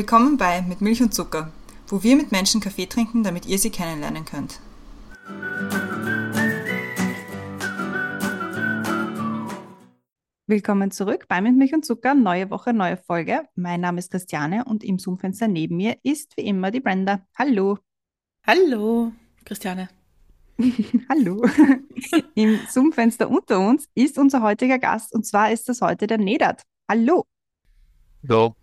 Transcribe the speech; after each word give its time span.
Willkommen 0.00 0.38
bei 0.38 0.62
Mit 0.62 0.80
Milch 0.80 1.02
und 1.02 1.12
Zucker, 1.12 1.52
wo 1.86 2.02
wir 2.02 2.16
mit 2.16 2.32
Menschen 2.32 2.62
Kaffee 2.62 2.86
trinken, 2.86 3.22
damit 3.22 3.44
ihr 3.44 3.58
sie 3.58 3.68
kennenlernen 3.68 4.24
könnt. 4.24 4.58
Willkommen 10.46 10.90
zurück 10.90 11.26
bei 11.28 11.42
Mit 11.42 11.54
Milch 11.54 11.74
und 11.74 11.84
Zucker, 11.84 12.14
neue 12.14 12.48
Woche, 12.48 12.72
neue 12.72 12.96
Folge. 12.96 13.42
Mein 13.56 13.82
Name 13.82 13.98
ist 13.98 14.10
Christiane 14.10 14.64
und 14.64 14.84
im 14.84 14.98
Zoom-Fenster 14.98 15.48
neben 15.48 15.76
mir 15.76 15.98
ist 16.02 16.34
wie 16.38 16.46
immer 16.46 16.70
die 16.70 16.80
Brenda. 16.80 17.26
Hallo. 17.36 17.76
Hallo, 18.46 19.12
Christiane. 19.44 19.90
Hallo. 21.10 21.46
Im 22.36 22.58
Zoom-Fenster 22.70 23.28
unter 23.28 23.60
uns 23.60 23.86
ist 23.94 24.16
unser 24.16 24.40
heutiger 24.40 24.78
Gast 24.78 25.14
und 25.14 25.26
zwar 25.26 25.52
ist 25.52 25.68
das 25.68 25.82
heute 25.82 26.06
der 26.06 26.16
Nedat. 26.16 26.62
Hallo. 26.88 27.26
Hallo. 28.26 28.56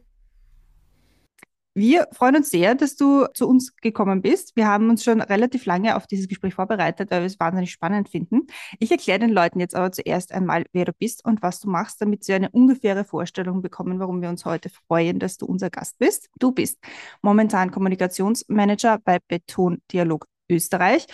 Wir 1.77 2.07
freuen 2.11 2.37
uns 2.37 2.49
sehr, 2.49 2.73
dass 2.73 2.95
du 2.95 3.27
zu 3.35 3.47
uns 3.47 3.75
gekommen 3.75 4.23
bist. 4.23 4.55
Wir 4.55 4.67
haben 4.67 4.89
uns 4.89 5.03
schon 5.03 5.21
relativ 5.21 5.67
lange 5.67 5.95
auf 5.95 6.07
dieses 6.07 6.27
Gespräch 6.27 6.55
vorbereitet, 6.55 7.11
weil 7.11 7.19
wir 7.19 7.27
es 7.27 7.39
wahnsinnig 7.39 7.71
spannend 7.71 8.09
finden. 8.09 8.47
Ich 8.79 8.89
erkläre 8.89 9.19
den 9.19 9.29
Leuten 9.29 9.59
jetzt 9.59 9.75
aber 9.75 9.91
zuerst 9.91 10.31
einmal, 10.31 10.65
wer 10.73 10.85
du 10.85 10.93
bist 10.93 11.23
und 11.23 11.43
was 11.43 11.59
du 11.59 11.69
machst, 11.69 12.01
damit 12.01 12.23
sie 12.23 12.33
eine 12.33 12.49
ungefähre 12.49 13.03
Vorstellung 13.03 13.61
bekommen, 13.61 13.99
warum 13.99 14.23
wir 14.23 14.29
uns 14.29 14.43
heute 14.43 14.69
freuen, 14.69 15.19
dass 15.19 15.37
du 15.37 15.45
unser 15.45 15.69
Gast 15.69 15.99
bist. 15.99 16.29
Du 16.39 16.51
bist 16.51 16.79
momentan 17.21 17.69
Kommunikationsmanager 17.69 18.97
bei 19.03 19.19
Beton 19.27 19.77
Dialog 19.91 20.25
Österreich 20.49 21.05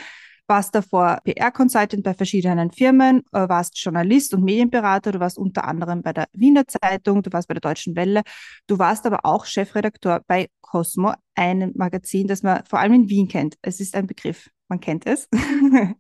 warst 0.48 0.76
davor 0.76 1.20
PR-Consultant 1.24 2.04
bei 2.04 2.14
verschiedenen 2.14 2.72
Firmen, 2.72 3.24
äh, 3.32 3.48
warst 3.48 3.82
Journalist 3.82 4.34
und 4.34 4.44
Medienberater, 4.44 5.12
du 5.12 5.20
warst 5.20 5.38
unter 5.38 5.66
anderem 5.66 6.02
bei 6.02 6.14
der 6.14 6.28
Wiener 6.34 6.68
Zeitung, 6.68 7.22
du 7.24 7.32
warst 7.32 7.48
bei 7.48 7.54
der 7.54 7.62
Deutschen 7.62 7.96
Welle, 7.96 8.24
du 8.68 8.78
warst 8.78 9.06
aber 9.06 9.26
auch 9.26 9.46
Chefredakteur 9.46 10.22
bei 10.28 10.50
Cosmo, 10.62 11.14
einem 11.36 11.72
Magazin, 11.76 12.28
das 12.28 12.44
man 12.44 12.64
vor 12.66 12.80
allem 12.80 12.94
in 12.94 13.10
Wien 13.10 13.28
kennt. 13.28 13.56
Es 13.62 13.80
ist 13.80 13.96
ein 13.96 14.08
Begriff, 14.08 14.50
man 14.68 14.80
kennt 14.80 15.06
es. 15.06 15.30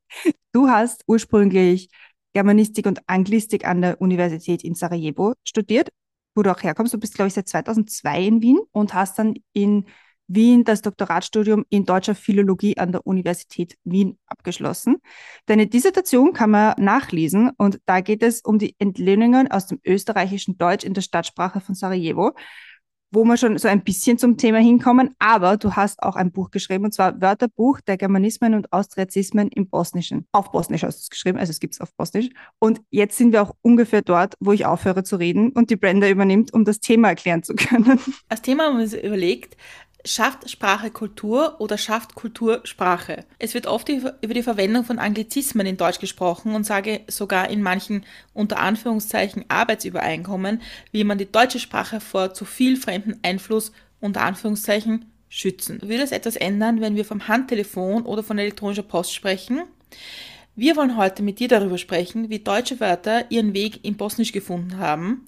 du 0.52 0.68
hast 0.68 1.04
ursprünglich 1.08 1.90
Germanistik 2.34 2.86
und 2.88 3.02
Anglistik 3.08 3.66
an 3.68 3.82
der 3.82 4.02
Universität 4.02 4.64
in 4.64 4.76
Sarajevo 4.76 5.34
studiert, 5.44 5.90
wo 6.36 6.42
du 6.42 6.52
auch 6.52 6.64
herkommst. 6.64 6.94
Du 6.94 7.00
bist, 7.00 7.14
glaube 7.14 7.28
ich, 7.28 7.34
seit 7.36 7.48
2002 7.48 8.24
in 8.24 8.42
Wien 8.42 8.60
und 8.72 8.94
hast 8.94 9.20
dann 9.20 9.36
in 9.54 9.86
Wien 10.34 10.64
das 10.64 10.82
Doktoratstudium 10.82 11.66
in 11.70 11.86
deutscher 11.86 12.16
Philologie 12.16 12.78
an 12.78 12.92
der 12.92 13.06
Universität 13.06 13.78
Wien 13.84 14.18
abgeschlossen. 14.28 14.98
Deine 15.46 15.68
Dissertation 15.68 16.34
kann 16.34 16.52
man 16.52 16.74
nachlesen 16.78 17.52
und 17.58 17.80
da 17.86 18.02
geht 18.02 18.24
es 18.24 18.42
um 18.42 18.60
die 18.60 18.76
Entlöhnungen 18.80 19.50
aus 19.52 19.68
dem 19.68 19.80
österreichischen 19.86 20.58
Deutsch 20.58 20.84
in 20.84 20.94
der 20.94 21.02
Stadtsprache 21.02 21.60
von 21.60 21.76
Sarajevo, 21.76 22.32
wo 23.14 23.24
wir 23.26 23.38
schon 23.38 23.58
so 23.60 23.68
ein 23.68 23.84
bisschen 23.84 24.18
zum 24.18 24.38
Thema 24.38 24.58
hinkommen. 24.58 25.14
Aber 25.20 25.58
du 25.58 25.76
hast 25.76 26.02
auch 26.02 26.16
ein 26.16 26.32
Buch 26.32 26.50
geschrieben 26.50 26.86
und 26.86 26.94
zwar 26.94 27.22
Wörterbuch 27.22 27.80
der 27.82 27.98
Germanismen 27.98 28.56
und 28.56 28.74
Austriazismen 28.74 29.50
im 29.50 29.70
Bosnischen. 29.70 30.28
Auf 30.32 30.52
Bosnisch 30.52 30.84
hast 30.84 30.98
du 30.98 31.02
es 31.04 31.10
geschrieben, 31.10 31.38
also 31.38 31.52
es 31.52 31.60
gibt 31.60 31.76
es 31.76 31.82
auf 31.82 31.94
Bosnisch. 31.96 32.30
Und 32.60 32.82
jetzt 32.90 33.18
sind 33.18 33.32
wir 33.32 33.44
auch 33.44 33.56
ungefähr 33.62 34.02
dort, 34.02 34.36
wo 34.40 34.52
ich 34.52 34.66
aufhöre 34.66 35.04
zu 35.04 35.18
reden 35.18 35.52
und 35.52 35.70
die 35.70 35.76
Brenda 35.76 36.10
übernimmt, 36.10 36.54
um 36.54 36.66
das 36.66 36.80
Thema 36.80 37.10
erklären 37.10 37.44
zu 37.44 37.54
können. 37.56 38.00
Als 38.30 38.42
Thema 38.42 38.66
haben 38.66 38.78
wir 38.78 38.84
uns 38.84 38.94
überlegt, 38.94 39.58
Schafft 40.06 40.50
Sprache 40.50 40.92
Kultur 40.92 41.56
oder 41.60 41.78
schafft 41.78 42.16
Kultur 42.16 42.60
Sprache? 42.66 43.24
Es 43.40 43.54
wird 43.54 43.68
oft 43.68 43.88
über 43.88 44.34
die 44.34 44.44
Verwendung 44.44 44.84
von 44.84 45.00
Anglizismen 45.00 45.66
in 45.66 45.78
Deutsch 45.78 46.00
gesprochen 46.00 46.56
und 46.56 46.66
sage 46.66 47.02
sogar 47.08 47.50
in 47.50 47.62
manchen 47.62 48.06
unter 48.34 48.60
Anführungszeichen 48.60 49.46
Arbeitsübereinkommen, 49.48 50.62
wie 50.92 51.06
man 51.06 51.20
die 51.20 51.32
deutsche 51.32 51.60
Sprache 51.60 52.02
vor 52.02 52.34
zu 52.34 52.44
viel 52.44 52.76
fremden 52.76 53.18
Einfluss 53.24 53.72
unter 54.02 54.24
Anführungszeichen 54.24 55.06
schützen. 55.30 55.82
Würde 55.82 56.04
es 56.04 56.12
etwas 56.12 56.36
ändern, 56.36 56.82
wenn 56.82 56.98
wir 56.98 57.06
vom 57.06 57.30
Handtelefon 57.30 58.06
oder 58.06 58.24
von 58.24 58.38
elektronischer 58.38 58.84
Post 58.84 59.14
sprechen? 59.14 59.64
Wir 60.56 60.76
wollen 60.76 60.98
heute 60.98 61.24
mit 61.24 61.40
dir 61.40 61.48
darüber 61.48 61.78
sprechen, 61.78 62.30
wie 62.30 62.40
deutsche 62.40 62.80
Wörter 62.82 63.32
ihren 63.32 63.54
Weg 63.54 63.86
in 63.86 63.96
Bosnisch 63.96 64.34
gefunden 64.34 64.78
haben 64.78 65.26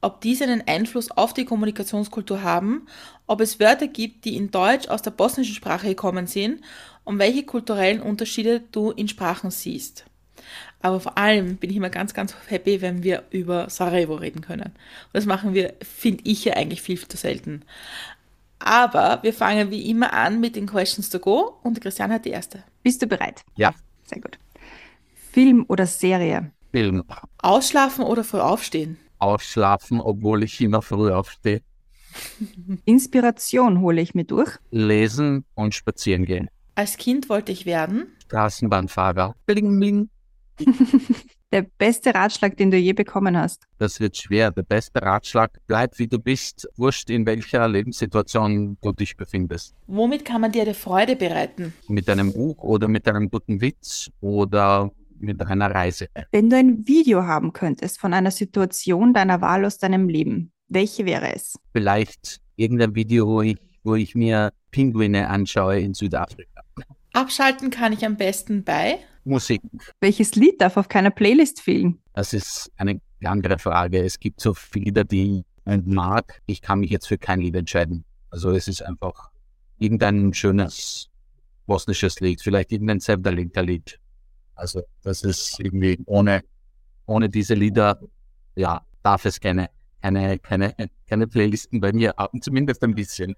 ob 0.00 0.20
diese 0.20 0.44
einen 0.44 0.62
Einfluss 0.66 1.10
auf 1.10 1.34
die 1.34 1.44
Kommunikationskultur 1.44 2.42
haben, 2.42 2.86
ob 3.26 3.40
es 3.40 3.58
Wörter 3.58 3.88
gibt, 3.88 4.24
die 4.24 4.36
in 4.36 4.50
Deutsch 4.50 4.88
aus 4.88 5.02
der 5.02 5.10
bosnischen 5.10 5.54
Sprache 5.54 5.88
gekommen 5.88 6.26
sind 6.26 6.62
und 7.04 7.18
welche 7.18 7.44
kulturellen 7.44 8.00
Unterschiede 8.00 8.60
du 8.72 8.90
in 8.90 9.08
Sprachen 9.08 9.50
siehst. 9.50 10.04
Aber 10.80 11.00
vor 11.00 11.18
allem 11.18 11.56
bin 11.56 11.70
ich 11.70 11.76
immer 11.76 11.90
ganz, 11.90 12.14
ganz 12.14 12.34
happy, 12.46 12.80
wenn 12.80 13.02
wir 13.02 13.24
über 13.30 13.70
Sarajevo 13.70 14.14
reden 14.14 14.42
können. 14.42 14.66
Und 14.66 15.14
das 15.14 15.26
machen 15.26 15.54
wir, 15.54 15.74
finde 15.82 16.22
ich 16.24 16.44
ja 16.44 16.54
eigentlich 16.54 16.82
viel 16.82 17.00
zu 17.08 17.16
selten. 17.16 17.62
Aber 18.58 19.20
wir 19.22 19.32
fangen 19.32 19.70
wie 19.70 19.90
immer 19.90 20.12
an 20.12 20.40
mit 20.40 20.56
den 20.56 20.66
Questions 20.66 21.10
to 21.10 21.18
go 21.18 21.58
und 21.62 21.80
Christian 21.80 22.12
hat 22.12 22.24
die 22.24 22.30
erste. 22.30 22.62
Bist 22.82 23.02
du 23.02 23.06
bereit? 23.06 23.42
Ja. 23.56 23.74
Sehr 24.04 24.20
gut. 24.20 24.38
Film 25.32 25.64
oder 25.68 25.86
Serie? 25.86 26.52
Film. 26.70 27.04
Ausschlafen 27.38 28.04
oder 28.04 28.24
früh 28.24 28.40
aufstehen? 28.40 28.98
Ausschlafen, 29.18 30.00
obwohl 30.00 30.42
ich 30.42 30.60
immer 30.60 30.82
früh 30.82 31.10
aufstehe. 31.10 31.62
Inspiration 32.84 33.80
hole 33.80 34.00
ich 34.00 34.14
mir 34.14 34.24
durch. 34.24 34.56
Lesen 34.70 35.44
und 35.54 35.74
spazieren 35.74 36.24
gehen. 36.24 36.48
Als 36.74 36.96
Kind 36.96 37.28
wollte 37.28 37.52
ich 37.52 37.66
werden. 37.66 38.08
Straßenbahnfahrer. 38.24 39.34
Bling, 39.46 39.78
bling. 39.78 40.10
Der 41.52 41.62
beste 41.62 42.12
Ratschlag, 42.12 42.56
den 42.56 42.72
du 42.72 42.76
je 42.76 42.92
bekommen 42.92 43.36
hast. 43.36 43.62
Das 43.78 44.00
wird 44.00 44.16
schwer. 44.16 44.50
Der 44.50 44.64
beste 44.64 45.00
Ratschlag, 45.00 45.52
bleib 45.68 45.96
wie 45.98 46.08
du 46.08 46.18
bist, 46.18 46.68
wurscht 46.76 47.08
in 47.08 47.24
welcher 47.24 47.68
Lebenssituation 47.68 48.76
du 48.82 48.92
dich 48.92 49.16
befindest. 49.16 49.74
Womit 49.86 50.24
kann 50.24 50.40
man 50.40 50.50
dir 50.50 50.62
eine 50.62 50.74
Freude 50.74 51.14
bereiten? 51.14 51.72
Mit 51.88 52.10
einem 52.10 52.32
Buch 52.32 52.58
oder 52.58 52.88
mit 52.88 53.06
einem 53.06 53.30
guten 53.30 53.60
Witz 53.60 54.10
oder 54.20 54.90
mit 55.18 55.40
einer 55.42 55.70
Reise. 55.70 56.08
Wenn 56.30 56.50
du 56.50 56.56
ein 56.56 56.86
Video 56.86 57.24
haben 57.24 57.52
könntest 57.52 57.98
von 57.98 58.12
einer 58.12 58.30
Situation 58.30 59.12
deiner 59.12 59.40
Wahl 59.40 59.64
aus 59.64 59.78
deinem 59.78 60.08
Leben, 60.08 60.52
welche 60.68 61.06
wäre 61.06 61.34
es? 61.34 61.56
Vielleicht 61.72 62.40
irgendein 62.56 62.94
Video, 62.94 63.26
wo 63.26 63.42
ich, 63.42 63.58
wo 63.84 63.94
ich 63.94 64.14
mir 64.14 64.52
Pinguine 64.70 65.28
anschaue 65.28 65.80
in 65.80 65.94
Südafrika. 65.94 66.62
Abschalten 67.12 67.70
kann 67.70 67.92
ich 67.92 68.04
am 68.04 68.16
besten 68.16 68.62
bei 68.62 68.98
Musik. 69.24 69.62
Welches 70.00 70.34
Lied 70.34 70.60
darf 70.60 70.76
auf 70.76 70.88
keiner 70.88 71.10
Playlist 71.10 71.60
fehlen? 71.60 71.98
Das 72.12 72.32
ist 72.32 72.70
eine 72.76 73.00
andere 73.24 73.58
Frage. 73.58 74.04
Es 74.04 74.18
gibt 74.18 74.40
so 74.40 74.54
viele 74.54 74.86
Lieder, 74.86 75.04
die 75.04 75.44
ich 75.64 75.82
mag. 75.84 76.40
Ich 76.46 76.60
kann 76.60 76.80
mich 76.80 76.90
jetzt 76.90 77.06
für 77.06 77.18
kein 77.18 77.40
Lied 77.40 77.56
entscheiden. 77.56 78.04
Also 78.30 78.50
es 78.50 78.68
ist 78.68 78.82
einfach 78.82 79.30
irgendein 79.78 80.34
schönes 80.34 81.08
bosnisches 81.66 82.20
Lied, 82.20 82.40
vielleicht 82.40 82.70
irgendein 82.70 83.00
Sevdalinka-Lied. 83.00 83.98
Also 84.56 84.82
das 85.02 85.22
ist 85.22 85.60
irgendwie 85.60 85.98
ohne, 86.06 86.42
ohne 87.06 87.28
diese 87.28 87.54
Lieder, 87.54 88.00
ja, 88.56 88.84
darf 89.02 89.24
es 89.24 89.38
keine, 89.38 89.70
keine, 90.02 90.38
keine, 90.38 90.74
keine 91.06 91.26
Playlisten 91.26 91.80
bei 91.80 91.92
mir 91.92 92.14
haben, 92.16 92.40
zumindest 92.42 92.82
ein 92.82 92.94
bisschen. 92.94 93.36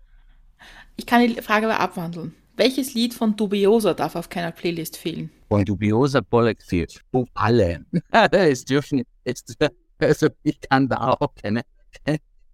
Ich 0.97 1.07
kann 1.07 1.27
die 1.27 1.43
Frage 1.43 1.67
aber 1.67 1.81
abwandeln. 1.81 2.35
Welches 2.57 2.95
Lied 2.95 3.15
von 3.15 3.37
Dubiosa 3.37 3.95
darf 3.95 4.17
auf 4.17 4.29
keiner 4.29 4.51
Playlist 4.51 4.97
fehlen? 4.97 5.31
Von 5.49 5.65
Dubiosa 5.65 6.21
Kollektiv. 6.23 6.89
Oh, 7.13 7.27
alle. 7.35 7.85
es 8.33 8.65
dürfen 8.65 9.05
jetzt, 9.25 9.57
also 9.99 10.29
ich 10.43 10.61
kann 10.61 10.89
da 10.89 11.17
auch 11.21 11.35
keine, 11.35 11.63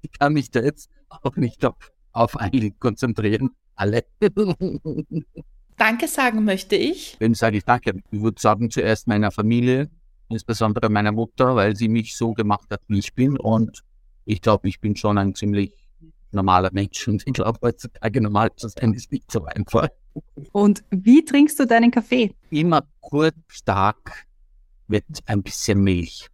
ich 0.03 0.13
kann 0.19 0.33
mich 0.33 0.51
da 0.51 0.61
jetzt 0.61 0.91
auch 1.09 1.37
nicht 1.37 1.65
auf, 1.65 1.75
auf 2.13 2.37
ein 2.37 2.53
Lied 2.53 2.79
konzentrieren. 2.81 3.51
Alle. 3.77 4.05
Danke 5.77 6.09
sagen 6.09 6.45
möchte 6.45 6.77
ich. 6.77 7.17
Wem 7.19 7.35
sage 7.35 7.59
ich 7.59 7.65
Danke? 7.65 8.01
Ich 8.11 8.21
würde 8.21 8.41
sagen 8.41 8.71
zuerst 8.71 9.07
meiner 9.07 9.31
Familie, 9.31 9.91
insbesondere 10.29 10.89
meiner 10.89 11.13
Mutter, 11.13 11.57
weil 11.57 11.77
sie 11.77 11.89
mich 11.89 12.17
so 12.17 12.33
gemacht 12.33 12.69
hat, 12.71 12.81
wie 12.89 12.99
ich 12.99 13.15
bin. 13.15 13.39
Und 13.39 13.83
ich 14.25 14.41
glaube, 14.41 14.69
ich 14.69 14.81
bin 14.81 14.97
schon 14.97 15.19
ein 15.19 15.35
ziemlich 15.35 15.73
normaler 16.31 16.71
Mensch. 16.73 17.07
Und 17.09 17.23
ich 17.27 17.33
glaube, 17.33 17.59
heutzutage 17.63 18.21
normal 18.21 18.51
zu 18.57 18.69
sein 18.69 18.93
ist 18.95 19.11
nicht 19.11 19.31
so 19.31 19.45
einfach. 19.45 19.89
Und 20.53 20.85
wie 20.91 21.25
trinkst 21.25 21.59
du 21.59 21.67
deinen 21.67 21.91
Kaffee? 21.91 22.35
Immer 22.51 22.83
kurz, 23.01 23.35
stark 23.49 24.27
mit 24.87 25.05
ein 25.27 25.43
bisschen 25.43 25.83
Milch. 25.83 26.29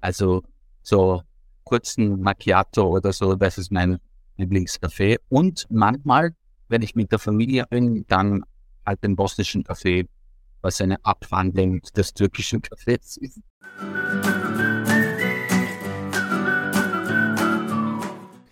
Also 0.00 0.42
so 0.82 1.22
kurzen 1.64 2.20
Macchiato 2.20 2.86
oder 2.88 3.12
so, 3.12 3.34
das 3.34 3.58
ist 3.58 3.72
mein 3.72 3.98
Lieblingskaffee. 4.36 5.18
Und 5.28 5.66
manchmal, 5.70 6.34
wenn 6.68 6.82
ich 6.82 6.94
mit 6.94 7.12
der 7.12 7.18
Familie 7.18 7.66
bin, 7.68 8.04
dann 8.08 8.44
den 9.02 9.16
bosnischen 9.16 9.64
Kaffee, 9.64 10.08
was 10.62 10.80
eine 10.80 11.04
Abwandlung 11.04 11.80
des 11.96 12.14
türkischen 12.14 12.62
Kaffees 12.62 13.16
ist. 13.16 13.40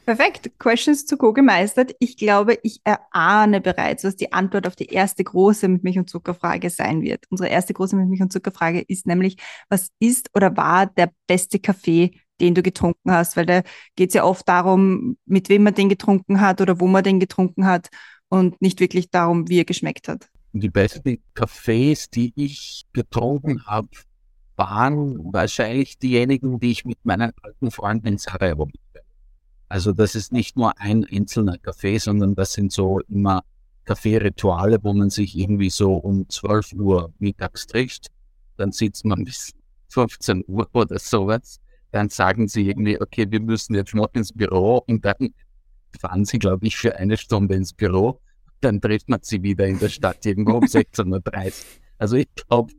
Perfekt, 0.04 0.50
Questions 0.58 1.06
to 1.06 1.16
go 1.16 1.32
gemeistert. 1.32 1.94
Ich 2.00 2.16
glaube, 2.16 2.58
ich 2.64 2.80
erahne 2.82 3.60
bereits, 3.60 4.02
was 4.02 4.16
die 4.16 4.32
Antwort 4.32 4.66
auf 4.66 4.74
die 4.74 4.88
erste 4.88 5.22
große 5.22 5.68
mit 5.68 5.84
Milch 5.84 5.98
und 5.98 6.10
Zuckerfrage 6.10 6.70
sein 6.70 7.02
wird. 7.02 7.24
Unsere 7.30 7.48
erste 7.48 7.72
große 7.72 7.94
mit 7.94 8.08
Milch 8.08 8.20
und 8.20 8.32
Zuckerfrage 8.32 8.80
ist 8.80 9.06
nämlich, 9.06 9.36
was 9.68 9.90
ist 10.00 10.28
oder 10.34 10.56
war 10.56 10.86
der 10.86 11.12
beste 11.28 11.60
Kaffee, 11.60 12.10
den 12.40 12.54
du 12.54 12.62
getrunken 12.62 13.12
hast, 13.12 13.36
weil 13.36 13.46
da 13.46 13.62
geht 13.94 14.10
es 14.10 14.14
ja 14.14 14.24
oft 14.24 14.48
darum, 14.48 15.16
mit 15.24 15.48
wem 15.48 15.62
man 15.62 15.74
den 15.74 15.88
getrunken 15.88 16.40
hat 16.40 16.60
oder 16.60 16.80
wo 16.80 16.88
man 16.88 17.04
den 17.04 17.20
getrunken 17.20 17.64
hat 17.66 17.88
und 18.32 18.62
nicht 18.62 18.80
wirklich 18.80 19.10
darum, 19.10 19.46
wie 19.50 19.58
er 19.58 19.66
geschmeckt 19.66 20.08
hat. 20.08 20.30
Die 20.54 20.70
besten 20.70 21.18
Cafés, 21.34 22.10
die 22.10 22.32
ich 22.34 22.86
getrunken 22.94 23.66
habe, 23.66 23.88
waren 24.56 25.18
wahrscheinlich 25.34 25.98
diejenigen, 25.98 26.58
die 26.58 26.70
ich 26.70 26.86
mit 26.86 26.96
meinen 27.04 27.32
alten 27.42 27.70
Freunden 27.70 28.06
in 28.06 28.16
Sarajevo 28.16 28.70
Also 29.68 29.92
das 29.92 30.14
ist 30.14 30.32
nicht 30.32 30.56
nur 30.56 30.72
ein 30.80 31.04
einzelner 31.04 31.58
Kaffee, 31.58 31.98
sondern 31.98 32.34
das 32.34 32.54
sind 32.54 32.72
so 32.72 33.00
immer 33.00 33.42
Kaffeerituale, 33.84 34.78
wo 34.82 34.94
man 34.94 35.10
sich 35.10 35.36
irgendwie 35.36 35.68
so 35.68 35.92
um 35.92 36.26
12 36.26 36.72
Uhr 36.72 37.12
mittags 37.18 37.66
trifft. 37.66 38.06
Dann 38.56 38.72
sitzt 38.72 39.04
man 39.04 39.24
bis 39.24 39.52
15 39.90 40.44
Uhr 40.46 40.66
oder 40.72 40.98
sowas. 40.98 41.60
Dann 41.90 42.08
sagen 42.08 42.48
sie 42.48 42.66
irgendwie, 42.66 42.98
okay, 42.98 43.26
wir 43.28 43.40
müssen 43.40 43.74
jetzt 43.74 43.94
noch 43.94 44.08
ins 44.14 44.32
Büro 44.32 44.82
und 44.86 45.04
dann 45.04 45.34
fahren 46.00 46.24
sie, 46.24 46.38
glaube 46.38 46.66
ich, 46.66 46.76
für 46.76 46.96
eine 46.96 47.16
Stunde 47.16 47.54
ins 47.54 47.72
Büro. 47.72 48.20
Dann 48.60 48.80
trifft 48.80 49.08
man 49.08 49.20
sie 49.22 49.42
wieder 49.42 49.66
in 49.66 49.78
der 49.78 49.88
Stadt 49.88 50.24
irgendwo 50.24 50.52
um 50.58 50.64
16.30 50.64 51.46
Uhr. 51.46 51.52
Also 51.98 52.16
ich 52.16 52.28
glaube, 52.34 52.72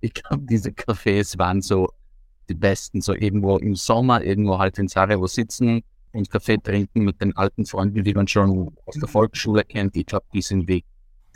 ich 0.00 0.14
glaube, 0.14 0.44
diese 0.48 0.70
Cafés 0.70 1.38
waren 1.38 1.60
so 1.60 1.88
die 2.48 2.54
besten, 2.54 3.00
so 3.00 3.14
irgendwo 3.14 3.58
im 3.58 3.74
Sommer, 3.76 4.22
irgendwo 4.22 4.58
halt 4.58 4.78
in 4.78 4.88
Sarajevo 4.88 5.26
sitzen 5.26 5.82
und 6.12 6.30
Kaffee 6.30 6.58
trinken 6.58 7.04
mit 7.04 7.20
den 7.20 7.36
alten 7.36 7.64
Freunden, 7.64 8.02
die 8.02 8.14
man 8.14 8.26
schon 8.26 8.74
aus 8.86 8.96
der 8.96 9.08
Volksschule 9.08 9.64
kennt. 9.64 9.96
Ich 9.96 10.06
glaube, 10.06 10.26
die 10.34 10.42
sind 10.42 10.68
die, 10.68 10.84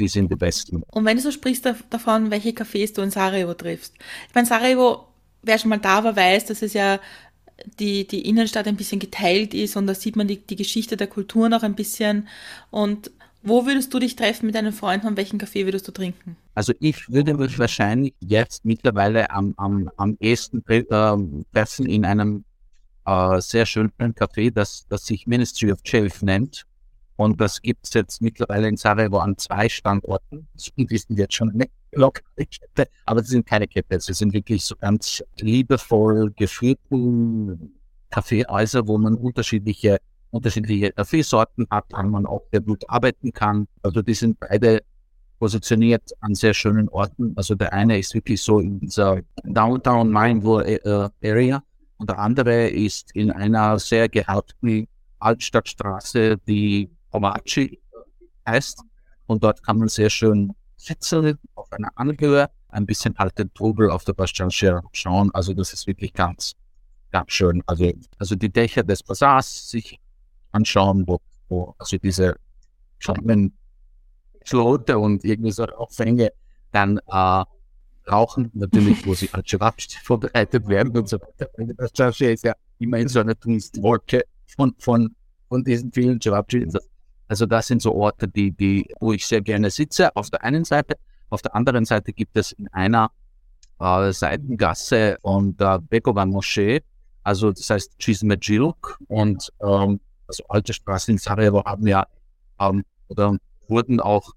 die 0.00 0.08
sind 0.08 0.30
die 0.30 0.36
besten. 0.36 0.82
Und 0.82 1.04
wenn 1.04 1.16
du 1.16 1.22
so 1.22 1.30
sprichst 1.30 1.66
davon, 1.90 2.30
welche 2.30 2.50
Cafés 2.50 2.94
du 2.94 3.02
in 3.02 3.10
Sarajevo 3.10 3.54
triffst. 3.54 3.94
Ich 4.28 4.34
meine, 4.34 4.46
Sarajevo, 4.46 5.06
wer 5.42 5.58
schon 5.58 5.70
mal 5.70 5.78
da 5.78 6.02
war, 6.02 6.16
weiß, 6.16 6.46
dass 6.46 6.62
es 6.62 6.72
ja 6.72 6.98
die, 7.78 8.06
die 8.06 8.28
Innenstadt 8.28 8.66
ein 8.66 8.76
bisschen 8.76 9.00
geteilt 9.00 9.54
ist 9.54 9.76
und 9.76 9.86
da 9.86 9.94
sieht 9.94 10.16
man 10.16 10.28
die, 10.28 10.38
die 10.38 10.56
Geschichte 10.56 10.96
der 10.96 11.06
Kultur 11.06 11.48
noch 11.48 11.62
ein 11.62 11.74
bisschen. 11.74 12.28
Und 12.70 13.10
wo 13.42 13.66
würdest 13.66 13.92
du 13.92 13.98
dich 13.98 14.16
treffen 14.16 14.46
mit 14.46 14.54
deinen 14.54 14.72
Freunden 14.72 15.06
und 15.06 15.16
welchen 15.16 15.38
Kaffee 15.38 15.66
würdest 15.66 15.86
du 15.86 15.92
trinken? 15.92 16.36
Also 16.54 16.72
ich 16.80 17.08
würde 17.10 17.34
mich 17.34 17.58
wahrscheinlich 17.58 18.14
jetzt 18.20 18.64
mittlerweile 18.64 19.30
am, 19.30 19.54
am, 19.56 19.90
am 19.96 20.16
ehesten 20.20 20.64
äh, 20.68 20.84
treffen 21.52 21.86
in 21.86 22.04
einem 22.04 22.44
äh, 23.04 23.40
sehr 23.40 23.66
schönen 23.66 23.92
Café, 23.98 24.50
das, 24.50 24.86
das 24.88 25.04
sich 25.04 25.26
Ministry 25.26 25.72
of 25.72 25.82
Chilf 25.82 26.22
nennt. 26.22 26.64
Und 27.16 27.40
das 27.40 27.62
gibt 27.62 27.86
es 27.86 27.94
jetzt 27.94 28.20
mittlerweile 28.20 28.68
in 28.68 28.76
Sarajevo 28.76 29.18
an 29.18 29.38
zwei 29.38 29.68
Standorten. 29.68 30.48
Die 30.76 30.98
sind 30.98 31.18
jetzt 31.18 31.34
schon 31.34 31.50
eine 31.50 31.66
lokale 31.92 32.46
Kette, 32.46 32.90
aber 33.06 33.22
sie 33.22 33.30
sind 33.30 33.46
keine 33.46 33.68
Kette. 33.68 34.00
Sie 34.00 34.14
sind 34.14 34.32
wirklich 34.32 34.64
so 34.64 34.74
ganz 34.76 35.22
liebevoll 35.38 36.32
geführten 36.32 37.74
Kaffeehäuser, 38.10 38.86
wo 38.88 38.98
man 38.98 39.14
unterschiedliche 39.14 39.98
unterschiedliche 40.34 40.90
Kaffeesorten 40.90 41.66
hat, 41.70 41.84
an 41.94 42.10
man 42.10 42.26
auch 42.26 42.42
sehr 42.50 42.60
gut 42.60 42.82
arbeiten 42.88 43.32
kann. 43.32 43.68
Also 43.82 44.02
die 44.02 44.14
sind 44.14 44.38
beide 44.40 44.82
positioniert 45.38 46.10
an 46.20 46.34
sehr 46.34 46.54
schönen 46.54 46.88
Orten. 46.88 47.32
Also 47.36 47.54
der 47.54 47.72
eine 47.72 47.98
ist 47.98 48.14
wirklich 48.14 48.42
so 48.42 48.58
in 48.58 48.80
dieser 48.80 49.20
Downtown 49.44 50.10
Mindville 50.10 50.80
äh, 50.84 51.30
Area 51.30 51.62
und 51.98 52.10
der 52.10 52.18
andere 52.18 52.68
ist 52.68 53.14
in 53.14 53.30
einer 53.30 53.78
sehr 53.78 54.08
gehaltenen 54.08 54.88
Altstadtstraße, 55.20 56.36
die 56.48 56.90
Omachi 57.14 57.80
heißt. 58.46 58.82
Und 59.26 59.42
dort 59.42 59.62
kann 59.62 59.78
man 59.78 59.88
sehr 59.88 60.10
schön 60.10 60.52
sitzen 60.76 61.38
auf 61.54 61.72
einer 61.72 61.90
Anhöhe, 61.94 62.50
ein 62.68 62.86
bisschen 62.86 63.14
den 63.38 63.54
Trubel 63.54 63.90
auf 63.90 64.04
der 64.04 64.12
Bastianche 64.12 64.82
schauen. 64.92 65.30
Also 65.32 65.54
das 65.54 65.72
ist 65.72 65.86
wirklich 65.86 66.12
ganz, 66.12 66.54
ganz 67.10 67.32
schön. 67.32 67.62
Also, 67.66 67.90
also 68.18 68.34
die 68.34 68.52
Dächer 68.52 68.82
des 68.82 69.02
Bazaars 69.02 69.70
sich 69.70 69.98
anschauen, 70.52 71.04
wo, 71.06 71.20
wo 71.48 71.74
also 71.78 71.96
diese 71.96 72.36
kleinen 73.00 73.56
Flote 74.44 74.98
und 74.98 75.24
irgendwie 75.24 75.52
so 75.52 75.64
Rauchfänge 75.64 76.32
dann 76.72 76.98
äh, 77.06 77.44
rauchen, 78.10 78.50
natürlich, 78.52 79.06
wo 79.06 79.14
sie 79.14 79.30
als 79.32 79.48
Cevapcici 79.48 79.98
vorbereitet 80.02 80.68
werden 80.68 80.96
und 80.96 81.08
so 81.08 81.18
weiter. 81.18 81.48
Das 81.76 81.92
Chasche 81.92 82.26
ist 82.32 82.44
ja 82.44 82.54
immer 82.78 82.98
in 82.98 83.08
so 83.08 83.20
einer 83.20 83.34
Dunstwolke 83.34 84.24
von, 84.56 84.74
von, 84.78 85.14
von 85.48 85.64
diesen 85.64 85.92
vielen 85.92 86.20
Cevapcici. 86.20 86.78
Also 87.28 87.46
das 87.46 87.66
sind 87.66 87.82
so 87.82 87.94
Orte, 87.94 88.28
die, 88.28 88.52
die, 88.52 88.86
wo 89.00 89.12
ich 89.12 89.26
sehr 89.26 89.40
gerne 89.40 89.70
sitze, 89.70 90.14
auf 90.14 90.30
der 90.30 90.44
einen 90.44 90.64
Seite. 90.64 90.96
Auf 91.30 91.42
der 91.42 91.54
anderen 91.54 91.84
Seite 91.84 92.12
gibt 92.12 92.36
es 92.36 92.52
in 92.52 92.68
einer 92.68 93.10
äh, 93.80 94.12
Seitengasse 94.12 95.18
von 95.22 95.56
der 95.56 95.80
Bekova 95.80 96.26
Moschee, 96.26 96.82
also 97.22 97.50
das 97.50 97.70
heißt 97.70 97.98
Chismedjiluk 97.98 98.98
und 99.08 99.50
ähm, 99.62 100.00
also 100.26 100.44
alte 100.48 100.72
Straßen 100.72 101.12
in 101.12 101.18
Sarajevo 101.18 101.64
haben 101.64 101.86
ja 101.86 102.06
ähm, 102.60 102.84
oder 103.08 103.36
wurden 103.68 104.00
auch 104.00 104.32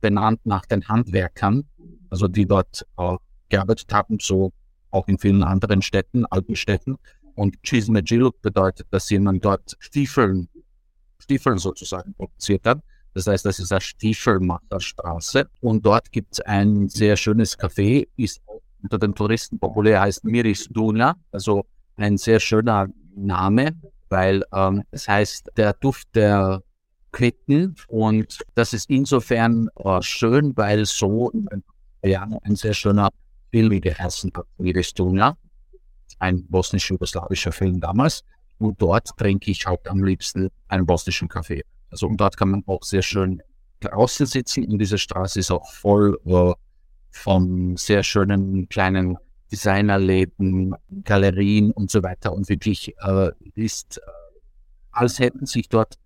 benannt 0.00 0.40
nach 0.44 0.66
den 0.66 0.86
Handwerkern, 0.88 1.64
also 2.10 2.28
die 2.28 2.46
dort 2.46 2.86
äh, 2.98 3.16
gearbeitet 3.48 3.92
haben, 3.92 4.18
so 4.20 4.52
auch 4.90 5.08
in 5.08 5.18
vielen 5.18 5.42
anderen 5.42 5.82
Städten, 5.82 6.26
alten 6.26 6.56
Städten. 6.56 6.96
Und 7.34 7.62
Chismedjiluk 7.62 8.42
bedeutet, 8.42 8.86
dass 8.90 9.08
jemand 9.08 9.44
dort 9.44 9.74
Stiefeln, 9.78 10.48
Stiefeln 11.22 11.58
sozusagen 11.58 12.14
produziert 12.14 12.66
hat. 12.66 12.80
Das 13.14 13.26
heißt, 13.26 13.44
das 13.44 13.58
ist 13.58 13.72
eine 13.72 13.80
Stiefelmacherstraße. 13.80 15.48
Und 15.60 15.84
dort 15.84 16.10
gibt 16.12 16.32
es 16.34 16.40
ein 16.40 16.88
sehr 16.88 17.16
schönes 17.16 17.58
Café, 17.58 18.08
ist 18.16 18.40
unter 18.82 18.98
den 18.98 19.14
Touristen 19.14 19.58
populär, 19.58 20.00
heißt 20.00 20.24
Miris 20.24 20.68
Duna, 20.68 21.16
also 21.30 21.64
ein 21.96 22.16
sehr 22.16 22.40
schöner 22.40 22.88
Name, 23.14 23.72
weil 24.08 24.42
ähm, 24.52 24.82
das 24.90 25.06
heißt, 25.08 25.50
der 25.56 25.74
Duft 25.74 26.08
der 26.14 26.62
Quitten 27.12 27.76
und 27.88 28.38
das 28.54 28.72
ist 28.72 28.88
insofern 28.88 29.68
äh, 29.76 30.00
schön, 30.00 30.56
weil 30.56 30.86
so 30.86 31.30
ja, 32.02 32.26
ein 32.42 32.56
sehr 32.56 32.74
schöner 32.74 33.10
Film 33.50 33.80
geheißen 33.80 34.32
hat, 34.34 34.46
Miristunja, 34.58 35.36
ein 36.18 36.44
bosnisch-jugoslawischer 36.48 37.52
Film 37.52 37.80
damals. 37.80 38.24
Und 38.62 38.80
dort 38.80 39.08
trinke 39.16 39.50
ich 39.50 39.66
auch 39.66 39.78
am 39.86 40.02
liebsten 40.04 40.50
einen 40.68 40.86
bosnischen 40.86 41.28
Kaffee. 41.28 41.62
Also 41.90 42.06
und 42.06 42.18
dort 42.18 42.36
kann 42.36 42.50
man 42.50 42.62
auch 42.66 42.82
sehr 42.82 43.02
schön 43.02 43.42
draußen 43.80 44.26
sitzen 44.26 44.70
und 44.70 44.78
diese 44.78 44.98
Straße 44.98 45.40
ist 45.40 45.50
auch 45.50 45.70
voll 45.72 46.18
äh, 46.24 46.52
von 47.10 47.76
sehr 47.76 48.02
schönen 48.02 48.68
kleinen 48.68 49.18
Designerläden, 49.50 50.74
Galerien 51.04 51.72
und 51.72 51.90
so 51.90 52.02
weiter. 52.02 52.32
Und 52.32 52.48
wirklich 52.48 52.94
äh, 53.02 53.30
ist, 53.54 53.98
äh, 53.98 54.00
als 54.92 55.18
hätten 55.18 55.44
sich 55.44 55.68
dort 55.68 55.98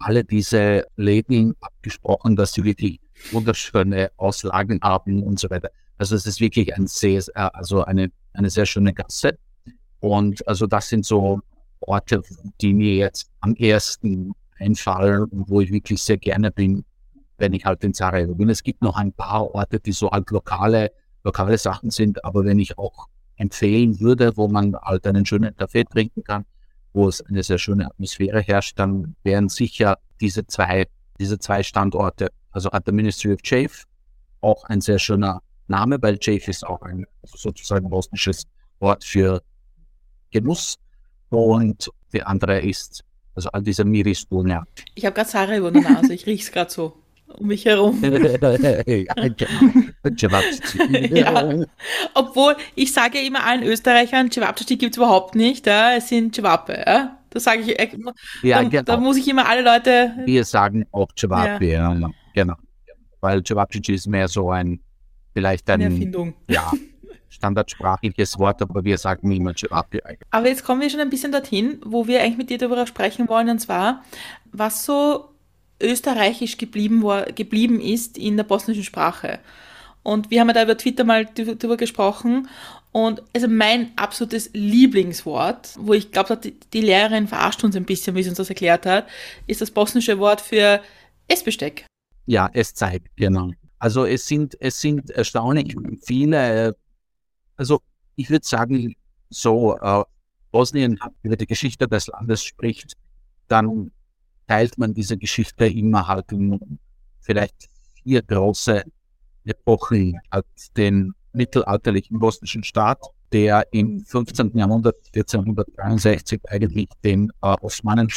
alle 0.00 0.24
diese 0.24 0.84
Läden 0.96 1.54
abgesprochen, 1.60 2.34
dass 2.34 2.52
sie 2.52 2.64
wirklich 2.64 3.00
wunderschöne 3.30 4.10
Auslagen 4.16 4.80
haben 4.82 5.22
und 5.22 5.38
so 5.38 5.50
weiter. 5.50 5.70
Also 5.96 6.16
es 6.16 6.26
ist 6.26 6.40
wirklich 6.40 6.74
ein 6.76 6.86
sehr, 6.86 7.22
äh, 7.34 7.48
also 7.52 7.84
eine, 7.84 8.10
eine 8.32 8.50
sehr 8.50 8.66
schöne 8.66 8.92
Gasse. 8.92 9.38
Und 10.00 10.46
also 10.48 10.66
das 10.66 10.88
sind 10.88 11.04
so 11.04 11.40
Orte, 11.80 12.22
die 12.60 12.74
mir 12.74 12.94
jetzt 12.94 13.30
am 13.40 13.54
ersten 13.54 14.32
einfallen 14.58 15.24
und 15.24 15.48
wo 15.48 15.60
ich 15.60 15.70
wirklich 15.70 16.02
sehr 16.02 16.18
gerne 16.18 16.50
bin, 16.50 16.84
wenn 17.38 17.52
ich 17.52 17.64
halt 17.64 17.84
in 17.84 17.94
Sarajevo 17.94 18.34
bin. 18.34 18.50
Es 18.50 18.62
gibt 18.62 18.82
noch 18.82 18.96
ein 18.96 19.12
paar 19.12 19.54
Orte, 19.54 19.78
die 19.78 19.92
so 19.92 20.10
halt 20.10 20.30
lokale 20.30 20.90
lokale 21.24 21.58
Sachen 21.58 21.90
sind, 21.90 22.24
aber 22.24 22.44
wenn 22.44 22.58
ich 22.58 22.78
auch 22.78 23.06
empfehlen 23.36 24.00
würde, 24.00 24.36
wo 24.36 24.48
man 24.48 24.74
halt 24.76 25.06
einen 25.06 25.24
schönen 25.26 25.54
Kaffee 25.56 25.84
trinken 25.84 26.24
kann, 26.24 26.44
wo 26.92 27.08
es 27.08 27.20
eine 27.20 27.42
sehr 27.42 27.58
schöne 27.58 27.86
Atmosphäre 27.86 28.40
herrscht, 28.40 28.78
dann 28.78 29.14
wären 29.22 29.48
sicher 29.48 29.98
diese 30.20 30.46
zwei, 30.46 30.86
diese 31.20 31.38
zwei 31.38 31.62
Standorte, 31.62 32.28
also 32.50 32.70
at 32.70 32.84
the 32.86 32.92
Ministry 32.92 33.32
of 33.32 33.42
Chafe, 33.42 33.84
auch 34.40 34.64
ein 34.64 34.80
sehr 34.80 34.98
schöner 34.98 35.42
Name, 35.68 35.98
weil 36.00 36.18
Chafe 36.18 36.50
ist 36.50 36.66
auch 36.66 36.82
ein 36.82 37.04
sozusagen 37.24 37.90
bosnisches 37.90 38.44
Wort 38.80 39.04
für 39.04 39.42
Genuss. 40.30 40.76
Und 41.30 41.90
die 42.12 42.22
andere 42.22 42.60
ist, 42.60 43.04
also 43.34 43.50
all 43.50 43.62
diese 43.62 43.84
Miris 43.84 44.26
ja. 44.30 44.64
Ich 44.94 45.04
habe 45.04 45.14
gerade 45.14 45.28
Sarajevo 45.28 45.68
in 45.68 45.74
der 45.74 45.90
Nase, 45.90 46.14
ich 46.14 46.26
rieche 46.26 46.44
es 46.44 46.52
gerade 46.52 46.70
so 46.70 46.94
um 47.36 47.46
mich 47.46 47.64
herum. 47.64 48.02
ja. 51.12 51.54
Obwohl, 52.14 52.56
ich 52.74 52.92
sage 52.92 53.20
immer 53.20 53.44
allen 53.44 53.62
Österreichern, 53.62 54.30
Cevapcici 54.30 54.76
gibt 54.76 54.94
es 54.94 54.96
überhaupt 54.96 55.34
nicht, 55.34 55.66
ja? 55.66 55.94
es 55.94 56.08
sind 56.08 56.34
Cevape. 56.34 56.82
Ja? 56.86 57.18
Das 57.30 57.44
sage 57.44 57.60
ich, 57.60 57.78
äh, 57.78 57.88
ja, 58.42 58.62
da, 58.62 58.68
genau. 58.68 58.82
da, 58.82 58.96
muss 58.96 59.16
ich 59.16 59.28
immer 59.28 59.46
alle 59.48 59.62
Leute... 59.62 60.14
Wir 60.24 60.44
sagen 60.44 60.86
auch 60.92 61.08
Cevape, 61.16 61.66
ja. 61.66 61.94
genau. 62.34 62.54
Weil 63.20 63.42
Cevapcici 63.44 63.94
ist 63.94 64.06
mehr 64.06 64.28
so 64.28 64.50
ein, 64.50 64.80
vielleicht 65.34 65.68
ein... 65.68 65.82
Eine 65.82 65.92
Erfindung. 65.92 66.34
Ja, 66.48 66.72
standardsprachliches 67.28 68.38
Wort, 68.38 68.62
aber 68.62 68.84
wir 68.84 68.98
sagen 68.98 69.30
immer 69.30 69.54
Cevape. 69.54 70.00
Aber 70.30 70.48
jetzt 70.48 70.64
kommen 70.64 70.80
wir 70.80 70.90
schon 70.90 71.00
ein 71.00 71.10
bisschen 71.10 71.32
dorthin, 71.32 71.80
wo 71.84 72.06
wir 72.06 72.22
eigentlich 72.22 72.38
mit 72.38 72.50
dir 72.50 72.58
darüber 72.58 72.86
sprechen 72.86 73.28
wollen, 73.28 73.50
und 73.50 73.58
zwar, 73.58 74.04
was 74.52 74.84
so 74.84 75.28
österreichisch 75.80 76.58
geblieben, 76.58 77.02
war, 77.02 77.26
geblieben 77.26 77.80
ist 77.80 78.18
in 78.18 78.36
der 78.36 78.44
bosnischen 78.44 78.84
Sprache. 78.84 79.40
Und 80.02 80.30
wir 80.30 80.40
haben 80.40 80.48
ja 80.48 80.54
da 80.54 80.62
über 80.62 80.76
Twitter 80.76 81.04
mal 81.04 81.26
darüber 81.26 81.76
gesprochen. 81.76 82.48
Und 82.92 83.22
also 83.34 83.46
mein 83.48 83.92
absolutes 83.96 84.50
Lieblingswort, 84.54 85.74
wo 85.78 85.92
ich 85.92 86.10
glaube, 86.10 86.36
die, 86.36 86.58
die 86.72 86.80
Lehrerin 86.80 87.28
verarscht 87.28 87.62
uns 87.62 87.76
ein 87.76 87.84
bisschen, 87.84 88.16
wie 88.16 88.22
sie 88.22 88.30
uns 88.30 88.38
das 88.38 88.48
erklärt 88.48 88.86
hat, 88.86 89.06
ist 89.46 89.60
das 89.60 89.70
bosnische 89.70 90.18
Wort 90.18 90.40
für 90.40 90.80
Essbesteck. 91.28 91.84
Ja, 92.26 92.48
Esszeit, 92.52 93.02
genau. 93.16 93.50
Also 93.78 94.04
es 94.04 94.26
sind, 94.26 94.56
es 94.60 94.80
sind 94.80 95.10
erstaunlich 95.10 95.76
viele, 96.02 96.74
also 97.58 97.80
ich 98.16 98.30
würde 98.30 98.46
sagen, 98.46 98.94
so 99.28 99.76
äh, 99.78 100.02
Bosnien 100.50 100.98
über 101.22 101.36
die 101.36 101.46
Geschichte 101.46 101.86
des 101.86 102.06
Landes 102.06 102.42
spricht, 102.42 102.94
dann 103.48 103.90
teilt 104.46 104.78
man 104.78 104.94
diese 104.94 105.18
Geschichte 105.18 105.66
immer 105.66 106.06
halt 106.06 106.32
in 106.32 106.78
vielleicht 107.20 107.68
vier 108.02 108.22
große 108.22 108.82
Epochen 109.44 110.18
als 110.30 110.72
den 110.76 111.12
mittelalterlichen 111.32 112.18
bosnischen 112.18 112.64
Staat, 112.64 113.00
der 113.32 113.66
im 113.72 114.00
15. 114.04 114.56
Jahrhundert 114.56 114.96
1463 115.14 116.40
eigentlich 116.48 116.88
den 117.04 117.30
äh, 117.42 117.54
Osmanen 117.60 118.08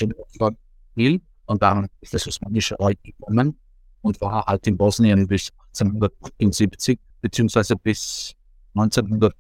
hielt 0.96 1.22
und 1.46 1.62
dann 1.62 1.88
ist 2.00 2.14
das 2.14 2.28
Osmanische 2.28 2.80
Reich 2.80 2.98
gekommen 3.04 3.60
und 4.02 4.22
war 4.22 4.46
halt 4.46 4.66
in 4.68 4.78
Bosnien 4.78 5.28
bis 5.28 5.50
1878 5.74 7.00
beziehungsweise 7.22 7.76
bis 7.76 8.34
1908 8.76 9.36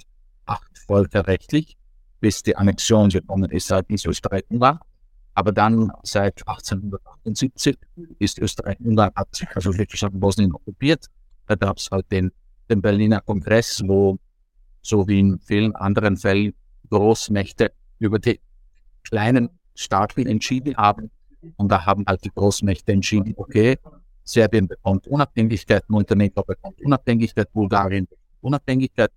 völkerrechtlich, 0.88 1.78
bis 2.20 2.44
die 2.44 2.56
Annexion 2.56 3.10
gekommen 3.10 3.50
ist 3.52 3.68
seitens 3.68 4.06
Österreich-Ungarn. 4.06 4.80
Aber 5.34 5.52
dann 5.52 5.92
seit 6.04 6.46
1878 6.48 7.78
ist 8.20 8.40
Österreich-Ungarn 8.40 9.12
also 9.56 9.78
wirklich 9.78 10.02
Bosnien 10.12 10.54
okkupiert. 10.54 11.06
Da 11.48 11.56
gab 11.56 11.78
es 11.78 11.90
halt 11.90 12.12
den, 12.12 12.32
den 12.70 12.82
Berliner 12.82 13.22
Kongress, 13.22 13.82
wo 13.86 14.18
so 14.82 15.08
wie 15.08 15.20
in 15.20 15.40
vielen 15.40 15.76
anderen 15.76 16.18
Fällen 16.18 16.54
Großmächte 16.90 17.72
über 18.00 18.20
die 18.20 18.40
kleinen 19.04 19.50
Staaten 19.76 20.28
entschieden 20.28 20.76
haben. 20.76 21.10
Und 21.58 21.70
da 21.70 21.86
haben 21.86 22.04
halt 22.08 22.24
die 22.26 22.32
Großmächte 22.34 22.92
entschieden, 22.92 23.34
okay, 23.38 23.78
Serbien 24.24 24.68
bekommt 24.68 25.08
Unabhängigkeit, 25.08 25.90
Montenegro 25.90 26.44
bekommt 26.44 26.80
Unabhängigkeit, 26.82 27.52
Bulgarien 27.54 28.06
bekommt 28.06 28.22
Unabhängigkeit. 28.42 29.12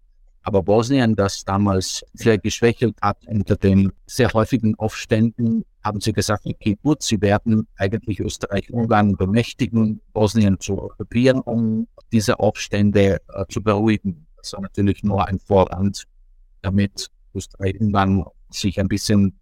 Aber 0.47 0.63
Bosnien, 0.63 1.17
das 1.17 1.43
damals 1.45 2.05
sehr 2.13 2.37
geschwächelt 2.37 2.97
hat 3.01 3.17
unter 3.27 3.57
den 3.57 3.93
sehr 4.07 4.31
häufigen 4.35 4.75
Aufständen, 4.79 5.65
haben 5.83 6.03
sie 6.03 6.13
gesagt, 6.13 6.45
okay, 6.45 6.77
gut, 6.83 7.03
sie 7.03 7.21
werden 7.23 7.67
eigentlich 7.77 8.21
Österreich-Ungarn 8.21 9.17
bemächtigen, 9.17 10.03
Bosnien 10.13 10.61
zu 10.61 10.83
okkupieren, 10.83 11.41
um 11.41 11.89
diese 12.13 12.39
Aufstände 12.39 13.23
äh, 13.33 13.45
zu 13.49 13.63
beruhigen. 13.63 14.27
Das 14.37 14.53
war 14.53 14.61
natürlich 14.61 15.03
nur 15.03 15.27
ein 15.27 15.39
Vorwand, 15.39 16.05
damit 16.61 17.11
Österreich-Ungarn 17.35 18.25
sich 18.51 18.79
ein 18.79 18.89
bisschen 18.89 19.41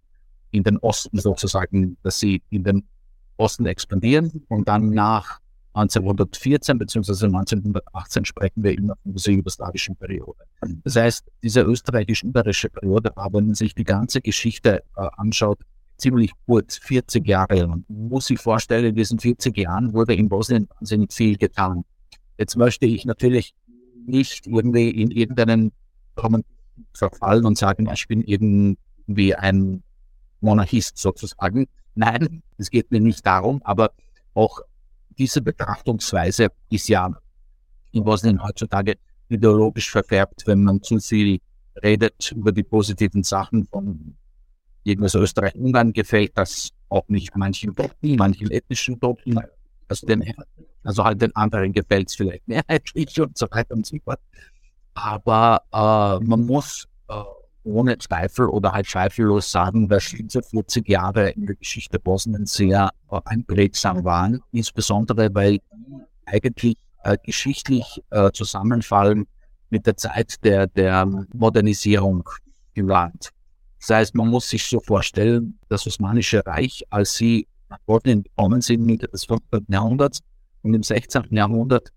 in 0.51 0.63
den 0.63 0.77
Osten 0.77 1.19
sozusagen, 1.19 1.97
dass 2.03 2.19
sie 2.19 2.41
in 2.49 2.63
den 2.63 2.87
Osten 3.35 3.65
expandieren 3.65 4.45
und 4.47 4.69
dann 4.69 4.91
nach 4.91 5.41
1914 5.73 6.77
bzw. 6.77 7.25
1918 7.25 8.25
sprechen 8.25 8.63
wir 8.63 8.77
immer 8.77 8.95
von 9.01 9.13
dieser 9.13 9.31
jugoslawischen 9.31 9.95
Periode. 9.95 10.43
Das 10.83 10.95
heißt, 10.95 11.25
diese 11.41 11.61
österreichisch-ungarische 11.61 12.69
Periode, 12.69 13.15
aber 13.17 13.39
wenn 13.39 13.47
man 13.47 13.55
sich 13.55 13.73
die 13.73 13.83
ganze 13.83 14.21
Geschichte 14.21 14.83
äh, 14.95 15.07
anschaut, 15.17 15.59
ziemlich 15.97 16.31
kurz, 16.45 16.77
40 16.77 17.27
Jahre 17.27 17.61
lang. 17.61 17.85
Man 17.87 18.09
muss 18.09 18.27
sich 18.27 18.39
vorstellen, 18.39 18.85
in 18.85 18.95
diesen 18.95 19.19
40 19.19 19.57
Jahren 19.57 19.93
wurde 19.93 20.13
in 20.13 20.29
Bosnien 20.29 20.67
wahnsinnig 20.79 21.13
viel 21.13 21.37
getan. 21.37 21.85
Jetzt 22.37 22.55
möchte 22.57 22.85
ich 22.85 23.05
natürlich 23.05 23.53
nicht 24.05 24.45
irgendwie 24.47 24.89
in 24.89 25.11
irgendeinen 25.11 25.71
Kommentar 26.15 26.51
verfallen 26.93 27.45
und 27.45 27.57
sagen, 27.57 27.89
ich 27.91 28.07
bin 28.07 28.21
irgendwie 28.21 29.35
ein 29.35 29.83
Monarchist 30.41 30.97
sozusagen. 30.97 31.67
Nein, 31.95 32.43
es 32.57 32.69
geht 32.69 32.91
mir 32.91 32.99
nicht 32.99 33.25
darum, 33.25 33.61
aber 33.63 33.91
auch 34.33 34.61
diese 35.17 35.41
Betrachtungsweise 35.41 36.47
ist 36.69 36.87
ja 36.89 37.11
in 37.91 38.03
Bosnien 38.03 38.41
heutzutage 38.43 38.95
ideologisch 39.29 39.89
verfärbt, 39.91 40.43
wenn 40.45 40.63
man 40.63 40.81
zu 40.81 40.99
viel 40.99 41.39
redet 41.81 42.31
über 42.31 42.51
die 42.51 42.63
positiven 42.63 43.23
Sachen 43.23 43.65
von 43.65 44.15
irgendwas 44.83 45.15
Österreich-Ungarn 45.15 45.93
gefällt 45.93 46.37
das 46.37 46.69
auch 46.89 47.07
nicht 47.07 47.35
manchen 47.35 47.73
Gruppen, 47.73 48.15
manchen 48.15 48.51
ethnischen 48.51 48.99
Gruppen, 48.99 49.39
also, 49.87 50.05
den, 50.05 50.33
also 50.83 51.03
halt 51.03 51.21
den 51.21 51.35
anderen 51.35 51.73
gefällt 51.73 52.09
es 52.09 52.15
vielleicht 52.15 52.47
mehrheitlich 52.47 53.19
und 53.19 53.37
so 53.37 53.47
weiter 53.49 53.75
und 53.75 53.85
so 53.85 53.97
fort. 54.03 54.19
Aber 54.93 55.61
äh, 55.71 56.23
man 56.23 56.45
muss 56.45 56.87
äh, 57.09 57.13
ohne 57.63 57.97
Zweifel 57.97 58.47
oder 58.47 58.71
halt 58.71 58.87
zweifellos 58.87 59.51
sagen, 59.51 59.87
dass 59.87 60.09
diese 60.09 60.41
40 60.41 60.87
Jahre 60.87 61.29
in 61.31 61.45
der 61.45 61.55
Geschichte 61.55 61.99
Bosnien 61.99 62.45
sehr 62.45 62.91
einprägsam 63.25 64.03
waren, 64.03 64.41
insbesondere 64.51 65.33
weil 65.33 65.59
eigentlich 66.25 66.77
äh, 67.03 67.17
geschichtlich 67.23 68.01
äh, 68.11 68.31
zusammenfallen 68.31 69.25
mit 69.69 69.85
der 69.85 69.97
Zeit 69.97 70.43
der, 70.43 70.67
der 70.67 71.05
Modernisierung 71.33 72.29
im 72.73 72.87
Land. 72.87 73.29
Das 73.79 73.89
heißt, 73.89 74.15
man 74.15 74.29
muss 74.29 74.49
sich 74.49 74.65
so 74.65 74.79
vorstellen, 74.79 75.59
das 75.67 75.85
Osmanische 75.85 76.45
Reich, 76.45 76.83
als 76.89 77.15
sie 77.15 77.47
nach 77.69 77.79
Bosnien 77.85 78.23
gekommen 78.23 78.61
sind, 78.61 78.85
Mitte 78.85 79.07
des 79.07 79.25
15. 79.25 79.65
Jahrhunderts 79.67 80.19
und 80.61 80.73
im 80.73 80.83
16. 80.83 81.23
Jahrhundert 81.31 81.89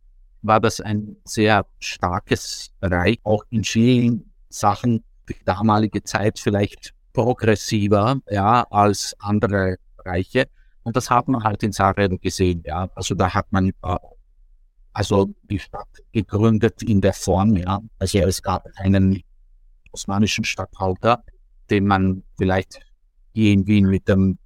war 0.42 0.60
das 0.60 0.80
ein 0.80 1.16
sehr 1.24 1.66
starkes 1.78 2.72
Reich, 2.80 3.18
auch 3.22 3.44
in 3.50 3.62
vielen 3.64 4.32
Sachen 4.48 5.04
die 5.28 5.36
damalige 5.44 6.02
Zeit 6.02 6.38
vielleicht 6.38 6.92
progressiver 7.12 8.18
ja, 8.30 8.66
als 8.70 9.14
andere 9.18 9.76
Reiche. 10.04 10.48
Und 10.82 10.96
das 10.96 11.10
hat 11.10 11.28
man 11.28 11.42
halt 11.42 11.62
in 11.62 11.72
Sarajevo 11.72 12.18
gesehen. 12.18 12.62
Ja. 12.64 12.88
Also 12.94 13.14
da 13.14 13.32
hat 13.32 13.50
man 13.50 13.70
äh, 13.82 13.96
also 14.92 15.34
die 15.42 15.58
Stadt 15.58 15.88
gegründet 16.12 16.82
in 16.82 17.00
der 17.00 17.12
Form, 17.12 17.56
ja. 17.56 17.80
Also 17.98 18.18
es 18.18 18.42
gab 18.42 18.66
einen 18.76 19.22
osmanischen 19.92 20.44
Statthalter, 20.44 21.22
den 21.68 21.86
man 21.86 22.22
vielleicht 22.38 22.80
hier 23.34 23.52
in 23.52 23.66
Wien 23.66 23.88
mit 23.88 24.08
dem 24.08 24.38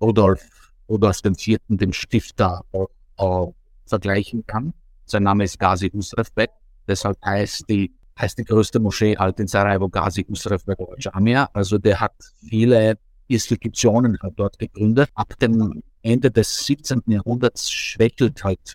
Rudolf, 0.00 0.72
Rudolf 0.88 1.20
IV., 1.24 1.58
dem 1.68 1.92
Stifter, 1.92 2.64
äh, 2.72 3.46
vergleichen 3.86 4.46
kann. 4.46 4.72
Sein 5.04 5.24
Name 5.24 5.44
ist 5.44 5.58
Gazi 5.58 5.90
Usrefbek. 5.92 6.50
Deshalb 6.88 7.18
heißt 7.24 7.64
die 7.68 7.92
heißt 8.20 8.38
die 8.38 8.44
größte 8.44 8.80
Moschee 8.80 9.16
halt 9.16 9.40
in 9.40 9.46
Sarajevo, 9.46 9.88
Gazi 9.88 10.26
Usref 10.28 10.62
Jamia. 10.98 11.48
Also 11.52 11.78
der 11.78 12.00
hat 12.00 12.14
viele 12.48 12.98
Institutionen 13.28 14.18
halt 14.22 14.34
dort 14.36 14.58
gegründet. 14.58 15.10
Ab 15.14 15.34
dem 15.40 15.82
Ende 16.02 16.30
des 16.30 16.64
17. 16.66 17.02
Jahrhunderts 17.06 17.70
schwächelt 17.70 18.42
halt 18.44 18.74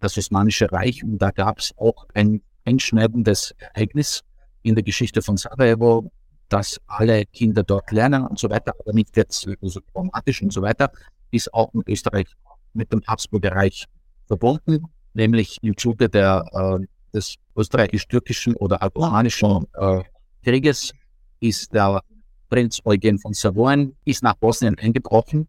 das 0.00 0.18
Osmanische 0.18 0.70
Reich 0.70 1.02
und 1.02 1.18
da 1.18 1.30
gab 1.30 1.58
es 1.58 1.72
auch 1.76 2.06
ein 2.14 2.42
einschneidendes 2.64 3.54
Ereignis 3.58 4.22
in 4.62 4.74
der 4.74 4.84
Geschichte 4.84 5.22
von 5.22 5.36
Sarajevo, 5.36 6.10
dass 6.48 6.80
alle 6.86 7.24
Kinder 7.26 7.62
dort 7.62 7.90
lernen 7.92 8.26
und 8.26 8.38
so 8.38 8.50
weiter, 8.50 8.74
aber 8.78 8.92
nicht 8.92 9.16
jetzt 9.16 9.48
so 9.62 9.80
dramatisch 9.92 10.42
und 10.42 10.52
so 10.52 10.62
weiter, 10.62 10.90
ist 11.30 11.52
auch 11.54 11.72
in 11.74 11.82
Österreich 11.86 12.26
mit 12.72 12.92
dem 12.92 13.02
Habsburger 13.06 13.52
Reich 13.52 13.86
verbunden, 14.26 14.84
nämlich 15.14 15.58
im 15.62 15.76
Zuge 15.76 16.08
der 16.08 16.44
äh, 16.52 16.86
des 17.16 17.34
österreichisch-türkischen 17.56 18.54
oder 18.56 18.82
albanischen 18.82 19.64
äh, 19.74 20.02
Krieges 20.44 20.92
ist 21.40 21.72
der 21.74 22.00
Prinz 22.48 22.80
Eugen 22.84 23.18
von 23.18 23.34
Savoyen 23.34 23.96
ist 24.04 24.22
nach 24.22 24.36
Bosnien 24.36 24.78
eingebrochen, 24.78 25.48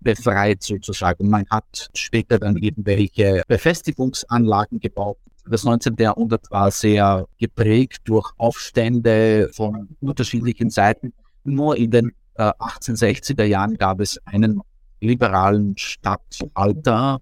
befreit 0.00 0.62
sozusagen. 0.62 1.28
Man 1.28 1.46
hat 1.50 1.88
später 1.94 2.38
dann 2.38 2.56
irgendwelche 2.56 3.42
Befestigungsanlagen 3.46 4.80
gebaut. 4.80 5.18
Das 5.48 5.64
19. 5.64 5.96
Jahrhundert 5.98 6.50
war 6.50 6.70
sehr 6.70 7.26
geprägt 7.38 8.02
durch 8.04 8.30
Aufstände 8.36 9.50
von 9.52 9.88
unterschiedlichen 10.00 10.70
Seiten. 10.70 11.12
Nur 11.44 11.76
in 11.76 11.90
den 11.90 12.12
äh, 12.34 12.52
1860er 12.58 13.44
Jahren 13.44 13.76
gab 13.76 14.00
es 14.00 14.18
einen 14.26 14.60
liberalen 15.00 15.76
Stadtalter, 15.76 17.20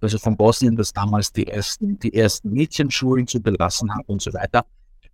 also 0.00 0.18
von 0.18 0.36
Bosnien, 0.36 0.76
das 0.76 0.92
damals 0.92 1.32
die 1.32 1.46
ersten, 1.46 1.98
die 1.98 2.14
ersten 2.14 2.50
Mädchenschulen 2.50 3.26
zugelassen 3.26 3.94
hat 3.94 4.08
und 4.08 4.22
so 4.22 4.32
weiter. 4.32 4.64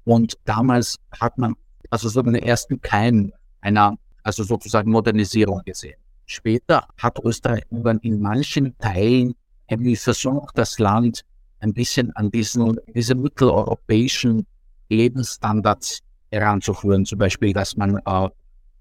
Und 0.04 0.38
damals 0.44 0.99
hat 1.18 1.38
man 1.38 1.54
also 1.90 2.09
so 2.09 2.23
den 2.23 2.35
ersten 2.35 2.80
Keim 2.80 3.33
einer 3.61 3.97
also 4.25 4.43
sozusagen 4.43 4.90
Modernisierung 4.90 5.62
gesehen. 5.64 5.97
Später 6.26 6.88
hat 6.97 7.19
Österreich-Ungarn 7.23 7.99
in 7.99 8.21
manchen 8.21 8.76
Teilen 8.78 9.35
irgendwie 9.69 9.97
versucht, 9.97 10.59
das 10.59 10.78
Land 10.78 11.25
ein 11.61 11.73
bisschen 11.73 12.11
an 12.16 12.31
diesen, 12.31 12.78
diese 12.95 13.14
mitteleuropäischen 13.14 14.47
Lebensstandards 14.88 16.00
heranzuführen. 16.31 17.04
Zum 17.04 17.19
Beispiel, 17.19 17.52
dass 17.52 17.76
man 17.76 17.99
äh, 18.04 18.28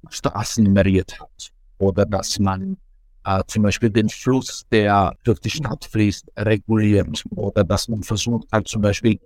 Straßen 0.10 0.64
nummeriert 0.64 1.20
hat 1.20 1.52
oder 1.78 2.06
dass 2.06 2.40
man 2.40 2.78
äh, 3.26 3.42
zum 3.48 3.64
Beispiel 3.64 3.90
den 3.90 4.10
Fluss, 4.10 4.64
der 4.72 5.14
durch 5.24 5.40
die 5.40 5.50
Stadt 5.50 5.86
fließt, 5.86 6.32
reguliert 6.38 7.24
oder 7.32 7.64
dass 7.64 7.88
man 7.88 8.04
versucht 8.04 8.52
hat, 8.52 8.68
zum 8.68 8.82
Beispiel 8.82 9.20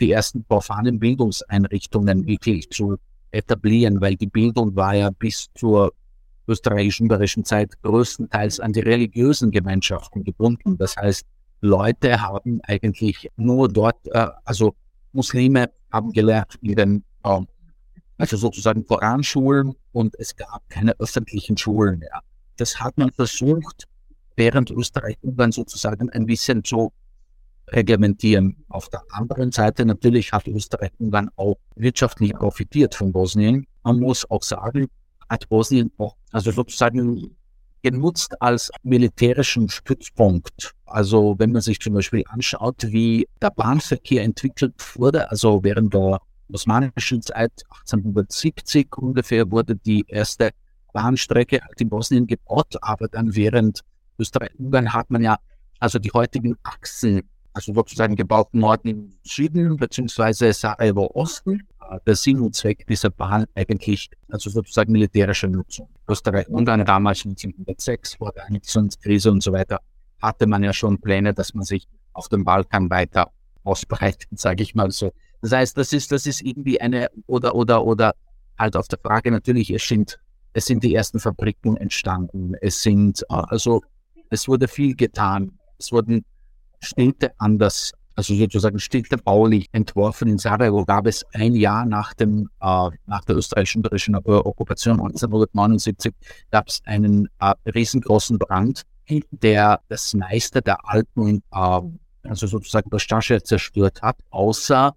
die 0.00 0.10
ersten 0.10 0.44
profanen 0.44 0.98
Bildungseinrichtungen 0.98 2.26
wirklich 2.26 2.68
zu 2.70 2.96
etablieren, 3.34 4.00
weil 4.00 4.16
die 4.16 4.26
Bildung 4.26 4.74
war 4.76 4.94
ja 4.94 5.10
bis 5.10 5.48
zur 5.54 5.92
österreichisch-ungarischen 6.46 7.44
Zeit 7.44 7.80
größtenteils 7.82 8.60
an 8.60 8.72
die 8.72 8.80
religiösen 8.80 9.50
Gemeinschaften 9.50 10.24
gebunden. 10.24 10.76
Das 10.78 10.96
heißt, 10.96 11.24
Leute 11.60 12.20
haben 12.20 12.60
eigentlich 12.64 13.30
nur 13.36 13.68
dort, 13.68 13.96
äh, 14.08 14.28
also 14.44 14.74
Muslime 15.12 15.70
haben 15.90 16.12
gelernt 16.12 16.56
in 16.60 16.74
den, 16.74 17.04
äh, 17.24 17.40
also 18.18 18.36
sozusagen 18.36 18.84
Koranschulen 18.84 19.74
und 19.92 20.14
es 20.18 20.36
gab 20.36 20.68
keine 20.68 20.92
öffentlichen 20.98 21.56
Schulen 21.56 21.98
mehr. 22.00 22.20
Das 22.56 22.78
hat 22.80 22.98
man 22.98 23.10
versucht, 23.10 23.84
während 24.36 24.70
Österreich-Ungarn 24.70 25.52
sozusagen 25.52 26.10
ein 26.10 26.26
bisschen 26.26 26.62
zu 26.62 26.92
reglementieren. 27.68 28.64
Auf 28.68 28.88
der 28.88 29.02
anderen 29.10 29.52
Seite 29.52 29.84
natürlich 29.84 30.32
hat 30.32 30.46
Österreich-Ungarn 30.46 31.30
auch 31.36 31.56
wirtschaftlich 31.76 32.32
profitiert 32.34 32.94
von 32.94 33.12
Bosnien. 33.12 33.66
Man 33.82 34.00
muss 34.00 34.28
auch 34.30 34.42
sagen, 34.42 34.88
hat 35.28 35.48
Bosnien 35.48 35.90
auch, 35.98 36.16
also 36.32 36.50
sozusagen 36.50 37.36
genutzt 37.82 38.40
als 38.40 38.70
militärischen 38.82 39.68
Stützpunkt. 39.68 40.74
Also 40.86 41.34
wenn 41.38 41.52
man 41.52 41.60
sich 41.60 41.80
zum 41.80 41.94
Beispiel 41.94 42.24
anschaut, 42.28 42.76
wie 42.88 43.28
der 43.42 43.50
Bahnverkehr 43.50 44.22
entwickelt 44.22 44.74
wurde, 44.96 45.30
also 45.30 45.62
während 45.62 45.92
der 45.92 46.20
osmanischen 46.52 47.20
Zeit 47.20 47.52
1870 47.70 48.96
ungefähr 48.96 49.50
wurde 49.50 49.76
die 49.76 50.04
erste 50.08 50.50
Bahnstrecke 50.92 51.60
halt 51.60 51.80
in 51.80 51.88
Bosnien 51.88 52.26
gebaut, 52.26 52.76
aber 52.80 53.08
dann 53.08 53.34
während 53.34 53.80
Österreich-Ungarn 54.18 54.92
hat 54.92 55.10
man 55.10 55.22
ja 55.22 55.36
also 55.80 55.98
die 55.98 56.10
heutigen 56.10 56.56
Achsen 56.62 57.22
also 57.54 57.72
sozusagen 57.72 58.16
gebaut 58.16 58.52
Norden, 58.52 59.18
Süden 59.22 59.76
beziehungsweise 59.76 60.52
Sarajevo 60.52 61.10
Osten. 61.14 61.66
Der 62.06 62.16
Sinn 62.16 62.40
und 62.40 62.54
Zweck 62.56 62.86
dieser 62.86 63.10
Bahn 63.10 63.44
eigentlich, 63.54 64.10
also 64.28 64.48
sozusagen 64.48 64.90
militärische 64.90 65.48
Nutzung. 65.48 65.88
Österreich 66.08 66.48
und 66.48 66.64
dann 66.64 66.84
damals 66.84 67.24
1906 67.24 68.14
vor 68.14 68.32
der 68.32 68.46
Annexionskrise 68.46 69.30
und 69.30 69.42
so 69.42 69.52
weiter 69.52 69.80
hatte 70.20 70.46
man 70.46 70.64
ja 70.64 70.72
schon 70.72 70.98
Pläne, 70.98 71.34
dass 71.34 71.52
man 71.54 71.64
sich 71.64 71.86
auf 72.14 72.28
dem 72.28 72.42
Balkan 72.44 72.88
weiter 72.88 73.30
ausbreitet, 73.64 74.38
sage 74.38 74.62
ich 74.62 74.74
mal 74.74 74.90
so. 74.90 75.12
Das 75.42 75.52
heißt, 75.52 75.76
das 75.76 75.92
ist, 75.92 76.10
das 76.10 76.26
ist 76.26 76.40
irgendwie 76.40 76.80
eine, 76.80 77.08
oder, 77.26 77.54
oder, 77.54 77.84
oder 77.84 78.14
halt 78.58 78.76
auf 78.76 78.88
der 78.88 78.98
Frage 78.98 79.30
natürlich, 79.30 79.70
es 79.70 79.86
sind, 79.86 80.18
es 80.54 80.66
sind 80.66 80.82
die 80.82 80.94
ersten 80.94 81.18
Fabriken 81.18 81.76
entstanden. 81.76 82.54
Es 82.60 82.82
sind, 82.82 83.28
also, 83.30 83.82
es 84.30 84.48
wurde 84.48 84.68
viel 84.68 84.94
getan. 84.94 85.58
Es 85.78 85.92
wurden 85.92 86.24
Städte 86.84 87.32
anders, 87.38 87.92
also 88.14 88.34
sozusagen 88.34 88.78
Städte 88.78 89.16
baulich 89.16 89.68
entworfen. 89.72 90.28
In 90.28 90.38
Sarajevo 90.38 90.84
gab 90.84 91.06
es 91.06 91.24
ein 91.32 91.54
Jahr 91.54 91.84
nach, 91.84 92.14
dem, 92.14 92.48
äh, 92.60 92.90
nach 93.06 93.24
der 93.26 93.36
österreichischen 93.36 93.84
Okkupation 93.84 95.00
1979 95.00 96.12
gab 96.50 96.68
es 96.68 96.80
einen 96.84 97.28
äh, 97.40 97.54
riesengroßen 97.74 98.38
Brand, 98.38 98.82
der 99.30 99.80
das 99.88 100.14
meiste 100.14 100.62
der 100.62 100.78
alten, 100.88 101.42
äh, 101.52 101.80
also 102.22 102.46
sozusagen 102.46 102.90
das 102.90 103.02
Stasche 103.02 103.42
zerstört 103.42 104.02
hat, 104.02 104.16
außer 104.30 104.94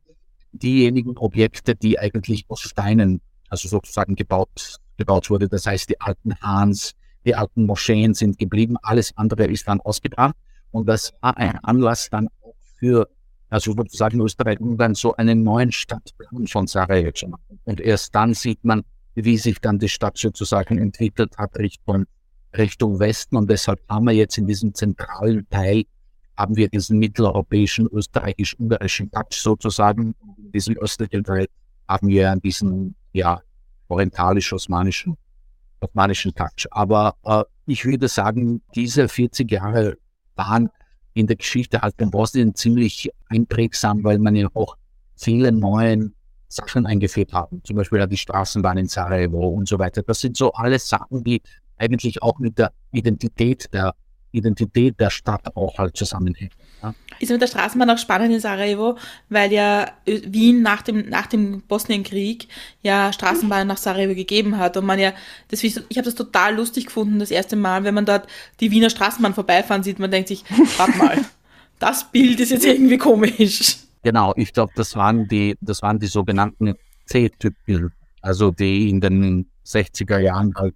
diejenigen 0.52 1.17
Objekte, 1.17 1.76
die 1.76 2.00
eigentlich 2.00 2.45
aus 2.47 2.62
Steinen, 2.62 3.21
also 3.50 3.67
sozusagen 3.67 4.15
gebaut, 4.15 4.78
gebaut 4.97 5.30
wurde. 5.30 5.47
Das 5.47 5.65
heißt, 5.65 5.89
die 5.89 6.00
alten 6.00 6.39
Hahns, 6.41 6.93
die 7.26 7.36
alten 7.36 7.65
Moscheen 7.65 8.13
sind 8.13 8.38
geblieben, 8.38 8.78
alles 8.82 9.15
andere 9.17 9.45
ist 9.45 9.67
dann 9.67 9.82
ausgebrannt. 9.82 10.36
Und 10.78 10.88
das 10.88 11.13
war 11.22 11.36
ein 11.38 11.58
Anlass 11.63 12.10
dann 12.10 12.28
auch 12.42 12.56
für, 12.80 13.10
also 13.50 13.74
sozusagen 13.74 14.22
Österreich-Ungarn, 14.22 14.96
so 14.96 15.16
einen 15.16 15.44
neuen 15.44 15.72
Stadtplan 15.72 16.48
von 16.48 16.68
Sarajevo 16.68 17.12
zu 17.12 17.28
machen. 17.28 17.60
Und 17.66 17.82
erst 17.82 18.13
dann 18.13 18.34
sieht 18.34 18.63
man, 18.63 18.84
wie 19.16 19.38
sich 19.38 19.60
dann 19.60 19.80
die 19.80 19.90
Stadt 19.90 20.18
sozusagen 20.18 20.78
entwickelt 20.78 21.38
hat 21.38 21.58
Richtung, 21.58 22.06
Richtung 22.56 23.00
Westen. 23.00 23.36
Und 23.36 23.50
deshalb 23.50 23.80
haben 23.90 24.06
wir 24.06 24.13
jetzt 24.13 24.38
in 24.38 24.46
diesem 24.46 24.74
zentralen 24.74 25.50
Teil, 25.50 25.84
haben 26.38 26.56
wir 26.56 26.70
diesen 26.70 27.00
mitteleuropäischen, 27.00 27.88
österreichisch-ungarischen 27.88 29.10
Touch 29.10 29.42
sozusagen. 29.42 30.13
In 30.38 30.52
diesem 30.52 30.78
östlichen 30.78 31.24
Teil 31.24 31.48
haben 31.88 32.08
wir 32.08 32.36
diesen, 32.36 32.96
ja, 33.13 33.42
orientalisch-osmanischen 33.88 35.18
osmanischen 35.80 36.34
Touch. 36.34 36.68
Aber 36.72 37.16
äh, 37.24 37.44
ich 37.66 37.86
würde 37.86 38.08
sagen, 38.08 38.62
diese 38.76 39.08
40 39.08 39.52
Jahre 39.52 39.98
waren 40.38 40.69
in 41.13 41.28
der 41.28 41.36
Geschichte 41.36 41.82
halt 41.82 41.95
in 42.00 42.12
Bosnien 42.12 42.56
ziemlich 42.56 43.10
einprägsam, 43.30 44.04
weil 44.04 44.19
man 44.19 44.36
ja 44.36 44.47
auch 44.54 44.78
viele 45.15 45.52
neue 45.52 46.12
Sachen 46.47 46.86
eingeführt 46.86 47.34
haben. 47.34 47.62
Zum 47.63 47.76
Beispiel 47.76 48.06
die 48.08 48.17
Straßenbahn 48.17 48.78
in 48.78 48.88
Sarajevo 48.88 49.47
und 49.47 49.67
so 49.67 49.80
weiter. 49.80 50.04
Das 50.04 50.21
sind 50.21 50.38
so 50.38 50.54
alles 50.54 50.88
Sachen, 50.88 51.23
die 51.23 51.41
eigentlich 51.78 52.21
auch 52.21 52.39
mit 52.39 52.58
der 52.58 52.71
Identität 52.91 53.71
der 53.73 53.93
Identität 54.32 55.00
der 55.00 55.10
Stadt 55.10 55.56
auch 55.56 55.78
halt 55.78 55.97
zusammenhängen. 55.97 56.52
Ja. 56.82 56.94
Ist 57.20 57.32
mit 57.32 57.42
der 57.42 57.48
Straßenbahn 57.48 57.90
auch 57.90 57.98
spannend 57.98 58.34
in 58.34 58.40
Sarajevo, 58.40 58.98
weil 59.30 59.52
ja 59.52 59.88
Wien 60.06 60.62
nach 60.62 60.84
dem, 60.84 61.10
nach 61.10 61.26
dem 61.26 61.62
Bosnienkrieg 61.62 62.48
ja 62.84 63.12
Straßenbahnen 63.12 63.68
nach 63.68 63.78
Sarajevo 63.78 64.13
gegeben 64.13 64.58
hat 64.58 64.78
und 64.78 64.86
man 64.86 65.00
ja, 65.00 65.13
das, 65.50 65.63
ich 65.63 65.76
habe 65.76 66.04
das 66.04 66.16
total 66.16 66.56
lustig 66.56 66.86
gefunden, 66.86 67.20
das 67.20 67.32
erste 67.32 67.56
Mal, 67.56 67.84
wenn 67.84 67.96
man 67.96 68.06
dort 68.06 68.28
die 68.60 68.70
Wiener 68.72 68.90
Straßenbahn 68.90 69.34
vorbeifahren 69.34 69.84
sieht, 69.84 70.00
man 70.00 70.12
denkt 70.12 70.28
sich, 70.28 70.44
warte 70.78 70.98
mal, 70.98 71.18
das 71.80 72.12
Bild 72.12 72.40
ist 72.40 72.52
jetzt 72.52 72.66
irgendwie 72.66 72.98
komisch. 72.98 73.78
Genau, 74.04 74.34
ich 74.36 74.54
glaube, 74.54 74.72
das 74.76 74.96
waren 74.96 75.28
die, 75.28 75.56
das 75.60 75.82
waren 75.82 76.00
die 76.00 76.08
sogenannten 76.08 76.76
C-Typen, 77.08 77.92
also 78.22 78.52
die 78.52 78.90
in 78.90 79.02
den 79.02 79.50
60er 79.66 80.20
Jahren 80.20 80.54
halt 80.56 80.76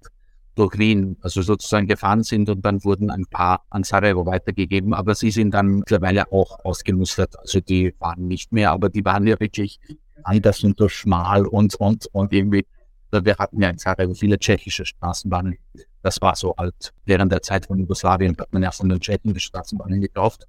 durch 0.55 0.77
Wien, 0.77 1.17
also 1.21 1.41
sozusagen 1.41 1.87
gefahren 1.87 2.23
sind 2.23 2.49
und 2.49 2.65
dann 2.65 2.83
wurden 2.83 3.09
ein 3.09 3.25
paar 3.25 3.63
an 3.69 3.83
Sarajevo 3.83 4.25
weitergegeben, 4.25 4.93
aber 4.93 5.15
sie 5.15 5.31
sind 5.31 5.53
dann 5.53 5.67
mittlerweile 5.79 6.31
auch 6.31 6.63
ausgemustert. 6.65 7.39
Also 7.39 7.61
die 7.61 7.95
waren 7.99 8.27
nicht 8.27 8.51
mehr, 8.51 8.71
aber 8.71 8.89
die 8.89 9.05
waren 9.05 9.25
ja 9.27 9.39
wirklich 9.39 9.79
anders 10.23 10.63
und 10.63 10.77
so 10.77 10.89
schmal 10.89 11.45
und, 11.45 11.75
und, 11.75 12.07
und 12.07 12.33
irgendwie, 12.33 12.65
wir 13.11 13.37
hatten 13.37 13.61
ja 13.61 13.69
in 13.69 13.77
Sarajevo 13.77 14.13
viele 14.13 14.37
tschechische 14.37 14.85
Straßenbahnen. 14.85 15.57
Das 16.01 16.21
war 16.21 16.35
so 16.35 16.53
halt, 16.57 16.93
während 17.05 17.31
der 17.31 17.41
Zeit 17.41 17.67
von 17.67 17.79
Jugoslawien 17.79 18.35
hat 18.37 18.51
man 18.51 18.63
ja 18.63 18.71
von 18.71 18.89
den 18.89 18.99
Tschechen 18.99 19.33
die 19.33 19.39
Straßenbahnen 19.39 20.01
gekauft 20.01 20.47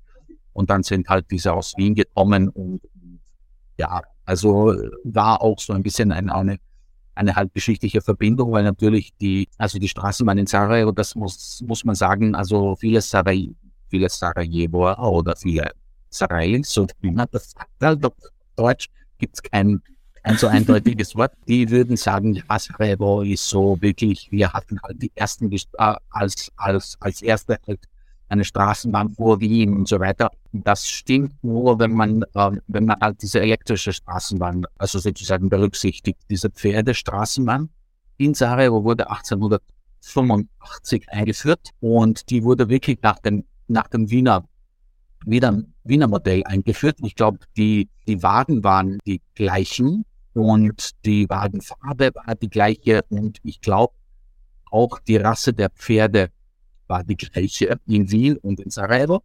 und 0.53 0.69
dann 0.71 0.83
sind 0.83 1.09
halt 1.09 1.31
diese 1.31 1.53
aus 1.53 1.75
Wien 1.77 1.95
gekommen 1.95 2.49
und 2.49 2.81
ja, 3.79 4.03
also 4.25 4.75
war 5.05 5.43
auch 5.43 5.59
so 5.59 5.73
ein 5.73 5.83
bisschen 5.83 6.13
eine, 6.13 6.35
eine 6.35 6.59
eine 7.15 7.35
halt 7.35 7.53
geschichtliche 7.55 8.01
Verbindung, 8.01 8.53
weil 8.53 8.65
natürlich 8.65 9.13
die, 9.21 9.49
also 9.59 9.79
die 9.79 9.89
Straßenbahn 9.89 10.39
in 10.39 10.47
Sarajevo, 10.47 10.93
das 10.93 11.15
muss, 11.15 11.63
muss 11.67 11.85
man 11.85 11.95
sagen, 11.95 12.35
also 12.35 12.77
viele, 12.77 13.01
Saraj 13.01 13.51
viele 13.89 14.09
Sarajevoer 14.09 14.99
oder 14.99 15.37
viele 15.37 15.71
Sarajevs, 16.09 16.73
so 16.73 16.87
wie 17.01 17.11
man 17.11 17.29
das 17.31 17.51
sagt, 17.51 17.71
halt 17.81 18.05
auf 18.05 18.15
Deutsch 18.57 18.89
gibt 19.19 19.35
es 19.35 19.43
kein, 19.43 19.83
ein 20.23 20.39
so 20.39 20.47
eindeutiges 20.47 21.15
Wort, 21.17 21.33
die 21.47 21.69
würden 21.69 21.97
sagen, 21.97 22.35
ja, 22.35 22.59
Sarajevo 22.59 23.23
ist 23.23 23.47
so 23.49 23.77
wirklich, 23.81 24.31
wir 24.31 24.53
hatten 24.53 24.81
halt 24.83 25.03
die 25.03 25.13
ersten, 25.15 25.53
äh, 25.53 25.59
als, 26.11 26.51
als, 26.57 26.97
als 27.01 27.21
erste 27.21 27.59
halt 27.67 27.81
eine 28.33 28.45
Straßenbahn 28.45 29.11
vor 29.11 29.41
Wien 29.41 29.77
und 29.77 29.87
so 29.87 30.01
weiter. 30.01 30.31
Das 30.53 30.89
stimmt 30.89 31.45
nur, 31.45 31.79
wenn 31.79 31.93
man, 31.93 32.23
äh, 32.35 32.51
wenn 32.67 32.87
man 32.87 32.99
halt 33.01 33.23
diese 33.23 33.41
elektrische 33.41 33.93
Straßenbahn, 33.93 34.65
also 34.79 34.99
sozusagen 34.99 35.51
berücksichtigt. 35.51 36.19
Diese 36.31 36.51
Pferdestraßenbahn 36.51 37.69
in 38.17 38.35
Sarajevo 38.35 38.85
wurde 38.85 39.11
1885 39.11 41.11
eingeführt 41.11 41.71
und 41.81 42.31
die 42.31 42.43
wurde 42.43 42.69
wirklich 42.69 42.99
nach 43.03 43.19
dem, 43.19 43.45
nach 43.69 43.89
dem 43.89 44.11
Wiener, 44.11 44.45
Wiener, 45.27 45.63
Wiener 45.85 46.09
Modell 46.09 46.43
eingeführt. 46.45 46.99
Ich 47.03 47.15
glaube, 47.15 47.39
die, 47.57 47.89
die 48.09 48.23
Wagen 48.23 48.65
waren 48.65 48.99
die 49.07 49.21
gleichen 49.35 50.05
und 50.33 50.93
die 51.05 51.29
Wagenfarbe 51.29 52.13
war 52.15 52.35
die 52.35 52.49
gleiche 52.49 53.03
und 53.11 53.39
ich 53.43 53.61
glaube, 53.61 53.93
auch 54.71 54.99
die 55.01 55.19
Rasse 55.19 55.53
der 55.53 55.69
Pferde 55.69 56.31
war 56.87 57.05
die 57.05 57.17
gleiche 57.17 57.79
in 57.87 58.11
Wien 58.11 58.37
und 58.39 58.61
in 58.61 58.71
Sarajevo. 58.71 59.23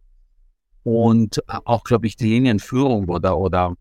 Und 0.84 1.42
auch, 1.48 1.84
glaube 1.84 2.06
ich, 2.06 2.16
die 2.16 2.30
Linienführung 2.30 3.08
oder, 3.08 3.36
oder, 3.36 3.74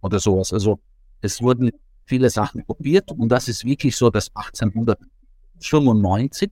oder 0.00 0.18
sowas. 0.18 0.52
Also 0.52 0.80
es 1.20 1.42
wurden 1.42 1.70
viele 2.06 2.30
Sachen 2.30 2.64
probiert 2.64 3.12
und 3.12 3.28
das 3.28 3.48
ist 3.48 3.64
wirklich 3.64 3.96
so, 3.96 4.10
dass 4.10 4.30
1995. 4.34 6.50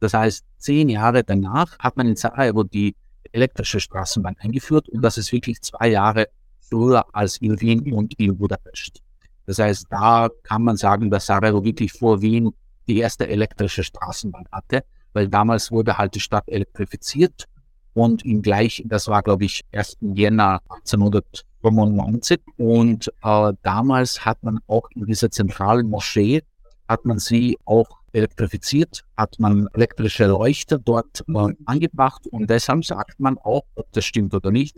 Das 0.00 0.14
heißt, 0.14 0.44
zehn 0.58 0.88
Jahre 0.88 1.24
danach 1.24 1.78
hat 1.78 1.96
man 1.96 2.08
in 2.08 2.16
Sarajevo 2.16 2.64
die 2.64 2.96
elektrische 3.32 3.80
Straßenbahn 3.80 4.36
eingeführt 4.38 4.88
und 4.88 5.02
das 5.02 5.18
ist 5.18 5.32
wirklich 5.32 5.60
zwei 5.62 5.88
Jahre 5.88 6.28
früher 6.60 7.04
als 7.14 7.38
in 7.38 7.60
Wien 7.60 7.92
und 7.92 8.18
in 8.18 8.36
Budapest. 8.36 9.02
Das 9.46 9.58
heißt, 9.58 9.86
da 9.90 10.28
kann 10.42 10.62
man 10.62 10.76
sagen, 10.76 11.10
dass 11.10 11.26
Sarajevo 11.26 11.64
wirklich 11.64 11.92
vor 11.92 12.22
Wien 12.22 12.52
die 12.86 12.98
erste 12.98 13.28
elektrische 13.28 13.84
Straßenbahn 13.84 14.46
hatte, 14.50 14.84
weil 15.12 15.28
damals 15.28 15.70
wurde 15.70 15.98
halt 15.98 16.14
die 16.14 16.20
Stadt 16.20 16.48
elektrifiziert 16.48 17.46
und 17.94 18.24
im 18.24 18.42
gleich, 18.42 18.82
das 18.86 19.08
war 19.08 19.22
glaube 19.22 19.44
ich 19.44 19.62
1. 19.72 19.98
Jänner 20.00 20.60
1895 20.68 22.40
und 22.56 23.12
äh, 23.22 23.52
damals 23.62 24.24
hat 24.24 24.42
man 24.42 24.60
auch 24.66 24.88
in 24.94 25.06
dieser 25.06 25.30
zentralen 25.30 25.88
Moschee, 25.88 26.42
hat 26.88 27.04
man 27.04 27.18
sie 27.18 27.58
auch 27.64 28.02
elektrifiziert, 28.12 29.04
hat 29.16 29.38
man 29.38 29.68
elektrische 29.72 30.26
Leuchter 30.26 30.78
dort 30.78 31.24
äh, 31.28 31.54
angebracht 31.64 32.26
und 32.28 32.48
deshalb 32.48 32.84
sagt 32.84 33.18
man 33.20 33.38
auch, 33.38 33.64
ob 33.74 33.90
das 33.92 34.04
stimmt 34.04 34.34
oder 34.34 34.50
nicht, 34.50 34.76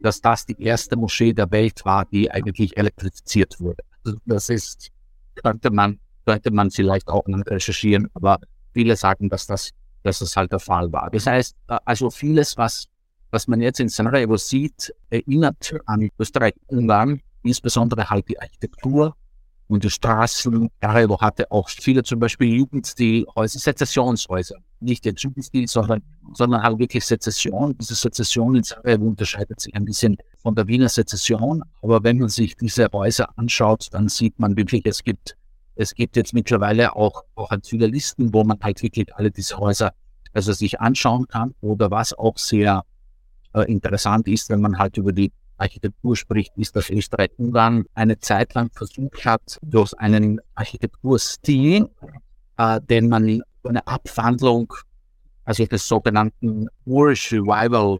dass 0.00 0.20
das 0.20 0.46
die 0.46 0.60
erste 0.62 0.96
Moschee 0.96 1.32
der 1.32 1.50
Welt 1.50 1.84
war, 1.84 2.04
die 2.06 2.30
eigentlich 2.30 2.76
elektrifiziert 2.76 3.58
wurde. 3.60 3.82
Also 4.04 4.18
das 4.26 4.48
ist, 4.48 4.90
könnte 5.34 5.70
man, 5.70 5.98
könnte 6.24 6.52
man 6.52 6.70
vielleicht 6.70 7.08
auch 7.08 7.24
recherchieren, 7.26 8.08
aber 8.14 8.38
viele 8.78 8.94
sagen, 8.94 9.28
dass 9.28 9.46
das, 9.46 9.70
dass 10.04 10.20
das 10.20 10.36
halt 10.36 10.52
der 10.52 10.60
Fall 10.60 10.92
war. 10.92 11.10
Das 11.10 11.26
heißt, 11.26 11.56
äh, 11.68 11.78
also 11.84 12.10
vieles, 12.10 12.56
was, 12.56 12.86
was 13.32 13.48
man 13.48 13.60
jetzt 13.60 13.80
in 13.80 13.88
Sarajevo 13.88 14.36
sieht, 14.36 14.94
erinnert 15.10 15.74
an 15.86 16.08
Österreich-Ungarn, 16.18 17.20
insbesondere 17.42 18.08
halt 18.08 18.28
die 18.28 18.38
Architektur, 18.38 19.14
und 19.68 19.84
die 19.84 19.90
Straßen. 19.90 20.70
Sarajevo 20.80 21.20
hatte 21.20 21.50
auch 21.50 21.68
viele 21.68 22.02
zum 22.02 22.18
Beispiel 22.18 22.54
Jugendstilhäuser, 22.56 23.58
Sezessionshäuser. 23.58 24.56
Nicht 24.80 25.04
jetzt 25.04 25.22
Jugendstil, 25.22 25.68
sondern, 25.68 26.02
sondern 26.32 26.62
halt 26.62 26.78
wirklich 26.78 27.04
Sezession. 27.04 27.76
Diese 27.78 27.94
Sezession 27.94 28.56
in 28.56 28.62
Sarajevo 28.62 29.04
unterscheidet 29.04 29.60
sich 29.60 29.74
ein 29.74 29.84
bisschen 29.84 30.16
von 30.42 30.54
der 30.54 30.66
Wiener 30.66 30.88
Sezession. 30.88 31.62
Aber 31.82 32.02
wenn 32.02 32.18
man 32.18 32.28
sich 32.28 32.56
diese 32.56 32.88
Häuser 32.92 33.28
anschaut, 33.36 33.88
dann 33.92 34.08
sieht 34.08 34.38
man 34.38 34.56
wirklich, 34.56 34.86
es 34.86 35.02
gibt, 35.02 35.36
es 35.78 35.94
gibt 35.94 36.16
jetzt 36.16 36.34
mittlerweile 36.34 36.96
auch, 36.96 37.22
auch 37.36 37.50
halt 37.50 37.66
viele 37.66 37.86
Listen, 37.86 38.34
wo 38.34 38.42
man 38.42 38.58
halt 38.60 38.82
wirklich 38.82 39.14
alle 39.14 39.30
diese 39.30 39.56
Häuser 39.58 39.92
also 40.32 40.52
sich 40.52 40.80
anschauen 40.80 41.28
kann. 41.28 41.54
Oder 41.60 41.90
was 41.90 42.12
auch 42.12 42.36
sehr 42.36 42.84
äh, 43.54 43.62
interessant 43.70 44.26
ist, 44.26 44.50
wenn 44.50 44.60
man 44.60 44.76
halt 44.76 44.96
über 44.96 45.12
die 45.12 45.32
Architektur 45.56 46.16
spricht, 46.16 46.52
ist, 46.56 46.74
dass 46.74 46.90
Österreich-Ungarn 46.90 47.84
eine 47.94 48.18
Zeit 48.18 48.54
lang 48.54 48.70
versucht 48.72 49.24
hat, 49.24 49.58
durch 49.62 49.94
einen 49.98 50.40
Architekturstil, 50.56 51.88
äh, 52.56 52.80
den 52.80 53.08
man 53.08 53.40
eine 53.62 53.86
Abwandlung, 53.86 54.72
also 55.44 55.64
des 55.64 55.86
sogenannten 55.86 56.66
Moorish 56.86 57.32
Revival 57.32 57.98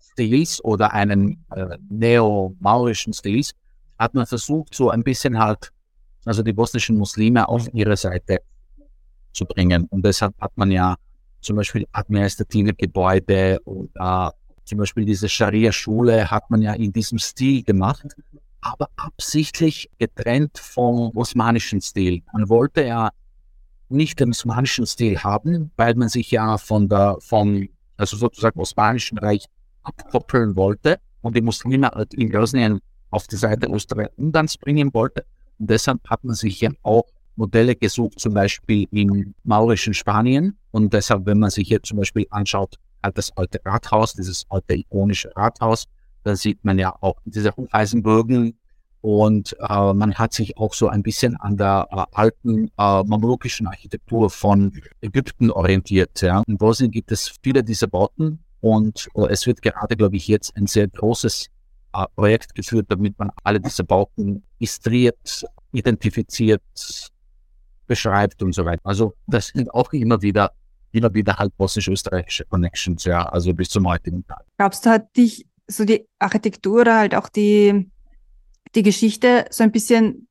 Stils 0.00 0.62
oder 0.64 0.92
einen 0.92 1.44
äh, 1.54 1.78
neo-maurischen 1.88 3.12
Stils, 3.12 3.52
hat 3.96 4.14
man 4.14 4.26
versucht, 4.26 4.74
so 4.74 4.90
ein 4.90 5.04
bisschen 5.04 5.38
halt, 5.38 5.70
also 6.26 6.42
die 6.42 6.52
bosnischen 6.52 6.98
Muslime 6.98 7.48
auf 7.48 7.72
ihre 7.72 7.96
Seite 7.96 8.40
zu 9.32 9.44
bringen. 9.44 9.86
Und 9.90 10.04
deshalb 10.04 10.34
hat 10.40 10.52
man 10.56 10.70
ja 10.70 10.96
zum 11.40 11.56
Beispiel 11.56 11.86
administrative 11.92 12.74
Gebäude 12.74 13.60
oder 13.64 14.34
zum 14.64 14.78
Beispiel 14.78 15.04
diese 15.04 15.28
Scharia-Schule 15.28 16.30
hat 16.30 16.50
man 16.50 16.60
ja 16.60 16.72
in 16.72 16.92
diesem 16.92 17.18
Stil 17.18 17.62
gemacht, 17.62 18.06
aber 18.60 18.88
absichtlich 18.96 19.88
getrennt 19.98 20.58
vom 20.58 21.16
osmanischen 21.16 21.80
Stil. 21.80 22.22
Man 22.32 22.48
wollte 22.48 22.84
ja 22.84 23.10
nicht 23.88 24.18
den 24.18 24.30
osmanischen 24.30 24.86
Stil 24.86 25.18
haben, 25.18 25.70
weil 25.76 25.94
man 25.94 26.08
sich 26.08 26.32
ja 26.32 26.58
von 26.58 26.88
der, 26.88 27.16
vom, 27.20 27.68
also 27.96 28.16
sozusagen 28.16 28.58
osmanischen 28.58 29.18
Reich 29.18 29.44
abkoppeln 29.84 30.56
wollte 30.56 30.98
und 31.20 31.36
die 31.36 31.40
Muslime 31.42 31.88
halt 31.88 32.12
in 32.14 32.30
Bosnien 32.30 32.80
auf 33.10 33.28
die 33.28 33.36
Seite 33.36 33.68
Österreich-Ungarns 33.68 34.58
bringen 34.58 34.92
wollte. 34.92 35.24
Und 35.58 35.70
deshalb 35.70 36.00
hat 36.08 36.24
man 36.24 36.34
sich 36.34 36.60
ja 36.60 36.70
auch 36.82 37.04
Modelle 37.36 37.76
gesucht, 37.76 38.18
zum 38.18 38.34
Beispiel 38.34 38.86
im 38.90 39.34
maurischen 39.44 39.94
Spanien. 39.94 40.58
Und 40.70 40.92
deshalb, 40.92 41.26
wenn 41.26 41.38
man 41.38 41.50
sich 41.50 41.68
jetzt 41.68 41.88
zum 41.88 41.98
Beispiel 41.98 42.26
anschaut, 42.30 42.76
das 43.14 43.36
alte 43.36 43.60
Rathaus, 43.64 44.14
dieses 44.14 44.44
alte 44.48 44.74
ikonische 44.74 45.30
Rathaus. 45.36 45.86
Da 46.24 46.34
sieht 46.34 46.64
man 46.64 46.78
ja 46.78 46.94
auch 47.00 47.16
diese 47.24 47.56
Hufeisenbögen 47.56 48.58
und 49.00 49.56
äh, 49.60 49.92
man 49.92 50.14
hat 50.14 50.32
sich 50.32 50.56
auch 50.56 50.74
so 50.74 50.88
ein 50.88 51.02
bisschen 51.02 51.36
an 51.36 51.56
der 51.56 51.86
äh, 51.92 52.04
alten 52.12 52.66
äh, 52.76 53.04
mamlukischen 53.04 53.68
Architektur 53.68 54.30
von 54.30 54.72
Ägypten 55.00 55.50
orientiert. 55.50 56.20
Ja. 56.22 56.42
In 56.46 56.58
Bosnien 56.58 56.90
gibt 56.90 57.12
es 57.12 57.32
viele 57.42 57.62
dieser 57.62 57.86
Bauten 57.86 58.40
und 58.60 59.08
äh, 59.14 59.26
es 59.28 59.46
wird 59.46 59.62
gerade, 59.62 59.96
glaube 59.96 60.16
ich, 60.16 60.26
jetzt 60.26 60.56
ein 60.56 60.66
sehr 60.66 60.88
großes 60.88 61.46
Projekt 62.14 62.54
geführt, 62.54 62.86
damit 62.88 63.18
man 63.18 63.30
alle 63.42 63.60
diese 63.60 63.84
Bauten 63.84 64.42
istriert, 64.58 65.44
identifiziert, 65.72 66.62
beschreibt 67.86 68.42
und 68.42 68.54
so 68.54 68.64
weiter. 68.64 68.80
Also 68.84 69.14
das 69.26 69.48
sind 69.48 69.72
auch 69.72 69.92
immer 69.92 70.20
wieder 70.22 70.52
immer 70.92 71.12
wieder 71.12 71.36
halt 71.36 71.56
bosnisch-österreichische 71.56 72.44
Connections, 72.46 73.04
ja, 73.04 73.24
also 73.24 73.52
bis 73.52 73.68
zum 73.68 73.86
heutigen 73.86 74.26
Tag. 74.26 74.44
Glaubst 74.56 74.86
du, 74.86 74.90
hat 74.90 75.14
dich 75.16 75.46
so 75.66 75.84
die 75.84 76.06
Architektur 76.18 76.82
oder 76.82 76.98
halt 76.98 77.14
auch 77.14 77.28
die, 77.28 77.90
die 78.74 78.82
Geschichte 78.82 79.46
so 79.50 79.62
ein 79.64 79.72
bisschen 79.72 80.25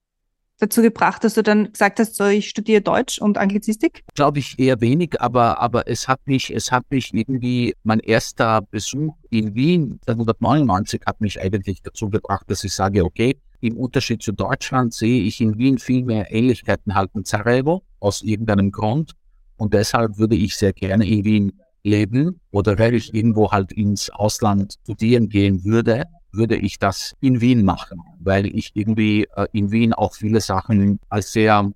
dazu 0.60 0.82
gebracht, 0.82 1.24
dass 1.24 1.34
du 1.34 1.44
dann 1.44 1.72
gesagt 1.72 2.00
hast, 2.00 2.16
so 2.16 2.26
ich 2.26 2.50
studiere 2.50 2.82
Deutsch 2.82 3.20
und 3.20 3.38
Anglizistik? 3.38 4.04
Glaube 4.16 4.40
ich 4.40 4.58
eher 4.58 4.80
wenig, 4.82 5.20
aber, 5.22 5.60
aber 5.60 5.88
es 5.88 6.08
hat 6.08 6.20
mich, 6.26 6.54
es 6.54 6.72
hat 6.72 6.84
mich 6.90 7.14
irgendwie, 7.14 7.76
mein 7.84 8.00
erster 8.00 8.62
Besuch 8.62 9.16
in 9.30 9.56
Wien 9.56 10.00
1999 10.08 11.02
hat 11.06 11.22
mich 11.22 11.40
eigentlich 11.42 11.82
dazu 11.82 12.10
gebracht, 12.10 12.46
dass 12.50 12.64
ich 12.64 12.74
sage, 12.74 13.04
okay, 13.04 13.38
im 13.62 13.78
Unterschied 13.78 14.22
zu 14.22 14.32
Deutschland 14.32 14.94
sehe 14.94 15.24
ich 15.24 15.42
in 15.42 15.58
Wien 15.58 15.78
viel 15.78 16.04
mehr 16.04 16.32
Ähnlichkeiten 16.32 16.94
halt 16.94 17.14
mit 17.16 17.28
Sarajevo 17.28 17.84
aus 18.00 18.22
irgendeinem 18.22 18.72
Grund. 18.72 19.14
Und 19.58 19.74
deshalb 19.74 20.18
würde 20.18 20.36
ich 20.36 20.56
sehr 20.56 20.74
gerne 20.74 21.08
in 21.08 21.24
Wien 21.24 21.62
leben 21.84 22.40
oder 22.52 22.78
wenn 22.78 22.94
ich 22.94 23.14
irgendwo 23.14 23.52
halt 23.52 23.72
ins 23.72 24.10
Ausland 24.10 24.76
studieren 24.84 25.30
gehen 25.30 25.64
würde, 25.64 26.04
würde 26.36 26.56
ich 26.56 26.80
das 26.80 27.16
in 27.22 27.42
Wien 27.42 27.64
machen, 27.64 28.02
weil 28.20 28.46
ich 28.48 28.72
irgendwie 28.76 29.28
äh, 29.36 29.48
in 29.52 29.72
Wien 29.72 29.94
auch 29.94 30.14
viele 30.14 30.42
Sachen 30.42 31.00
als 31.10 31.32
sehr 31.32 31.72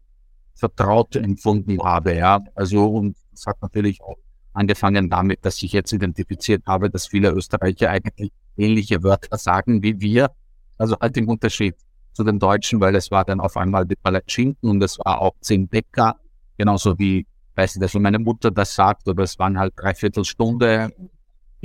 vertraut 0.55 1.15
empfunden 1.15 1.81
habe. 1.83 2.15
Ja, 2.15 2.39
also 2.55 2.85
und 2.87 3.17
es 3.33 3.45
hat 3.45 3.61
natürlich 3.61 4.01
auch 4.01 4.17
angefangen 4.53 5.09
damit, 5.09 5.45
dass 5.45 5.61
ich 5.63 5.71
jetzt 5.71 5.93
identifiziert 5.93 6.63
habe, 6.65 6.89
dass 6.89 7.07
viele 7.07 7.31
Österreicher 7.31 7.89
eigentlich 7.89 8.31
ähnliche 8.57 9.01
Wörter 9.03 9.37
sagen 9.37 9.81
wie 9.81 9.99
wir. 9.99 10.31
Also 10.77 10.97
halt 10.99 11.15
im 11.17 11.29
Unterschied 11.29 11.75
zu 12.13 12.23
den 12.23 12.39
Deutschen, 12.39 12.79
weil 12.81 12.95
es 12.95 13.11
war 13.11 13.23
dann 13.23 13.39
auf 13.39 13.55
einmal 13.55 13.85
die 13.85 13.95
Palatschinken 13.95 14.69
und 14.69 14.83
es 14.83 14.97
war 14.99 15.21
auch 15.21 15.35
zehn 15.41 15.67
Bäcker, 15.67 16.15
genauso 16.57 16.97
wie 16.99 17.25
weiß 17.59 17.75
nicht, 17.75 17.83
also 17.83 17.99
meine 17.99 18.19
Mutter 18.19 18.51
das 18.51 18.73
sagt, 18.73 19.07
aber 19.07 19.23
es 19.23 19.37
waren 19.37 19.59
halt 19.59 19.73
dreiviertel 19.75 20.23
Stunde. 20.23 20.91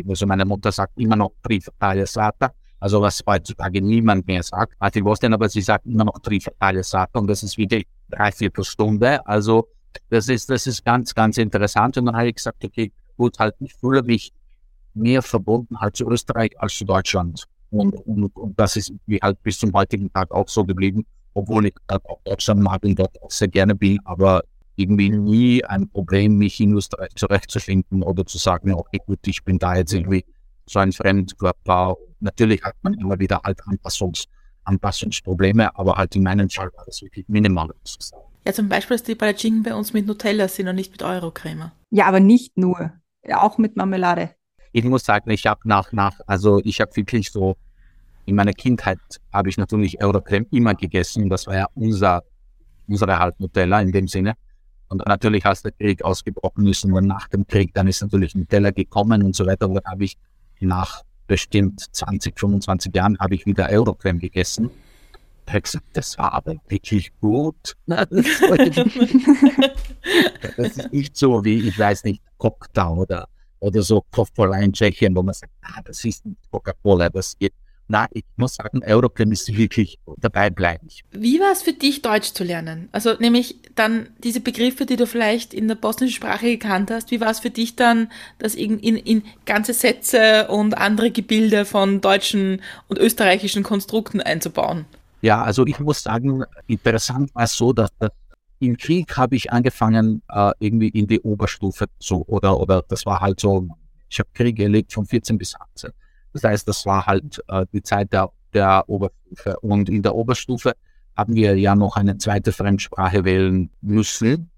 Also 0.08 0.26
meine 0.26 0.44
Mutter 0.44 0.72
sagt 0.72 0.98
immer 0.98 1.16
noch 1.16 1.32
Trifatale 1.42 2.06
Sata, 2.06 2.52
also 2.84 3.00
was 3.00 3.22
heutzutage 3.26 3.80
niemand 3.80 4.26
mehr 4.26 4.42
sagt. 4.42 4.74
Martin 4.78 5.04
Boston, 5.04 5.32
aber 5.32 5.48
sie 5.48 5.62
sagt 5.62 5.86
immer 5.86 6.04
noch 6.04 6.18
Trifatale 6.18 6.84
Sata 6.84 7.18
und 7.18 7.28
das 7.28 7.42
ist 7.42 7.56
wieder 7.56 7.80
dreiviertel 8.10 8.62
Stunde. 8.62 9.26
Also 9.26 9.68
das 10.10 10.28
ist, 10.28 10.50
das 10.50 10.66
ist 10.66 10.84
ganz, 10.84 11.14
ganz 11.14 11.38
interessant. 11.38 11.96
Und 11.96 12.04
dann 12.04 12.14
habe 12.14 12.28
ich 12.28 12.34
gesagt, 12.34 12.62
okay, 12.62 12.92
gut, 13.16 13.38
halt, 13.38 13.54
ich 13.60 13.72
fühle 13.72 14.02
mich 14.02 14.34
mehr 14.92 15.22
verbunden 15.22 15.80
halt 15.80 15.96
zu 15.96 16.06
Österreich 16.10 16.50
als 16.60 16.76
zu 16.76 16.84
Deutschland. 16.84 17.44
Und, 17.70 17.94
und, 18.06 18.36
und 18.36 18.60
das 18.60 18.76
ist 18.76 18.92
wie 19.06 19.18
halt 19.18 19.42
bis 19.42 19.58
zum 19.58 19.72
heutigen 19.72 20.12
Tag 20.12 20.30
auch 20.30 20.50
so 20.50 20.62
geblieben, 20.62 21.06
obwohl 21.32 21.64
ich 21.64 21.74
halt 21.90 22.04
auch 22.04 22.20
Deutschland 22.24 22.60
mag 22.60 22.84
und 22.84 22.98
dort 22.98 23.16
auch 23.22 23.30
sehr 23.30 23.48
gerne 23.48 23.74
bin. 23.74 23.98
Aber 24.04 24.42
irgendwie 24.76 25.08
nie 25.08 25.64
ein 25.64 25.88
Problem, 25.88 26.36
mich 26.36 26.60
in 26.60 26.74
Österreich 26.74 27.14
zurechtzufinden 27.16 28.02
oder 28.02 28.26
zu 28.26 28.36
sagen, 28.36 28.74
okay, 28.74 29.00
gut, 29.06 29.26
ich 29.26 29.42
bin 29.42 29.58
da 29.58 29.74
jetzt 29.74 29.94
irgendwie 29.94 30.26
so 30.66 30.78
ein 30.78 30.92
Fremdkörper. 30.92 31.96
Natürlich 32.24 32.62
hat 32.64 32.74
man 32.82 32.94
immer 32.94 33.18
wieder 33.18 33.40
halt 33.44 33.60
Anpassungs 33.66 34.24
Anpassungsprobleme, 34.64 35.76
aber 35.76 35.96
halt 35.96 36.16
in 36.16 36.22
meinem 36.22 36.48
Fall 36.48 36.70
war 36.74 36.84
das 36.86 37.02
wirklich 37.02 37.28
minimal. 37.28 37.68
Ja, 38.46 38.52
zum 38.54 38.70
Beispiel, 38.70 38.96
dass 38.96 39.04
die 39.04 39.14
Palatschinken 39.14 39.62
bei 39.62 39.74
uns 39.74 39.92
mit 39.92 40.06
Nutella 40.06 40.48
sind 40.48 40.68
und 40.68 40.76
nicht 40.76 40.90
mit 40.90 41.02
Eurocreme. 41.02 41.70
Ja, 41.90 42.06
aber 42.06 42.20
nicht 42.20 42.56
nur. 42.56 42.92
Auch 43.30 43.58
mit 43.58 43.76
Marmelade. 43.76 44.30
Ich 44.72 44.84
muss 44.84 45.04
sagen, 45.04 45.30
ich 45.30 45.46
habe 45.46 45.60
nach, 45.64 45.92
nach, 45.92 46.18
also 46.26 46.60
ich 46.64 46.80
habe 46.80 46.96
wirklich 46.96 47.30
so, 47.30 47.56
in 48.24 48.36
meiner 48.36 48.52
Kindheit 48.52 48.98
habe 49.32 49.50
ich 49.50 49.58
natürlich 49.58 50.02
Eurocreme 50.02 50.46
immer 50.50 50.74
gegessen. 50.74 51.28
Das 51.28 51.46
war 51.46 51.56
ja 51.56 51.66
unser, 51.74 52.22
unsere 52.86 53.18
halt 53.18 53.38
Nutella 53.40 53.80
in 53.80 53.92
dem 53.92 54.08
Sinne. 54.08 54.34
Und 54.88 55.06
natürlich, 55.06 55.44
als 55.44 55.62
der 55.62 55.72
Krieg 55.72 56.02
ausgebrochen 56.02 56.66
ist 56.66 56.84
und 56.84 57.06
nach 57.06 57.28
dem 57.28 57.46
Krieg, 57.46 57.74
dann 57.74 57.86
ist 57.86 58.00
natürlich 58.00 58.34
Teller 58.48 58.72
gekommen 58.72 59.22
und 59.22 59.36
so 59.36 59.46
weiter. 59.46 59.68
Und 59.68 59.74
dann 59.74 59.84
habe 59.84 60.04
ich 60.04 60.16
nach 60.60 61.02
bestimmt 61.26 61.80
20, 61.92 62.38
25 62.38 62.94
Jahren 62.94 63.18
habe 63.18 63.34
ich 63.34 63.46
wieder 63.46 63.68
Eurocreme 63.68 64.18
gegessen. 64.18 64.70
das 65.92 66.16
war 66.18 66.32
aber 66.32 66.56
wirklich 66.68 67.12
gut. 67.20 67.76
das 70.56 70.76
ist 70.76 70.92
nicht 70.92 71.16
so 71.16 71.44
wie, 71.44 71.68
ich 71.68 71.78
weiß 71.78 72.04
nicht, 72.04 72.22
Cocktail 72.38 72.98
oder, 72.98 73.28
oder 73.60 73.82
so 73.82 74.02
Coca-Cola 74.10 74.58
in 74.60 74.72
Tschechien, 74.72 75.14
wo 75.14 75.22
man 75.22 75.34
sagt, 75.34 75.52
ah, 75.62 75.82
das 75.84 76.04
ist 76.04 76.24
nicht 76.24 76.38
Coca-Cola, 76.50 77.10
das 77.10 77.36
geht 77.38 77.52
na, 77.86 78.06
ich 78.12 78.24
muss 78.36 78.54
sagen, 78.54 78.82
Euroclip 78.84 79.30
ist 79.32 79.54
wirklich 79.54 79.98
dabei 80.18 80.50
bleiben. 80.50 80.88
Wie 81.10 81.38
war 81.38 81.52
es 81.52 81.62
für 81.62 81.72
dich, 81.72 82.02
Deutsch 82.02 82.32
zu 82.32 82.44
lernen? 82.44 82.88
Also 82.92 83.14
nämlich 83.18 83.56
dann 83.74 84.08
diese 84.18 84.40
Begriffe, 84.40 84.86
die 84.86 84.96
du 84.96 85.06
vielleicht 85.06 85.52
in 85.52 85.68
der 85.68 85.74
bosnischen 85.74 86.14
Sprache 86.14 86.46
gekannt 86.46 86.90
hast, 86.90 87.10
wie 87.10 87.20
war 87.20 87.30
es 87.30 87.40
für 87.40 87.50
dich 87.50 87.76
dann, 87.76 88.10
das 88.38 88.54
in, 88.54 88.78
in, 88.78 88.96
in 88.96 89.22
ganze 89.44 89.74
Sätze 89.74 90.48
und 90.48 90.78
andere 90.78 91.10
Gebilde 91.10 91.64
von 91.64 92.00
deutschen 92.00 92.62
und 92.88 92.98
österreichischen 92.98 93.62
Konstrukten 93.62 94.20
einzubauen? 94.20 94.86
Ja, 95.20 95.42
also 95.42 95.66
ich 95.66 95.78
muss 95.78 96.02
sagen, 96.02 96.44
interessant 96.66 97.34
war 97.34 97.44
es 97.44 97.56
so, 97.56 97.72
dass, 97.72 97.90
dass 97.98 98.10
im 98.60 98.76
Krieg 98.76 99.16
habe 99.16 99.36
ich 99.36 99.52
angefangen, 99.52 100.22
äh, 100.28 100.52
irgendwie 100.58 100.88
in 100.88 101.06
die 101.06 101.20
Oberstufe 101.20 101.86
zu, 101.98 102.26
oder, 102.26 102.58
oder 102.58 102.82
das 102.88 103.04
war 103.04 103.20
halt 103.20 103.40
so, 103.40 103.68
ich 104.08 104.18
habe 104.18 104.28
Krieg 104.32 104.58
erlebt 104.58 104.92
von 104.92 105.06
14 105.06 105.36
bis 105.36 105.54
18. 105.54 105.90
Das 106.34 106.44
heißt, 106.44 106.68
das 106.68 106.84
war 106.84 107.06
halt 107.06 107.42
äh, 107.48 107.64
die 107.72 107.82
Zeit 107.82 108.12
der, 108.12 108.30
der 108.52 108.84
Oberstufe. 108.88 109.56
Und 109.60 109.88
in 109.88 110.02
der 110.02 110.14
Oberstufe 110.14 110.74
haben 111.16 111.34
wir 111.34 111.56
ja 111.56 111.74
noch 111.74 111.96
eine 111.96 112.18
zweite 112.18 112.52
Fremdsprache 112.52 113.24
wählen 113.24 113.70
müssen. 113.80 114.50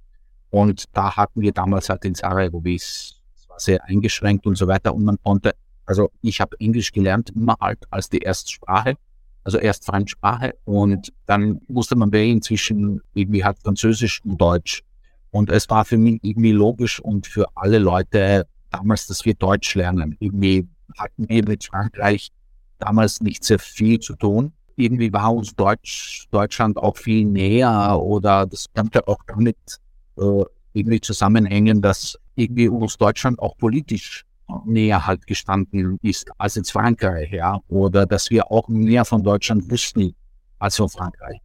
Und 0.51 0.85
da 0.95 1.17
hatten 1.17 1.43
wir 1.43 1.53
damals 1.53 1.89
halt 1.89 2.05
in 2.05 2.15
Sarajevo, 2.15 2.65
wie 2.65 2.77
es 2.77 3.21
war 3.49 3.61
sehr 3.61 3.85
eingeschränkt 3.85 4.47
und 4.47 4.57
so 4.57 4.67
weiter. 4.67 4.95
Und 4.95 5.05
man 5.05 5.19
konnte, 5.23 5.55
also 5.85 6.11
ich 6.23 6.41
habe 6.41 6.59
Englisch 6.59 6.93
gelernt, 6.93 7.31
immer 7.31 7.57
halt 7.61 7.81
als 7.91 8.09
die 8.09 8.19
Erstsprache, 8.19 8.95
also 9.45 9.59
erst 9.59 9.85
Fremdsprache. 9.85 10.55
Und 10.65 11.13
dann 11.27 11.61
musste 11.69 11.95
man 11.95 12.11
wählen 12.11 12.41
zwischen 12.41 13.03
irgendwie 13.13 13.45
halt 13.45 13.59
Französisch 13.59 14.23
und 14.25 14.41
Deutsch. 14.41 14.83
Und 15.31 15.51
es 15.51 15.69
war 15.69 15.85
für 15.85 15.99
mich 15.99 16.21
irgendwie 16.23 16.53
logisch 16.53 17.01
und 17.01 17.27
für 17.27 17.47
alle 17.55 17.79
Leute 17.79 18.47
damals, 18.71 19.07
dass 19.07 19.27
wir 19.27 19.35
Deutsch 19.35 19.75
lernen. 19.75 20.17
Irgendwie 20.21 20.67
hatten 20.97 21.29
wir 21.29 21.45
mit 21.47 21.65
Frankreich 21.65 22.31
damals 22.79 23.21
nicht 23.21 23.45
sehr 23.45 23.59
viel 23.59 23.99
zu 24.01 24.15
tun. 24.17 24.53
Irgendwie 24.77 25.13
war 25.13 25.35
uns 25.35 25.55
Deutsch, 25.55 26.27
Deutschland 26.31 26.77
auch 26.77 26.97
viel 26.97 27.25
näher 27.25 27.99
oder 28.01 28.47
das 28.47 28.67
könnte 28.75 29.07
auch 29.09 29.19
damit 29.27 29.57
äh, 30.19 30.45
irgendwie 30.75 31.01
zusammenhängen, 31.01 31.81
dass 31.81 32.19
irgendwie 32.35 32.69
uns 32.69 32.99
Deutschland 32.99 33.39
auch 33.39 33.57
politisch 33.57 34.25
näher 34.65 35.07
halt 35.07 35.27
gestanden 35.27 35.99
ist 36.03 36.31
als 36.39 36.55
jetzt 36.55 36.71
Frankreich, 36.71 37.33
ja, 37.33 37.59
oder 37.69 38.07
dass 38.07 38.31
wir 38.31 38.51
auch 38.51 38.69
mehr 38.69 39.05
von 39.05 39.23
Deutschland 39.23 39.71
wussten 39.71 40.15
als 40.59 40.77
von 40.77 40.89
Frankreich. 40.89 41.41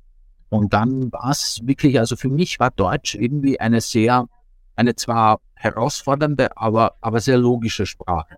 Und 0.50 0.74
dann 0.74 1.12
war 1.12 1.32
es 1.32 1.62
wirklich, 1.64 1.98
also 1.98 2.16
für 2.16 2.30
mich 2.30 2.60
war 2.60 2.72
Deutsch 2.72 3.16
irgendwie 3.16 3.60
eine 3.60 3.80
sehr, 3.80 4.28
eine 4.76 4.96
zwar 4.96 5.40
herausfordernde, 5.56 6.56
aber, 6.58 6.96
aber 7.02 7.22
sehr 7.22 7.38
logische 7.38 7.86
Sprache. 7.86 8.36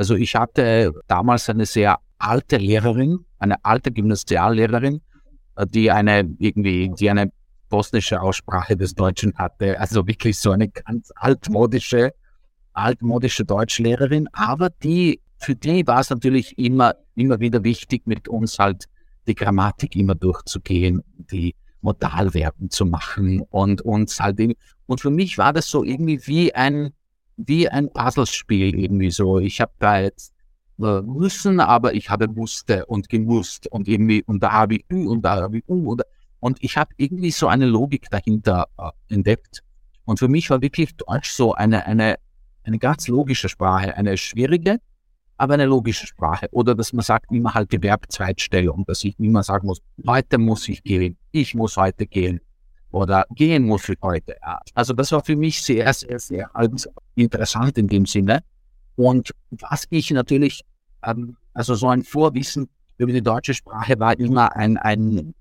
Also 0.00 0.14
ich 0.14 0.34
hatte 0.34 0.94
damals 1.08 1.50
eine 1.50 1.66
sehr 1.66 1.98
alte 2.16 2.56
Lehrerin, 2.56 3.26
eine 3.38 3.62
alte 3.66 3.92
Gymnasiallehrerin, 3.92 5.02
die 5.66 5.90
eine 5.90 6.20
irgendwie, 6.38 6.90
die 6.98 7.10
eine 7.10 7.30
bosnische 7.68 8.22
Aussprache 8.22 8.78
des 8.78 8.94
Deutschen 8.94 9.34
hatte. 9.36 9.78
Also 9.78 10.06
wirklich 10.06 10.38
so 10.38 10.52
eine 10.52 10.70
ganz 10.70 11.10
altmodische, 11.16 12.14
altmodische 12.72 13.44
Deutschlehrerin. 13.44 14.26
Aber 14.32 14.70
die, 14.70 15.20
für 15.36 15.54
die 15.54 15.86
war 15.86 16.00
es 16.00 16.08
natürlich 16.08 16.56
immer, 16.56 16.94
immer 17.14 17.38
wieder 17.40 17.62
wichtig, 17.62 18.06
mit 18.06 18.26
uns 18.26 18.58
halt 18.58 18.86
die 19.26 19.34
Grammatik 19.34 19.96
immer 19.96 20.14
durchzugehen, 20.14 21.02
die 21.30 21.54
Modalverben 21.82 22.70
zu 22.70 22.86
machen 22.86 23.42
und 23.50 23.82
uns 23.82 24.18
halt, 24.18 24.40
und 24.86 24.98
für 24.98 25.10
mich 25.10 25.36
war 25.36 25.52
das 25.52 25.68
so 25.68 25.84
irgendwie 25.84 26.26
wie 26.26 26.54
ein, 26.54 26.94
wie 27.46 27.68
ein 27.68 27.92
Puzzlespiel 27.92 28.78
irgendwie 28.78 29.10
so. 29.10 29.38
Ich 29.38 29.60
habe 29.60 29.72
da 29.78 30.00
jetzt 30.00 30.32
äh, 30.80 31.02
müssen, 31.02 31.60
aber 31.60 31.94
ich 31.94 32.10
habe 32.10 32.28
musste 32.28 32.86
und 32.86 33.08
gemusst 33.08 33.66
und 33.70 33.88
irgendwie 33.88 34.22
und 34.24 34.42
da 34.42 34.52
habe 34.52 34.76
ich 34.76 34.84
Ü 34.90 35.08
und 35.08 35.22
da 35.22 35.36
habe 35.42 35.58
ich 35.58 35.68
U 35.68 35.90
und, 35.90 36.02
und 36.40 36.58
ich 36.62 36.76
habe 36.76 36.90
irgendwie 36.96 37.30
so 37.30 37.48
eine 37.48 37.66
Logik 37.66 38.08
dahinter 38.10 38.66
äh, 38.78 39.14
entdeckt. 39.14 39.62
Und 40.04 40.18
für 40.18 40.28
mich 40.28 40.50
war 40.50 40.60
wirklich 40.62 40.96
Deutsch 40.96 41.30
so 41.30 41.54
eine, 41.54 41.86
eine, 41.86 42.16
eine 42.64 42.78
ganz 42.78 43.08
logische 43.08 43.48
Sprache, 43.48 43.96
eine 43.96 44.16
schwierige, 44.16 44.80
aber 45.36 45.54
eine 45.54 45.66
logische 45.66 46.06
Sprache. 46.06 46.48
Oder 46.50 46.74
dass 46.74 46.92
man 46.92 47.04
sagt, 47.04 47.30
man 47.30 47.54
halt 47.54 47.72
die 47.72 47.78
Verbzweitstellung, 47.78 48.84
dass 48.86 49.04
ich 49.04 49.18
immer 49.18 49.42
sagen 49.42 49.66
muss, 49.66 49.80
heute 50.06 50.38
muss 50.38 50.68
ich 50.68 50.82
gehen, 50.82 51.16
ich 51.30 51.54
muss 51.54 51.76
heute 51.76 52.06
gehen 52.06 52.40
oder 52.90 53.24
gehen 53.34 53.64
muss 53.64 53.88
ich 53.88 53.98
heute. 54.02 54.36
Also 54.74 54.92
das 54.92 55.12
war 55.12 55.22
für 55.22 55.36
mich 55.36 55.62
sehr, 55.62 55.92
sehr, 55.92 56.18
sehr 56.18 56.50
interessant 57.14 57.78
in 57.78 57.88
dem 57.88 58.06
Sinne. 58.06 58.42
Und 58.96 59.32
was 59.50 59.86
ich 59.90 60.10
natürlich, 60.10 60.62
ähm, 61.04 61.36
also 61.54 61.74
so 61.74 61.88
ein 61.88 62.02
Vorwissen 62.02 62.68
über 62.98 63.12
die 63.12 63.22
deutsche 63.22 63.54
Sprache 63.54 63.98
war 63.98 64.18
immer 64.18 64.54
ein, 64.56 64.76
ein 64.76 65.34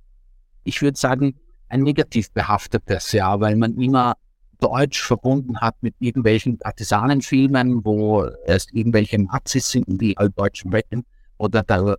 ich 0.64 0.82
würde 0.82 0.98
sagen, 0.98 1.36
ein 1.68 1.84
negativ 1.84 2.32
behaftetes, 2.32 3.12
ja, 3.12 3.40
weil 3.40 3.56
man 3.56 3.78
immer 3.78 4.16
Deutsch 4.60 5.02
verbunden 5.02 5.60
hat 5.60 5.76
mit 5.82 5.96
irgendwelchen 6.00 6.58
Partisanenfilmen, 6.58 7.84
wo 7.86 8.24
es 8.46 8.68
irgendwelche 8.72 9.22
Nazis 9.22 9.70
sind, 9.70 10.02
die 10.02 10.16
halt 10.18 10.38
Deutsch 10.38 10.62
sprechen, 10.62 11.06
oder, 11.38 11.64
da, 11.64 11.96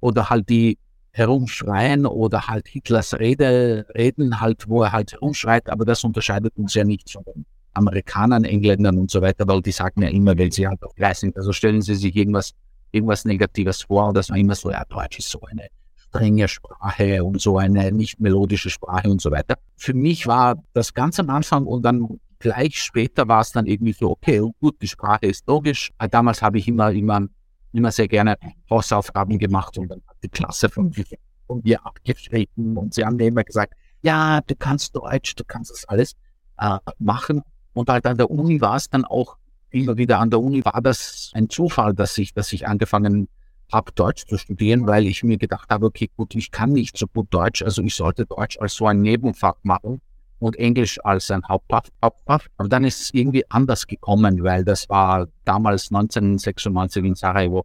oder 0.00 0.30
halt 0.30 0.48
die 0.48 0.78
herumschreien 1.14 2.06
oder 2.06 2.48
halt 2.48 2.66
Hitlers 2.66 3.14
Rede 3.14 3.86
reden, 3.94 4.40
halt, 4.40 4.68
wo 4.68 4.82
er 4.82 4.90
halt 4.92 5.12
herumschreit, 5.12 5.70
aber 5.70 5.84
das 5.84 6.02
unterscheidet 6.02 6.56
uns 6.56 6.74
ja 6.74 6.82
nicht 6.82 7.12
von 7.12 7.22
den 7.24 7.46
Amerikanern, 7.72 8.44
Engländern 8.44 8.98
und 8.98 9.10
so 9.12 9.22
weiter, 9.22 9.46
weil 9.46 9.62
die 9.62 9.70
sagen 9.70 10.02
ja 10.02 10.08
immer, 10.08 10.36
weil 10.36 10.50
sie 10.50 10.66
halt 10.66 10.82
auch 10.82 10.94
gleich 10.94 11.18
sind. 11.18 11.36
Also 11.36 11.52
stellen 11.52 11.82
Sie 11.82 11.94
sich 11.94 12.14
irgendwas, 12.16 12.52
irgendwas 12.90 13.24
Negatives 13.24 13.82
vor 13.82 14.08
und 14.08 14.16
das 14.16 14.28
war 14.30 14.36
immer 14.36 14.56
so, 14.56 14.72
ja, 14.72 14.84
Deutsch 14.88 15.20
ist 15.20 15.28
so 15.28 15.40
eine 15.42 15.68
strenge 15.96 16.48
Sprache 16.48 17.22
und 17.22 17.40
so 17.40 17.58
eine 17.58 17.92
nicht 17.92 18.18
melodische 18.18 18.70
Sprache 18.70 19.08
und 19.08 19.20
so 19.20 19.30
weiter. 19.30 19.54
Für 19.76 19.94
mich 19.94 20.26
war 20.26 20.56
das 20.72 20.94
ganz 20.94 21.20
am 21.20 21.30
Anfang 21.30 21.64
und 21.64 21.82
dann 21.84 22.20
gleich 22.40 22.80
später 22.80 23.28
war 23.28 23.40
es 23.40 23.52
dann 23.52 23.66
irgendwie 23.66 23.92
so, 23.92 24.10
okay, 24.10 24.42
gut, 24.60 24.82
die 24.82 24.88
Sprache 24.88 25.26
ist 25.26 25.46
logisch. 25.46 25.92
Damals 26.10 26.42
habe 26.42 26.58
ich 26.58 26.66
immer, 26.66 26.90
immer 26.90 27.26
immer 27.74 27.90
sehr 27.90 28.08
gerne 28.08 28.36
Hausaufgaben 28.70 29.38
gemacht 29.38 29.76
und 29.78 29.88
dann 29.88 30.02
hat 30.06 30.16
die 30.22 30.28
Klasse 30.28 30.68
von, 30.68 30.92
von 31.46 31.60
mir 31.62 31.84
abgeschrieben 31.84 32.76
und 32.76 32.94
sie 32.94 33.04
haben 33.04 33.16
mir 33.16 33.26
immer 33.26 33.44
gesagt, 33.44 33.74
ja, 34.02 34.40
du 34.40 34.54
kannst 34.54 34.94
Deutsch, 34.94 35.34
du 35.34 35.44
kannst 35.44 35.70
das 35.70 35.84
alles 35.86 36.12
äh, 36.58 36.78
machen. 36.98 37.42
Und 37.72 37.88
halt 37.88 38.06
an 38.06 38.16
der 38.16 38.30
Uni 38.30 38.60
war 38.60 38.76
es 38.76 38.88
dann 38.88 39.04
auch 39.04 39.36
immer 39.70 39.96
wieder 39.96 40.20
an 40.20 40.30
der 40.30 40.40
Uni 40.40 40.64
war 40.64 40.80
das 40.80 41.32
ein 41.34 41.50
Zufall, 41.50 41.94
dass 41.94 42.16
ich, 42.16 42.32
dass 42.32 42.52
ich 42.52 42.66
angefangen 42.66 43.28
habe, 43.72 43.90
Deutsch 43.92 44.24
zu 44.26 44.38
studieren, 44.38 44.86
weil 44.86 45.06
ich 45.06 45.24
mir 45.24 45.36
gedacht 45.36 45.68
habe, 45.70 45.86
okay, 45.86 46.08
gut, 46.16 46.34
ich 46.36 46.52
kann 46.52 46.72
nicht 46.72 46.96
so 46.96 47.06
gut 47.08 47.26
Deutsch, 47.30 47.62
also 47.62 47.82
ich 47.82 47.94
sollte 47.94 48.24
Deutsch 48.24 48.56
als 48.60 48.74
so 48.74 48.86
ein 48.86 49.00
Nebenfach 49.00 49.56
machen 49.62 50.00
und 50.38 50.56
Englisch 50.56 50.98
als 51.04 51.30
ein 51.30 51.42
Hauptfach. 51.48 51.84
Hauptfach. 52.02 52.46
Aber 52.56 52.68
dann 52.68 52.84
ist 52.84 53.00
es 53.00 53.14
irgendwie 53.14 53.44
anders 53.50 53.86
gekommen, 53.86 54.42
weil 54.42 54.64
das 54.64 54.88
war 54.88 55.26
damals 55.44 55.90
1996 55.90 57.04
in 57.04 57.14
Sarajevo, 57.14 57.64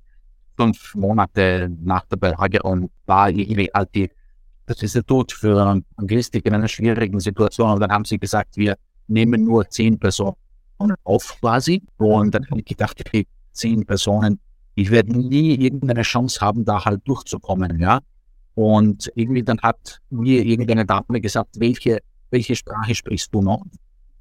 fünf 0.56 0.96
Monate 0.96 1.72
nach 1.82 2.06
der 2.06 2.18
Belagerung, 2.18 2.90
war 3.06 3.30
irgendwie 3.30 3.70
halt 3.74 3.94
die, 3.96 4.10
das 4.66 4.94
Tod 5.08 5.32
für 5.32 5.82
Anglistik 5.96 6.46
in 6.46 6.54
einer 6.54 6.68
schwierigen 6.68 7.20
Situation. 7.20 7.72
Und 7.72 7.80
dann 7.80 7.92
haben 7.92 8.06
sie 8.06 8.20
gesagt, 8.20 8.56
wir 8.58 8.76
nehmen 9.08 9.46
nur 9.46 9.70
zehn 9.70 9.98
Personen 9.98 10.36
auf 11.04 11.38
quasi. 11.40 11.82
Und 11.98 12.34
dann 12.34 12.46
habe 12.50 12.60
ich 12.60 12.66
gedacht, 12.66 13.02
okay, 13.06 13.26
zehn 13.52 13.86
Personen, 13.86 14.40
ich 14.76 14.92
werde 14.92 15.12
nie 15.12 15.56
irgendeine 15.56 16.04
Chance 16.04 16.40
haben, 16.40 16.64
da 16.64 16.86
halt 16.86 17.02
durchzukommen, 17.06 17.80
ja. 17.80 18.00
Und 18.56 19.12
irgendwie 19.16 19.44
dann 19.44 19.60
hat 19.62 20.00
mir 20.10 20.44
irgendeine 20.46 20.86
Dame 20.86 21.22
gesagt, 21.22 21.60
welche 21.60 22.00
welche 22.30 22.56
Sprache 22.56 22.96
sprichst 22.96 23.34
du 23.34 23.42
noch? 23.42 23.66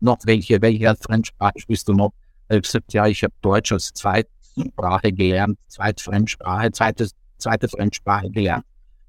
Noch 0.00 0.18
welche, 0.24 0.60
welche 0.62 0.94
Fremdsprache 0.96 1.58
sprichst 1.58 1.88
du 1.88 1.92
noch? 1.92 2.12
Ich 2.48 2.54
habe 2.54 2.60
gesagt, 2.62 2.92
ja, 2.92 3.06
ich 3.06 3.22
habe 3.22 3.34
Deutsch 3.42 3.72
als 3.72 3.92
Zweitsprache 3.92 5.12
gelernt, 5.12 5.58
Zweitfremdsprache, 5.68 6.72
zweite, 6.72 7.08
zweite 7.36 7.68
Fremdsprache 7.68 8.30
gelernt 8.30 8.64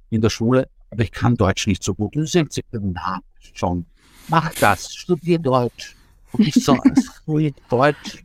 in 0.10 0.22
der 0.22 0.30
Schule, 0.30 0.68
aber 0.90 1.04
ich 1.04 1.12
kann 1.12 1.36
Deutsch 1.36 1.68
nicht 1.68 1.84
so 1.84 1.94
gut. 1.94 2.16
Und 2.16 2.28
sie 2.28 2.40
sagt, 2.40 2.68
na, 2.72 3.20
schon, 3.54 3.86
mach 4.28 4.54
das, 4.56 4.94
studier 4.94 5.40
Deutsch. 5.40 5.96
Und 6.32 6.48
ich 6.48 6.54
so, 6.56 6.78
Deutsch, 7.70 8.24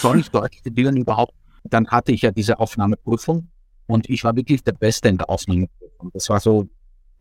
soll 0.00 0.20
ich 0.20 0.30
Deutsch 0.30 0.58
studieren 0.58 0.96
überhaupt? 0.96 1.34
Dann 1.64 1.86
hatte 1.88 2.12
ich 2.12 2.22
ja 2.22 2.30
diese 2.30 2.58
Aufnahmeprüfung 2.58 3.48
und 3.86 4.08
ich 4.08 4.24
war 4.24 4.36
wirklich 4.36 4.62
der 4.62 4.72
Beste 4.72 5.08
in 5.08 5.18
der 5.18 5.28
Aufnahmeprüfung. 5.28 6.10
Das 6.12 6.28
war 6.28 6.40
so 6.40 6.68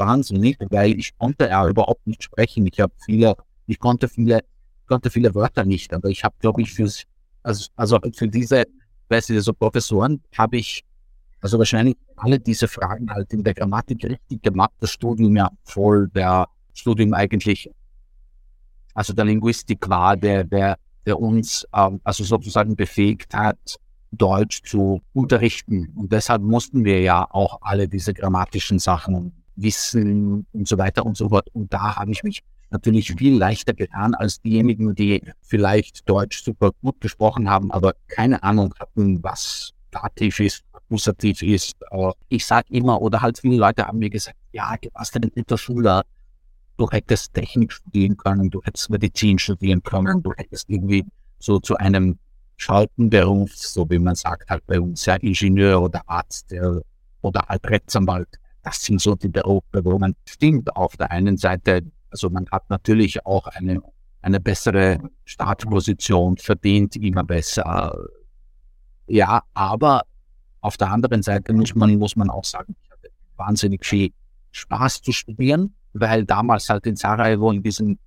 wahnsinnig, 0.06 0.58
weil 0.70 0.92
ich 1.00 1.10
konnte 1.18 1.46
ja 1.48 1.68
überhaupt 1.68 2.06
nicht 2.08 2.24
sprechen. 2.24 2.68
Ich 2.72 2.80
habe 2.80 2.94
viele, 3.06 3.36
ich 3.68 3.80
konnte 3.80 4.08
viele, 4.08 4.38
konnte 4.88 5.10
viele 5.10 5.34
Wörter 5.34 5.64
nicht, 5.66 5.94
aber 5.94 6.10
ich 6.10 6.24
habe, 6.24 6.36
glaube 6.40 6.62
ich, 6.62 6.74
für, 6.74 6.90
also, 7.44 7.62
also 7.76 8.00
für 8.20 8.28
diese, 8.28 8.64
weißt 9.10 9.30
du, 9.30 9.42
so 9.42 9.54
Professoren 9.54 10.22
habe 10.38 10.58
ich 10.58 10.84
Also 11.44 11.58
wahrscheinlich 11.58 11.98
alle 12.16 12.40
diese 12.40 12.68
Fragen 12.68 13.10
halt 13.12 13.34
in 13.34 13.44
der 13.44 13.54
Grammatik 13.54 14.06
richtig 14.06 14.42
gemacht, 14.42 14.72
das 14.80 14.92
Studium 14.92 15.36
ja 15.36 15.50
voll 15.66 16.08
der 16.16 16.48
Studium 16.74 17.14
eigentlich, 17.14 17.70
also 18.94 19.12
der 19.14 19.26
Linguistik 19.26 19.90
war, 19.90 20.16
der, 20.16 20.46
der, 20.46 20.78
der 21.06 21.20
uns 21.20 21.68
ähm, 21.76 22.00
also 22.06 22.24
sozusagen 22.24 22.76
befähigt 22.78 23.34
hat, 23.34 23.78
Deutsch 24.12 24.64
zu 24.64 25.02
unterrichten. 25.14 25.92
Und 25.98 26.14
deshalb 26.14 26.42
mussten 26.44 26.86
wir 26.86 27.02
ja 27.02 27.28
auch 27.30 27.60
alle 27.62 27.88
diese 27.90 28.14
grammatischen 28.14 28.80
Sachen 28.80 29.34
wissen 29.56 30.46
und 30.52 30.68
so 30.68 30.78
weiter 30.78 31.06
und 31.06 31.18
so 31.18 31.30
fort. 31.30 31.48
Und 31.54 31.74
da 31.74 31.96
habe 31.98 32.12
ich 32.12 32.24
mich 32.24 32.42
natürlich 32.72 33.14
viel 33.14 33.38
leichter 33.38 33.74
getan 33.74 34.16
als 34.16 34.42
diejenigen, 34.42 34.96
die 34.96 35.22
vielleicht 35.42 36.08
Deutsch 36.10 36.44
super 36.44 36.72
gut 36.82 37.00
gesprochen 37.00 37.50
haben, 37.50 37.72
aber 37.72 37.94
keine 38.08 38.42
Ahnung 38.44 38.74
hatten, 38.80 39.24
was 39.24 39.72
Dativ 39.92 40.40
ist, 40.40 40.64
Akkusativ 40.72 41.44
ist. 41.44 41.76
Aber 41.92 42.16
ich 42.30 42.46
sage 42.46 42.66
immer, 42.72 43.00
oder 43.00 43.22
halt 43.22 43.38
viele 43.38 43.58
Leute 43.58 43.86
haben 43.86 44.00
mir 44.00 44.10
gesagt, 44.10 44.38
ja, 44.52 44.76
du 44.82 44.90
warst 44.94 45.14
denn 45.14 45.24
in 45.36 45.44
der 45.44 45.58
Schule, 45.58 46.02
du 46.78 46.90
hättest 46.90 47.34
Technik 47.36 47.72
studieren 47.72 48.18
können, 48.18 48.50
du 48.50 48.60
hättest 48.64 48.90
Medizin 48.90 49.38
studieren 49.38 49.84
können, 49.84 50.24
du 50.24 50.34
hättest 50.36 50.68
irgendwie 50.70 51.06
so 51.38 51.60
zu 51.60 51.78
einem 51.78 52.18
Schaltenberuf, 52.58 53.56
so 53.56 53.88
wie 53.90 54.00
man 54.00 54.16
sagt 54.16 54.50
halt 54.50 54.66
bei 54.66 54.80
uns, 54.80 55.06
ja, 55.06 55.16
Ingenieur 55.16 55.82
oder 55.82 56.02
Arzt 56.08 56.54
oder 57.22 57.46
halt 57.48 57.68
Rechtsanwalt. 57.68 58.40
Das 58.64 58.82
sind 58.82 59.02
so 59.02 59.16
die 59.16 59.30
Berufe, 59.30 59.84
wo 59.84 60.00
man 60.00 60.16
stimmt 60.26 60.76
auf 60.76 60.96
der 60.98 61.12
einen 61.12 61.38
Seite, 61.38 61.84
also 62.10 62.30
man 62.30 62.48
hat 62.52 62.70
natürlich 62.70 63.26
auch 63.26 63.48
eine, 63.48 63.82
eine 64.22 64.40
bessere 64.40 65.00
Startposition, 65.26 66.38
verdient 66.38 66.96
immer 66.96 67.24
besser. 67.24 67.94
Ja, 69.08 69.44
aber 69.54 70.04
auf 70.62 70.78
der 70.78 70.92
anderen 70.92 71.22
Seite 71.22 71.54
muss 71.54 71.76
man, 71.76 71.98
muss 71.98 72.16
man 72.16 72.30
auch 72.30 72.46
sagen, 72.46 72.76
ich 72.82 72.90
hatte 72.90 73.10
wahnsinnig 73.36 73.86
viel 73.86 74.12
Spaß 74.52 75.02
zu 75.02 75.12
studieren, 75.12 75.76
weil 75.92 76.26
damals 76.26 76.70
halt 76.70 76.86
in 76.86 76.96
Sarajevo 76.96 77.52
in 77.52 77.62
diesen, 77.62 78.00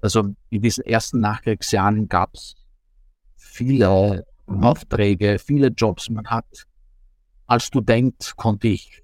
also 0.00 0.34
in 0.48 0.62
diesen 0.62 0.84
ersten 0.84 1.20
Nachkriegsjahren 1.20 2.08
gab 2.08 2.32
es 2.32 2.54
viele 3.36 4.24
Aufträge, 4.46 5.38
viele 5.38 5.68
Jobs. 5.68 6.08
Man 6.08 6.26
hat 6.26 6.66
als 7.46 7.64
Student 7.64 8.32
konnte 8.36 8.68
ich 8.68 9.02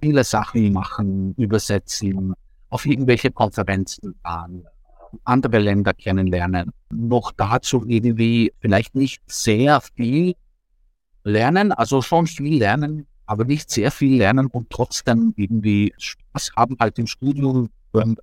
viele 0.00 0.24
Sachen 0.24 0.72
machen, 0.72 1.34
übersetzen, 1.36 2.34
auf 2.68 2.86
irgendwelche 2.86 3.30
Konferenzen 3.30 4.14
fahren, 4.22 4.64
andere 5.24 5.58
Länder 5.58 5.94
kennenlernen. 5.94 6.72
Noch 6.90 7.32
dazu 7.32 7.84
irgendwie 7.86 8.52
vielleicht 8.60 8.94
nicht 8.94 9.22
sehr 9.26 9.80
viel 9.80 10.34
lernen, 11.24 11.72
also 11.72 12.02
schon 12.02 12.26
viel 12.26 12.58
lernen, 12.58 13.06
aber 13.26 13.44
nicht 13.44 13.70
sehr 13.70 13.90
viel 13.90 14.18
lernen 14.18 14.46
und 14.46 14.70
trotzdem 14.70 15.34
irgendwie 15.36 15.92
Spaß 15.98 16.52
haben 16.56 16.76
halt 16.78 16.98
im 16.98 17.06
Studium 17.06 17.68
beim 17.92 18.16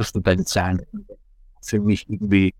Student 0.00 0.48
sein. 0.48 0.82
Für 1.62 1.80
mich 1.80 2.08
irgendwie 2.08 2.54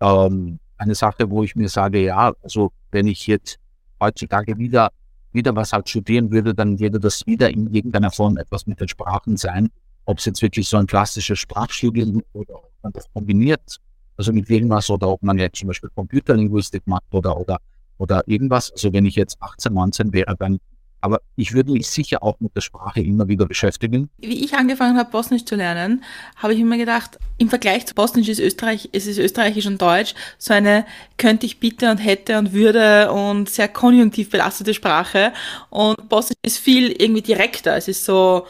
ähm, 0.00 0.58
eine 0.76 0.94
Sache, 0.94 1.30
wo 1.30 1.42
ich 1.42 1.54
mir 1.56 1.68
sage, 1.68 2.02
ja, 2.02 2.32
also 2.42 2.72
wenn 2.90 3.06
ich 3.06 3.26
jetzt 3.26 3.58
heutzutage 4.00 4.58
wieder, 4.58 4.90
wieder 5.32 5.54
was 5.54 5.72
halt 5.72 5.88
studieren 5.88 6.30
würde, 6.30 6.54
dann 6.54 6.78
würde 6.78 6.98
das 6.98 7.26
wieder 7.26 7.50
in 7.50 7.72
irgendeiner 7.72 8.10
Form 8.10 8.36
etwas 8.36 8.66
mit 8.66 8.80
den 8.80 8.88
Sprachen 8.88 9.36
sein. 9.36 9.70
Ob 10.04 10.18
es 10.18 10.24
jetzt 10.24 10.42
wirklich 10.42 10.68
so 10.68 10.76
ein 10.76 10.86
klassisches 10.86 11.38
Sprachstudium 11.38 12.22
oder 12.32 12.56
ob 12.56 12.72
man 12.82 12.92
das 12.92 13.06
kombiniert, 13.12 13.76
also 14.16 14.32
mit 14.32 14.50
irgendwas 14.50 14.90
oder 14.90 15.08
ob 15.08 15.22
man 15.22 15.38
jetzt 15.38 15.58
zum 15.58 15.68
Beispiel 15.68 15.90
Computerlinguistik 15.94 16.86
macht 16.86 17.04
oder, 17.12 17.38
oder, 17.38 17.58
oder 17.98 18.22
irgendwas. 18.26 18.72
Also 18.72 18.92
wenn 18.92 19.06
ich 19.06 19.14
jetzt 19.14 19.40
18, 19.40 19.72
19 19.72 20.12
wäre, 20.12 20.36
dann 20.36 20.58
aber 21.00 21.20
ich 21.36 21.52
würde 21.52 21.72
mich 21.72 21.88
sicher 21.88 22.22
auch 22.22 22.38
mit 22.40 22.54
der 22.54 22.60
Sprache 22.60 23.00
immer 23.00 23.28
wieder 23.28 23.46
beschäftigen. 23.46 24.10
Wie 24.18 24.44
ich 24.44 24.54
angefangen 24.54 24.98
habe, 24.98 25.10
Bosnisch 25.10 25.44
zu 25.44 25.56
lernen, 25.56 26.04
habe 26.36 26.54
ich 26.54 26.60
immer 26.60 26.76
gedacht, 26.76 27.18
im 27.38 27.48
Vergleich 27.48 27.86
zu 27.86 27.94
Bosnisch 27.94 28.28
ist 28.28 28.40
Österreich, 28.40 28.88
es 28.92 29.06
ist 29.06 29.18
Österreichisch 29.18 29.66
und 29.66 29.80
Deutsch 29.80 30.14
so 30.38 30.52
eine 30.52 30.84
könnte 31.16 31.46
ich 31.46 31.60
bitte 31.60 31.90
und 31.90 31.98
hätte 31.98 32.38
und 32.38 32.52
würde 32.52 33.12
und 33.12 33.48
sehr 33.48 33.68
konjunktiv 33.68 34.30
belastete 34.30 34.74
Sprache. 34.74 35.32
Und 35.70 36.08
Bosnisch 36.08 36.38
ist 36.42 36.58
viel 36.58 36.90
irgendwie 36.90 37.22
direkter. 37.22 37.76
Es 37.76 37.88
ist 37.88 38.04
so, 38.04 38.46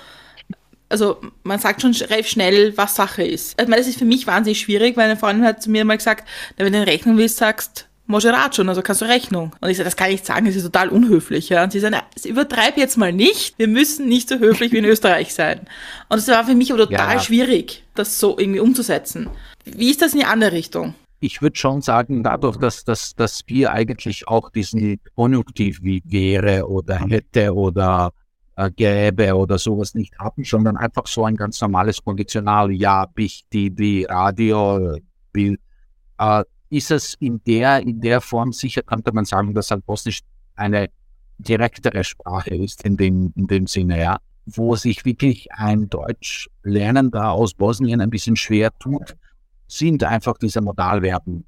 also 0.89 1.21
man 1.43 1.59
sagt 1.59 1.83
schon 1.83 1.93
relativ 1.93 2.29
schnell, 2.29 2.77
was 2.77 2.97
Sache 2.97 3.23
ist. 3.23 3.61
Ich 3.61 3.69
meine, 3.69 3.81
das 3.81 3.89
ist 3.89 3.99
für 3.99 4.05
mich 4.05 4.27
wahnsinnig 4.27 4.61
schwierig, 4.61 4.97
weil 4.97 5.07
eine 5.07 5.17
Freundin 5.17 5.47
hat 5.47 5.63
zu 5.63 5.71
mir 5.71 5.85
mal 5.85 5.97
gesagt, 5.97 6.29
wenn 6.57 6.73
du 6.73 6.79
eine 6.79 6.87
Rechnung 6.87 7.17
willst, 7.17 7.39
sagst, 7.39 7.87
schon, 8.53 8.69
also 8.69 8.83
kannst 8.83 9.01
du 9.01 9.07
Rechnung. 9.07 9.53
Und 9.61 9.71
ich 9.71 9.77
sage, 9.77 9.87
das 9.87 9.97
kann 9.97 10.09
ich 10.09 10.15
nicht 10.15 10.27
sagen, 10.27 10.47
das 10.47 10.57
ist 10.57 10.65
total 10.65 10.89
unhöflich. 10.89 11.49
Ja? 11.49 11.65
Und 11.65 11.73
sie 11.73 11.81
sagen, 11.81 11.97
übertreib 12.25 12.77
jetzt 12.77 12.97
mal 12.97 13.13
nicht, 13.13 13.59
wir 13.59 13.69
müssen 13.69 14.09
nicht 14.09 14.29
so 14.29 14.39
höflich 14.39 14.73
wie 14.73 14.79
in 14.79 14.85
Österreich 14.85 15.33
sein. 15.35 15.61
Und 16.09 16.19
es 16.19 16.29
war 16.29 16.45
für 16.45 16.55
mich 16.55 16.73
aber 16.73 16.89
total 16.89 17.15
ja. 17.15 17.21
schwierig, 17.21 17.85
das 17.95 18.19
so 18.19 18.39
irgendwie 18.39 18.61
umzusetzen. 18.61 19.29
Wie 19.65 19.91
ist 19.91 20.03
das 20.03 20.13
in 20.13 20.21
die 20.21 20.25
andere 20.25 20.53
Richtung? 20.53 20.95
Ich 21.21 21.43
würde 21.43 21.57
schon 21.57 21.83
sagen, 21.83 22.23
dadurch, 22.23 22.57
dass, 22.57 22.85
dass, 22.85 23.15
dass 23.15 23.43
wir 23.47 23.73
eigentlich 23.73 24.27
auch 24.27 24.51
diesen 24.51 24.99
Konjunktiv 25.15 25.81
wie 25.83 26.03
wäre 26.07 26.67
oder 26.67 26.99
hätte 26.99 27.55
oder 27.55 28.13
äh, 28.57 28.71
gäbe 28.71 29.35
oder 29.35 29.59
sowas 29.59 29.95
nicht 29.95 30.19
haben, 30.19 30.45
sondern 30.45 30.77
einfach 30.77 31.07
so 31.07 31.25
ein 31.25 31.37
ganz 31.37 31.61
normales 31.61 32.03
Konditional, 32.03 32.71
ja, 32.73 33.07
bich, 33.07 33.45
die, 33.53 33.71
die, 33.71 34.05
Radio, 34.05 34.97
Bild, 35.33 35.61
äh, 36.19 36.43
ist 36.71 36.91
es 36.91 37.15
in 37.15 37.43
der, 37.45 37.83
in 37.83 38.01
der 38.01 38.21
Form 38.21 38.53
sicher, 38.53 38.83
könnte 38.83 39.13
man 39.13 39.25
sagen, 39.25 39.55
dass 39.55 39.71
halt 39.71 39.85
Bosnisch 39.85 40.21
eine 40.55 40.89
direktere 41.39 42.05
Sprache 42.05 42.55
ist 42.55 42.85
in 42.85 42.97
dem, 42.97 43.33
in 43.37 43.47
dem 43.47 43.67
Sinne, 43.67 44.01
ja. 44.01 44.19
Wo 44.47 44.75
sich 44.75 45.05
wirklich 45.05 45.53
ein 45.53 45.89
Deutsch 45.89 46.49
Lernender 46.63 47.33
aus 47.33 47.55
Bosnien 47.55 48.01
ein 48.01 48.11
bisschen 48.11 48.37
schwer 48.37 48.71
tut, 48.79 49.17
sind 49.67 50.03
einfach 50.03 50.39
diese 50.39 50.61
Modalverben. 50.61 51.45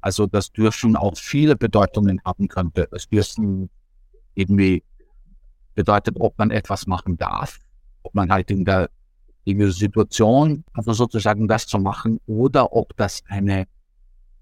Also 0.00 0.26
das 0.26 0.50
dürfen 0.50 0.96
auch 0.96 1.16
viele 1.16 1.56
Bedeutungen 1.56 2.20
haben 2.24 2.48
könnte. 2.48 2.88
Das 2.90 3.08
dürfen 3.08 3.70
irgendwie 4.34 4.82
bedeutet, 5.74 6.16
ob 6.18 6.36
man 6.38 6.50
etwas 6.50 6.86
machen 6.86 7.16
darf, 7.16 7.58
ob 8.02 8.14
man 8.14 8.30
halt 8.30 8.50
in 8.50 8.64
der, 8.64 8.90
in 9.44 9.58
der 9.58 9.70
Situation, 9.70 10.64
also 10.74 10.92
sozusagen 10.92 11.46
das 11.48 11.66
zu 11.66 11.78
machen, 11.78 12.20
oder 12.26 12.72
ob 12.72 12.96
das 12.96 13.22
eine 13.28 13.66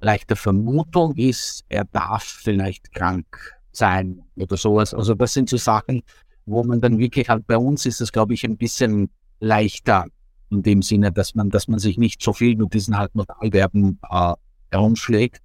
leichte 0.00 0.36
Vermutung 0.36 1.14
ist, 1.16 1.64
er 1.68 1.84
darf 1.84 2.22
vielleicht 2.22 2.92
krank 2.92 3.54
sein 3.72 4.22
oder 4.36 4.56
sowas. 4.56 4.94
Also 4.94 5.14
das 5.14 5.32
sind 5.32 5.48
so 5.48 5.56
Sachen, 5.56 6.02
wo 6.46 6.64
man 6.64 6.80
dann 6.80 6.98
wirklich 6.98 7.28
halt 7.28 7.46
bei 7.46 7.56
uns 7.56 7.86
ist 7.86 8.00
es, 8.00 8.12
glaube 8.12 8.34
ich, 8.34 8.44
ein 8.44 8.56
bisschen 8.56 9.10
leichter 9.40 10.06
in 10.50 10.62
dem 10.62 10.82
Sinne, 10.82 11.12
dass 11.12 11.34
man, 11.34 11.50
dass 11.50 11.68
man 11.68 11.78
sich 11.78 11.96
nicht 11.96 12.22
so 12.22 12.32
viel 12.32 12.56
mit 12.56 12.74
diesen 12.74 12.98
halt 12.98 13.14
Modalverben 13.14 14.00
äh, 14.10 14.34
herumschlägt. 14.70 15.40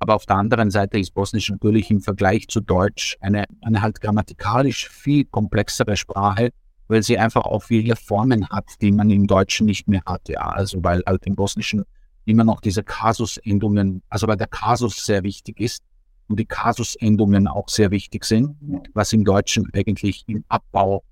Aber 0.00 0.14
auf 0.14 0.26
der 0.26 0.36
anderen 0.36 0.70
Seite 0.70 0.98
ist 0.98 1.14
Bosnisch 1.14 1.50
natürlich 1.50 1.90
im 1.90 2.00
Vergleich 2.00 2.48
zu 2.48 2.60
Deutsch 2.60 3.16
eine, 3.20 3.44
eine 3.62 3.82
halt 3.82 4.00
grammatikalisch 4.00 4.88
viel 4.88 5.24
komplexere 5.24 5.96
Sprache, 5.96 6.50
weil 6.86 7.02
sie 7.02 7.18
einfach 7.18 7.42
auch 7.42 7.64
viele 7.64 7.96
Formen 7.96 8.48
hat, 8.48 8.66
die 8.80 8.92
man 8.92 9.10
im 9.10 9.26
Deutschen 9.26 9.66
nicht 9.66 9.88
mehr 9.88 10.02
hat. 10.06 10.28
Ja, 10.28 10.48
also 10.48 10.82
weil 10.82 11.02
halt 11.06 11.26
im 11.26 11.34
Bosnischen 11.34 11.84
immer 12.28 12.44
noch 12.44 12.60
diese 12.60 12.82
Kasusendungen, 12.82 14.02
also 14.08 14.26
weil 14.28 14.36
der 14.36 14.46
Kasus 14.46 15.04
sehr 15.04 15.22
wichtig 15.22 15.60
ist 15.60 15.82
und 16.28 16.38
die 16.38 16.44
Kasusendungen 16.44 17.48
auch 17.48 17.68
sehr 17.68 17.90
wichtig 17.90 18.24
sind, 18.24 18.56
was 18.94 19.12
im 19.12 19.24
Deutschen 19.24 19.68
eigentlich 19.72 20.24
im 20.26 20.44
Abbau, 20.48 21.02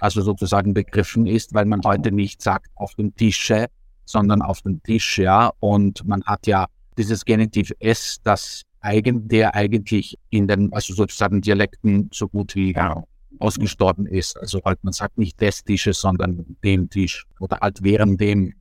also 0.00 0.20
sozusagen 0.20 0.74
begriffen 0.74 1.26
ist, 1.26 1.54
weil 1.54 1.64
man 1.64 1.80
heute 1.84 2.12
nicht 2.12 2.42
sagt 2.42 2.70
auf 2.74 2.94
dem 2.94 3.14
Tische, 3.14 3.66
sondern 4.04 4.42
auf 4.42 4.60
dem 4.62 4.82
Tisch, 4.82 5.18
ja. 5.18 5.50
Und 5.60 6.06
man 6.06 6.22
hat 6.24 6.46
ja 6.46 6.66
dieses 6.98 7.24
Genitiv 7.24 7.72
S, 7.78 8.18
das 8.22 8.62
eigen, 8.80 9.28
der 9.28 9.54
eigentlich 9.54 10.18
in 10.30 10.46
den, 10.46 10.72
also 10.72 10.94
sozusagen 10.94 11.40
Dialekten 11.40 12.10
so 12.12 12.28
gut 12.28 12.54
wie 12.54 12.74
ja, 12.74 13.02
ausgestorben 13.38 14.06
ist. 14.06 14.38
Also 14.38 14.60
halt, 14.64 14.82
man 14.82 14.92
sagt 14.92 15.16
nicht 15.16 15.40
des 15.40 15.64
Tisches, 15.64 16.00
sondern 16.00 16.56
dem 16.64 16.90
Tisch 16.90 17.26
oder 17.38 17.58
halt 17.60 17.82
während 17.82 18.20
dem 18.20 18.54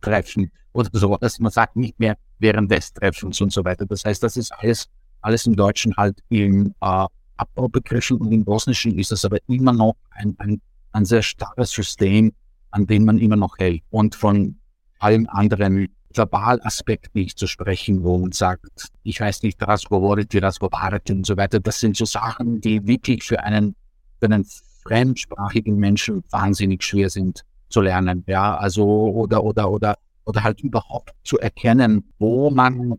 Treffen 0.00 0.50
oder 0.72 0.90
so. 0.92 1.16
dass 1.16 1.38
man 1.38 1.50
sagt 1.50 1.76
nicht 1.76 1.98
mehr 1.98 2.16
während 2.38 2.70
des 2.70 2.92
Treffens 2.92 3.40
und 3.40 3.52
so 3.52 3.64
weiter. 3.64 3.86
Das 3.86 4.04
heißt, 4.04 4.22
das 4.22 4.36
ist 4.36 4.52
alles, 4.52 4.88
alles 5.20 5.46
im 5.46 5.56
Deutschen 5.56 5.96
halt 5.96 6.18
im 6.28 6.74
äh, 6.80 7.06
Abbau 7.36 7.68
begriffen 7.68 8.18
und 8.18 8.32
im 8.32 8.44
Bosnischen 8.44 8.98
ist 8.98 9.12
es 9.12 9.24
aber 9.24 9.38
immer 9.46 9.72
noch 9.72 9.96
ein, 10.10 10.34
ein, 10.38 10.60
ein 10.92 11.04
sehr 11.04 11.22
starres 11.22 11.70
System, 11.70 12.32
an 12.70 12.86
dem 12.86 13.04
man 13.04 13.18
immer 13.18 13.36
noch 13.36 13.58
hält. 13.58 13.82
Und 13.90 14.14
von 14.14 14.56
allen 14.98 15.26
anderen 15.28 15.88
Verbalaspekt 16.12 17.14
nicht 17.14 17.38
zu 17.38 17.46
sprechen, 17.46 18.02
wo 18.02 18.18
man 18.18 18.32
sagt, 18.32 18.90
ich 19.02 19.20
weiß 19.20 19.42
nicht, 19.42 19.62
Rasgovoriti, 19.62 20.38
Rasgovariti 20.38 21.12
und 21.12 21.26
so 21.26 21.36
weiter. 21.36 21.60
Das 21.60 21.80
sind 21.80 21.96
so 21.96 22.04
Sachen, 22.04 22.60
die 22.60 22.86
wirklich 22.86 23.22
für 23.24 23.40
einen, 23.40 23.74
für 24.18 24.26
einen 24.26 24.44
fremdsprachigen 24.82 25.76
Menschen 25.76 26.24
wahnsinnig 26.30 26.82
schwer 26.82 27.10
sind 27.10 27.44
zu 27.70 27.80
lernen, 27.80 28.24
ja, 28.26 28.56
also 28.56 28.84
oder 28.84 29.42
oder 29.42 29.70
oder 29.70 29.98
oder 30.24 30.42
halt 30.44 30.60
überhaupt 30.60 31.12
zu 31.24 31.38
erkennen, 31.38 32.04
wo 32.18 32.50
man 32.50 32.94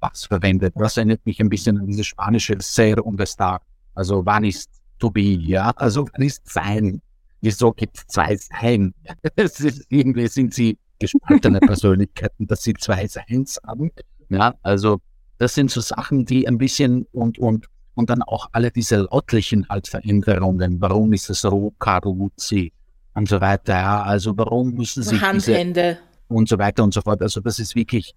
was 0.00 0.24
verwendet. 0.24 0.74
Das 0.76 0.96
erinnert 0.96 1.24
mich 1.24 1.40
ein 1.40 1.48
bisschen 1.48 1.78
an 1.78 1.86
dieses 1.86 2.06
spanische 2.06 2.56
Ser 2.60 3.04
und 3.04 3.20
Estar. 3.20 3.62
Also 3.94 4.24
wann 4.26 4.44
ist 4.44 4.70
to 4.98 5.10
be, 5.10 5.20
ja? 5.20 5.70
Also 5.76 6.08
wann 6.12 6.26
ist 6.26 6.48
sein? 6.48 7.00
Wieso 7.40 7.72
gibt 7.72 7.98
es 7.98 8.06
zwei 8.06 8.36
Sein? 8.36 8.94
Es 9.36 9.60
ist, 9.60 9.86
irgendwie 9.88 10.28
sind 10.28 10.54
sie 10.54 10.78
gespaltene 10.98 11.60
Persönlichkeiten, 11.70 12.46
dass 12.46 12.62
sie 12.62 12.74
zwei 12.74 13.06
Seins 13.06 13.58
haben. 13.66 13.90
Ja, 14.28 14.54
also 14.62 15.00
das 15.38 15.54
sind 15.54 15.70
so 15.70 15.80
Sachen, 15.80 16.24
die 16.24 16.46
ein 16.48 16.58
bisschen 16.58 17.06
und, 17.12 17.38
und, 17.38 17.66
und 17.94 18.10
dann 18.10 18.22
auch 18.22 18.48
alle 18.52 18.70
diese 18.70 19.08
lautlichen 19.10 19.68
halt 19.68 19.88
Veränderungen. 19.88 20.80
Warum 20.80 21.12
ist 21.12 21.30
es 21.30 21.44
Ruka, 21.44 21.98
Ruzi 21.98 22.72
und 23.14 23.28
so 23.28 23.40
weiter? 23.40 23.74
Ja, 23.74 24.02
also 24.02 24.36
warum 24.36 24.72
müssen 24.74 25.02
sie 25.02 25.20
Handende 25.20 25.98
und 26.28 26.48
so 26.48 26.58
weiter 26.58 26.82
und 26.82 26.94
so 26.94 27.00
fort. 27.00 27.22
Also 27.22 27.40
das 27.40 27.58
ist 27.58 27.74
wirklich 27.74 28.14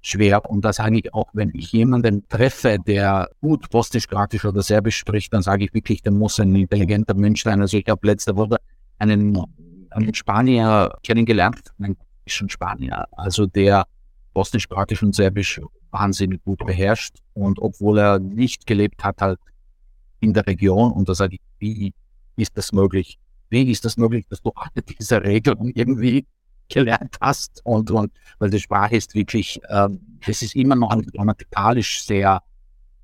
schwer. 0.00 0.48
Und 0.48 0.64
da 0.64 0.72
sage 0.72 0.98
ich 0.98 1.12
auch, 1.14 1.28
wenn 1.32 1.50
ich 1.54 1.72
jemanden 1.72 2.26
treffe, 2.28 2.78
der 2.78 3.28
gut 3.40 3.68
bosnisch, 3.70 4.06
kroatisch 4.06 4.44
oder 4.44 4.62
serbisch 4.62 4.96
spricht, 4.96 5.32
dann 5.32 5.42
sage 5.42 5.64
ich 5.64 5.74
wirklich, 5.74 6.02
der 6.02 6.12
muss 6.12 6.40
ein 6.40 6.54
intelligenter 6.54 7.14
Mensch 7.14 7.42
sein. 7.42 7.60
Also 7.60 7.76
ich 7.76 7.86
habe 7.88 8.06
letzte 8.06 8.36
Woche 8.36 8.56
einen, 8.98 9.38
einen 9.90 10.14
Spanier 10.14 10.92
kennengelernt, 11.02 11.72
einen 11.78 11.96
Spanier, 12.26 13.06
also 13.12 13.46
der 13.46 13.86
bosnisch, 14.34 14.68
kroatisch 14.68 15.02
und 15.02 15.14
serbisch 15.14 15.60
wahnsinnig 15.90 16.42
gut 16.44 16.64
beherrscht. 16.64 17.16
Und 17.34 17.58
obwohl 17.60 17.98
er 17.98 18.18
nicht 18.18 18.66
gelebt 18.66 19.02
hat, 19.02 19.20
halt 19.20 19.38
in 20.20 20.32
der 20.32 20.46
Region, 20.46 20.92
und 20.92 21.08
da 21.08 21.14
sage 21.14 21.36
ich, 21.36 21.40
wie 21.58 21.92
ist 22.36 22.56
das 22.56 22.72
möglich? 22.72 23.18
Wie 23.50 23.70
ist 23.70 23.84
das 23.84 23.96
möglich, 23.96 24.26
dass 24.28 24.42
du 24.42 24.52
alle 24.54 24.82
diese 24.82 25.22
Regeln 25.22 25.72
irgendwie 25.74 26.26
gelernt 26.68 27.16
hast? 27.20 27.60
Und, 27.64 27.90
und 27.90 28.12
weil 28.38 28.50
die 28.50 28.60
Sprache 28.60 28.96
ist 28.96 29.14
wirklich, 29.14 29.60
ähm, 29.68 30.00
es 30.26 30.42
ist 30.42 30.54
immer 30.54 30.76
noch 30.76 31.00
grammatikalisch 31.14 32.04
sehr, 32.04 32.42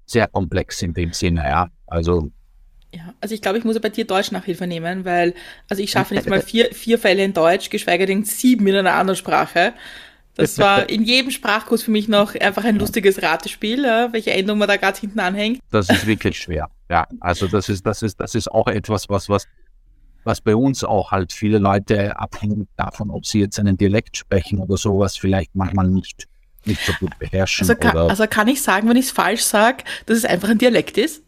sehr 0.07 0.29
komplex 0.29 0.83
in 0.83 0.95
dem 0.95 1.13
Sinne, 1.13 1.45
ja. 1.45 1.69
Also 1.87 2.31
ja, 2.95 3.13
also 3.21 3.35
ich 3.35 3.43
glaube, 3.43 3.59
ich 3.59 3.65
muss 3.65 3.79
bei 3.81 3.89
dir 3.89 4.07
Deutsch 4.07 4.31
Nachhilfe 4.31 4.69
nehmen, 4.69 5.05
weil, 5.05 5.35
also 5.69 5.83
ich 5.83 5.91
schaffe 5.91 6.15
nicht 6.15 6.29
mal 6.29 6.41
vier, 6.43 6.73
vier 6.73 6.99
Fälle 6.99 7.25
in 7.25 7.33
Deutsch, 7.33 7.71
geschweige 7.71 8.07
denn 8.07 8.25
sieben 8.25 8.67
in 8.69 8.77
einer 8.77 8.95
anderen 8.95 9.17
Sprache. 9.17 9.75
Das 10.37 10.59
war 10.61 10.89
in 10.89 11.03
jedem 11.03 11.31
Sprachkurs 11.33 11.83
für 11.83 11.91
mich 11.91 12.07
noch 12.07 12.35
einfach 12.37 12.65
ein 12.65 12.79
lustiges 12.79 13.21
Ratespiel, 13.21 13.85
ja, 13.85 14.13
welche 14.13 14.31
Endung 14.33 14.59
man 14.59 14.69
da 14.69 14.77
gerade 14.77 14.99
hinten 14.99 15.19
anhängt. 15.19 15.61
Das 15.73 15.89
ist 15.89 16.07
wirklich 16.07 16.39
schwer. 16.39 16.71
Ja, 16.89 17.07
also 17.21 17.49
das 17.49 17.69
ist, 17.69 17.85
das 17.85 18.03
ist, 18.03 18.21
das 18.21 18.35
ist 18.35 18.49
auch 18.49 18.69
etwas, 18.69 19.09
was, 19.09 19.29
was, 19.29 19.49
was 20.25 20.41
bei 20.41 20.57
uns 20.57 20.85
auch 20.85 21.11
halt 21.11 21.33
viele 21.33 21.59
Leute 21.59 22.19
abhängig 22.19 22.69
davon, 22.77 23.11
ob 23.11 23.27
sie 23.27 23.41
jetzt 23.41 23.59
einen 23.59 23.77
Dialekt 23.77 24.17
sprechen 24.17 24.59
oder 24.59 24.77
sowas, 24.77 25.17
vielleicht 25.17 25.55
manchmal 25.55 25.89
nicht, 25.89 26.27
nicht 26.65 26.81
so 26.85 26.93
gut 27.01 27.19
beherrschen. 27.19 27.69
Also 27.69 27.75
kann, 27.81 27.97
also 27.97 28.27
kann 28.27 28.49
ich 28.49 28.63
sagen, 28.63 28.89
wenn 28.89 28.97
ich 28.97 29.07
es 29.07 29.13
falsch 29.13 29.43
sage, 29.43 29.85
dass 30.07 30.19
es 30.19 30.25
einfach 30.25 30.49
ein 30.49 30.59
Dialekt 30.59 30.99
ist? 30.99 31.23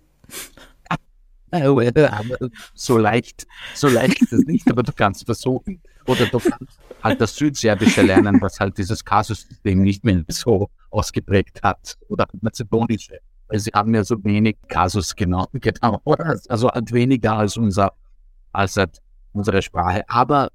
so 2.74 2.98
leicht, 2.98 3.46
so 3.74 3.88
leicht 3.88 4.20
ist 4.22 4.32
es 4.32 4.44
nicht, 4.46 4.70
aber 4.70 4.82
du 4.82 4.92
kannst 4.92 5.24
versuchen. 5.24 5.80
Oder 6.06 6.26
du 6.26 6.38
kannst 6.38 6.78
halt 7.02 7.20
das 7.20 7.34
Südserbische 7.36 8.02
lernen, 8.02 8.40
was 8.40 8.60
halt 8.60 8.78
dieses 8.78 9.04
Kasussystem 9.04 9.82
nicht 9.82 10.04
mehr 10.04 10.24
so 10.28 10.70
ausgeprägt 10.90 11.62
hat. 11.62 11.96
Oder 12.08 12.26
Mazedonische. 12.40 13.18
Weil 13.48 13.60
sie 13.60 13.70
haben 13.72 13.94
ja 13.94 14.02
so 14.04 14.22
wenig 14.24 14.56
Kasus 14.68 15.14
genau, 15.14 15.48
genau. 15.52 16.00
Also 16.48 16.70
halt 16.70 16.92
weniger 16.92 17.34
als 17.34 17.56
unser, 17.56 17.92
als 18.56 18.78
unsere 19.32 19.62
Sprache. 19.62 20.02
Aber 20.08 20.48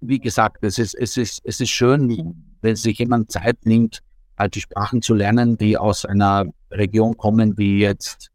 wie 0.00 0.18
gesagt, 0.18 0.62
es 0.62 0.78
ist, 0.78 0.94
es 0.94 1.16
ist, 1.16 1.40
es 1.44 1.60
ist 1.60 1.70
schön, 1.70 2.34
wenn 2.60 2.76
sich 2.76 2.98
jemand 2.98 3.32
Zeit 3.32 3.64
nimmt, 3.64 4.02
halt 4.38 4.54
die 4.54 4.60
Sprachen 4.60 5.02
zu 5.02 5.14
lernen, 5.14 5.56
die 5.56 5.76
aus 5.76 6.04
einer 6.04 6.46
Region 6.70 7.16
kommen, 7.16 7.56
die 7.56 7.80
jetzt 7.80 8.30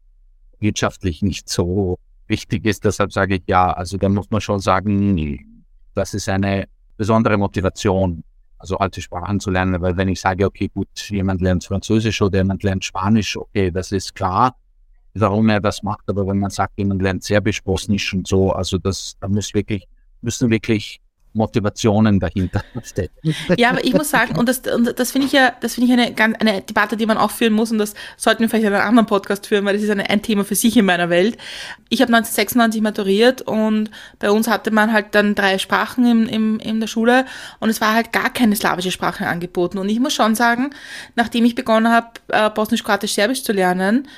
wirtschaftlich 0.58 1.22
nicht 1.22 1.48
so 1.48 1.98
wichtig 2.26 2.66
ist. 2.66 2.84
Deshalb 2.84 3.12
sage 3.12 3.36
ich 3.36 3.44
ja, 3.46 3.72
also 3.72 3.96
da 3.96 4.08
muss 4.08 4.30
man 4.30 4.40
schon 4.40 4.60
sagen, 4.60 5.64
das 5.94 6.14
ist 6.14 6.28
eine 6.28 6.66
besondere 6.96 7.38
Motivation, 7.38 8.24
also 8.58 8.78
alte 8.78 9.00
Sprachen 9.00 9.40
zu 9.40 9.50
lernen, 9.50 9.80
weil 9.80 9.96
wenn 9.96 10.08
ich 10.08 10.20
sage, 10.20 10.44
okay, 10.44 10.68
gut, 10.68 10.88
jemand 11.08 11.40
lernt 11.40 11.64
Französisch 11.64 12.20
oder 12.20 12.38
jemand 12.38 12.62
lernt 12.62 12.84
Spanisch, 12.84 13.36
okay, 13.36 13.70
das 13.70 13.92
ist 13.92 14.14
klar, 14.14 14.56
warum 15.14 15.48
er 15.48 15.60
das 15.60 15.82
macht, 15.82 16.08
aber 16.08 16.26
wenn 16.26 16.38
man 16.38 16.50
sagt, 16.50 16.78
jemand 16.78 17.02
lernt 17.02 17.24
Serbisch, 17.24 17.62
Bosnisch 17.62 18.12
und 18.12 18.26
so, 18.26 18.52
also 18.52 18.78
das, 18.78 19.16
da 19.20 19.28
muss 19.28 19.54
wirklich, 19.54 19.86
müssen 20.20 20.50
wirklich 20.50 21.00
Motivationen 21.34 22.20
dahinter 22.20 22.62
stecken. 22.82 23.34
Ja, 23.56 23.70
aber 23.70 23.84
ich 23.84 23.92
muss 23.92 24.10
sagen, 24.10 24.36
und 24.36 24.48
das, 24.48 24.60
und 24.60 24.98
das 24.98 25.12
finde 25.12 25.26
ich 25.26 25.32
ja, 25.32 25.52
das 25.60 25.74
finde 25.74 25.92
ich 25.92 26.16
eine, 26.16 26.36
eine 26.40 26.62
Debatte, 26.62 26.96
die 26.96 27.06
man 27.06 27.18
auch 27.18 27.30
führen 27.30 27.52
muss, 27.52 27.72
und 27.72 27.78
das 27.78 27.94
sollten 28.16 28.40
wir 28.40 28.48
vielleicht 28.48 28.66
in 28.66 28.72
einem 28.72 28.88
anderen 28.88 29.06
Podcast 29.06 29.46
führen, 29.46 29.64
weil 29.64 29.74
das 29.74 29.82
ist 29.82 29.90
eine, 29.90 30.08
ein 30.08 30.22
Thema 30.22 30.44
für 30.44 30.54
sich 30.54 30.76
in 30.76 30.84
meiner 30.84 31.10
Welt. 31.10 31.36
Ich 31.88 32.00
habe 32.00 32.14
1996 32.14 32.80
maturiert 32.82 33.42
und 33.42 33.90
bei 34.20 34.30
uns 34.30 34.48
hatte 34.48 34.70
man 34.70 34.92
halt 34.92 35.14
dann 35.14 35.34
drei 35.34 35.58
Sprachen 35.58 36.06
im, 36.06 36.26
im, 36.26 36.60
in 36.60 36.80
der 36.80 36.86
Schule 36.86 37.26
und 37.58 37.68
es 37.68 37.80
war 37.80 37.94
halt 37.94 38.12
gar 38.12 38.32
keine 38.32 38.54
slawische 38.56 38.92
Sprache 38.92 39.26
angeboten. 39.26 39.78
Und 39.78 39.88
ich 39.88 39.98
muss 39.98 40.14
schon 40.14 40.34
sagen, 40.34 40.70
nachdem 41.16 41.44
ich 41.44 41.56
begonnen 41.56 41.92
habe, 41.92 42.08
äh, 42.28 42.48
Bosnisch, 42.50 42.84
Kroatisch, 42.84 43.14
Serbisch 43.14 43.42
zu 43.42 43.52
lernen, 43.52 44.08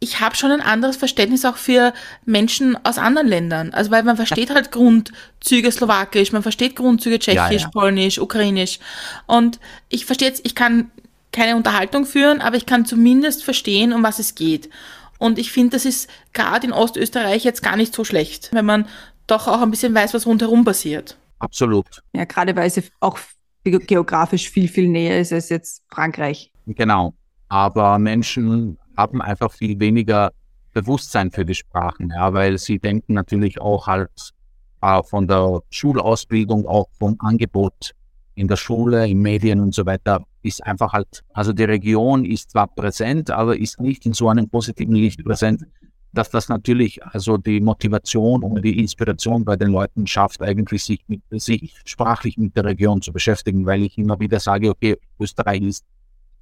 ich 0.00 0.20
habe 0.20 0.36
schon 0.36 0.52
ein 0.52 0.60
anderes 0.60 0.96
Verständnis 0.96 1.44
auch 1.44 1.56
für 1.56 1.92
Menschen 2.24 2.78
aus 2.84 2.98
anderen 2.98 3.26
Ländern. 3.26 3.72
Also 3.72 3.90
weil 3.90 4.04
man 4.04 4.16
versteht 4.16 4.50
halt 4.50 4.70
Grundzüge 4.70 5.72
Slowakisch, 5.72 6.32
man 6.32 6.42
versteht 6.42 6.76
Grundzüge 6.76 7.18
Tschechisch, 7.18 7.62
ja, 7.62 7.66
ja. 7.66 7.70
Polnisch, 7.70 8.18
Ukrainisch. 8.18 8.78
Und 9.26 9.58
ich 9.88 10.06
verstehe 10.06 10.28
jetzt, 10.28 10.46
ich 10.46 10.54
kann 10.54 10.90
keine 11.32 11.56
Unterhaltung 11.56 12.06
führen, 12.06 12.40
aber 12.40 12.56
ich 12.56 12.66
kann 12.66 12.86
zumindest 12.86 13.44
verstehen, 13.44 13.92
um 13.92 14.02
was 14.02 14.18
es 14.18 14.34
geht. 14.34 14.70
Und 15.18 15.38
ich 15.38 15.50
finde, 15.50 15.70
das 15.70 15.84
ist 15.84 16.08
gerade 16.32 16.66
in 16.66 16.72
Ostösterreich 16.72 17.42
jetzt 17.42 17.62
gar 17.62 17.76
nicht 17.76 17.94
so 17.94 18.04
schlecht, 18.04 18.50
wenn 18.52 18.64
man 18.64 18.86
doch 19.26 19.48
auch 19.48 19.60
ein 19.60 19.70
bisschen 19.70 19.94
weiß, 19.94 20.14
was 20.14 20.26
rundherum 20.26 20.64
passiert. 20.64 21.18
Absolut. 21.40 22.02
Ja, 22.12 22.24
gerade 22.24 22.54
weil 22.56 22.68
es 22.68 22.80
auch 23.00 23.18
geografisch 23.64 24.48
viel, 24.48 24.68
viel 24.68 24.88
näher 24.88 25.20
ist 25.20 25.32
als 25.32 25.48
jetzt 25.48 25.82
Frankreich. 25.88 26.52
Genau. 26.66 27.14
Aber 27.48 27.98
Menschen 27.98 28.78
haben 28.98 29.22
einfach 29.22 29.52
viel 29.52 29.78
weniger 29.80 30.32
Bewusstsein 30.74 31.30
für 31.30 31.44
die 31.44 31.54
Sprachen, 31.54 32.10
ja, 32.14 32.34
weil 32.34 32.58
sie 32.58 32.78
denken 32.78 33.14
natürlich 33.14 33.60
auch 33.60 33.86
halt 33.86 34.10
äh, 34.82 35.02
von 35.02 35.26
der 35.26 35.60
Schulausbildung, 35.70 36.66
auch 36.66 36.88
vom 36.98 37.16
Angebot 37.20 37.94
in 38.34 38.48
der 38.48 38.56
Schule, 38.56 39.08
in 39.08 39.20
Medien 39.20 39.60
und 39.60 39.74
so 39.74 39.86
weiter, 39.86 40.24
ist 40.42 40.64
einfach 40.64 40.92
halt, 40.92 41.24
also 41.32 41.52
die 41.52 41.64
Region 41.64 42.24
ist 42.24 42.50
zwar 42.50 42.68
präsent, 42.68 43.30
aber 43.30 43.56
ist 43.56 43.80
nicht 43.80 44.04
in 44.06 44.12
so 44.12 44.28
einem 44.28 44.48
positiven 44.48 44.94
Licht 44.94 45.24
präsent, 45.24 45.64
dass 46.12 46.30
das 46.30 46.48
natürlich 46.48 47.04
also 47.04 47.36
die 47.36 47.60
Motivation 47.60 48.42
und 48.42 48.62
die 48.62 48.78
Inspiration 48.78 49.44
bei 49.44 49.56
den 49.56 49.70
Leuten 49.70 50.06
schafft, 50.06 50.42
eigentlich 50.42 50.84
sich 50.84 51.00
mit 51.06 51.22
sich 51.30 51.74
sprachlich 51.84 52.36
mit 52.38 52.56
der 52.56 52.64
Region 52.64 53.02
zu 53.02 53.12
beschäftigen, 53.12 53.66
weil 53.66 53.82
ich 53.82 53.98
immer 53.98 54.18
wieder 54.18 54.40
sage, 54.40 54.70
okay, 54.70 54.96
Österreich 55.20 55.62
ist 55.62 55.84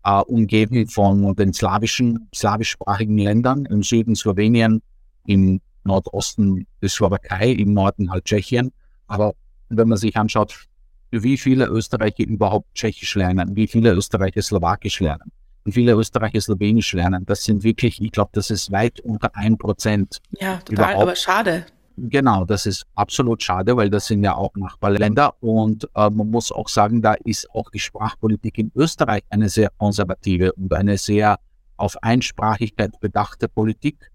äh, 0.06 0.22
umgeben 0.22 0.86
von 0.86 1.34
den 1.34 1.52
slawischen, 1.52 2.28
slawischsprachigen 2.34 3.18
Ländern, 3.18 3.66
im 3.66 3.82
Süden 3.82 4.14
Slowenien, 4.14 4.80
im 5.26 5.60
Nordosten 5.84 6.66
die 6.80 6.88
Slowakei, 6.88 7.50
im 7.50 7.74
Norden 7.74 8.10
halt 8.10 8.24
Tschechien. 8.24 8.72
Aber 9.08 9.34
wenn 9.68 9.88
man 9.88 9.98
sich 9.98 10.16
anschaut, 10.16 10.66
wie 11.10 11.36
viele 11.36 11.66
Österreicher 11.66 12.24
überhaupt 12.24 12.72
Tschechisch 12.74 13.14
lernen, 13.16 13.56
wie 13.56 13.66
viele 13.66 13.92
Österreicher 13.92 14.42
Slowakisch 14.42 15.00
lernen, 15.00 15.32
wie 15.64 15.72
viele 15.72 15.92
Österreicher 15.94 16.40
Slowenisch 16.40 16.92
lernen, 16.92 17.26
das 17.26 17.42
sind 17.44 17.64
wirklich, 17.64 18.00
ich 18.00 18.12
glaube, 18.12 18.30
das 18.32 18.50
ist 18.50 18.70
weit 18.70 19.00
unter 19.00 19.34
ein 19.34 19.58
Prozent. 19.58 20.20
Ja, 20.40 20.58
total, 20.58 20.94
aber 20.96 21.16
schade. 21.16 21.66
Genau, 21.98 22.44
das 22.44 22.66
ist 22.66 22.84
absolut 22.94 23.42
schade, 23.42 23.74
weil 23.74 23.88
das 23.88 24.06
sind 24.06 24.22
ja 24.22 24.34
auch 24.34 24.54
Nachbarländer 24.54 25.34
und 25.42 25.88
äh, 25.94 26.10
man 26.10 26.30
muss 26.30 26.52
auch 26.52 26.68
sagen, 26.68 27.00
da 27.00 27.14
ist 27.14 27.50
auch 27.52 27.70
die 27.70 27.78
Sprachpolitik 27.78 28.58
in 28.58 28.70
Österreich 28.74 29.22
eine 29.30 29.48
sehr 29.48 29.70
konservative 29.78 30.52
und 30.52 30.74
eine 30.74 30.98
sehr 30.98 31.38
auf 31.78 31.96
Einsprachigkeit 32.02 33.00
bedachte 33.00 33.48
Politik, 33.48 34.10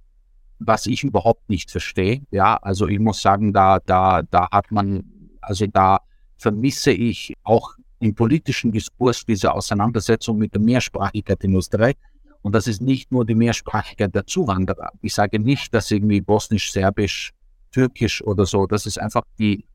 was 0.59 0.85
ich 0.85 1.03
überhaupt 1.03 1.49
nicht 1.49 1.71
verstehe. 1.71 2.21
Ja, 2.29 2.57
also 2.57 2.87
ich 2.87 2.99
muss 2.99 3.19
sagen, 3.19 3.51
da, 3.51 3.79
da, 3.79 4.21
da 4.21 4.47
hat 4.51 4.71
man, 4.71 5.03
also 5.41 5.65
da 5.65 6.01
vermisse 6.37 6.91
ich 6.91 7.33
auch 7.43 7.73
im 7.99 8.13
politischen 8.13 8.71
Diskurs 8.71 9.25
diese 9.25 9.53
Auseinandersetzung 9.53 10.37
mit 10.37 10.53
der 10.53 10.61
Mehrsprachigkeit 10.61 11.43
in 11.43 11.55
Österreich. 11.55 11.95
Und 12.43 12.53
das 12.53 12.67
ist 12.67 12.81
nicht 12.81 13.11
nur 13.11 13.25
die 13.25 13.35
Mehrsprachigkeit 13.35 14.13
der 14.13 14.25
Zuwanderer. 14.25 14.91
Ich 15.01 15.15
sage 15.15 15.39
nicht, 15.39 15.73
dass 15.73 15.89
irgendwie 15.89 16.21
Bosnisch, 16.21 16.71
Serbisch, 16.71 17.31
Türkisch 17.71 18.23
oder 18.23 18.45
so. 18.45 18.65
Das 18.65 18.85
ist 18.85 18.99
einfach 18.99 19.23
die, 19.39 19.65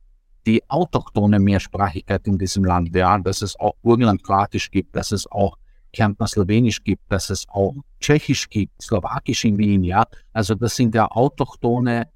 die 0.47 0.63
autochtone 0.69 1.39
Mehrsprachigkeit 1.39 2.27
in 2.27 2.39
diesem 2.39 2.65
Land. 2.65 2.95
Ja, 2.95 3.19
dass 3.19 3.43
es 3.43 3.59
auch 3.59 3.75
Burgenland-Kroatisch 3.83 4.71
gibt, 4.71 4.95
dass 4.95 5.13
es 5.13 5.31
auch 5.31 5.57
Kärntner 5.93 6.27
Slowenisch 6.27 6.83
gibt, 6.83 7.03
dass 7.11 7.31
es 7.31 7.47
auch 7.49 7.75
Tschechisch 8.01 8.49
gibt, 8.51 8.83
Slowakisch 8.83 9.45
in 9.45 9.59
Wien. 9.59 9.83
Ja, 9.83 10.05
also 10.33 10.55
das 10.55 10.77
sind 10.77 10.95
ja 10.95 11.11
autochtone 11.11 12.09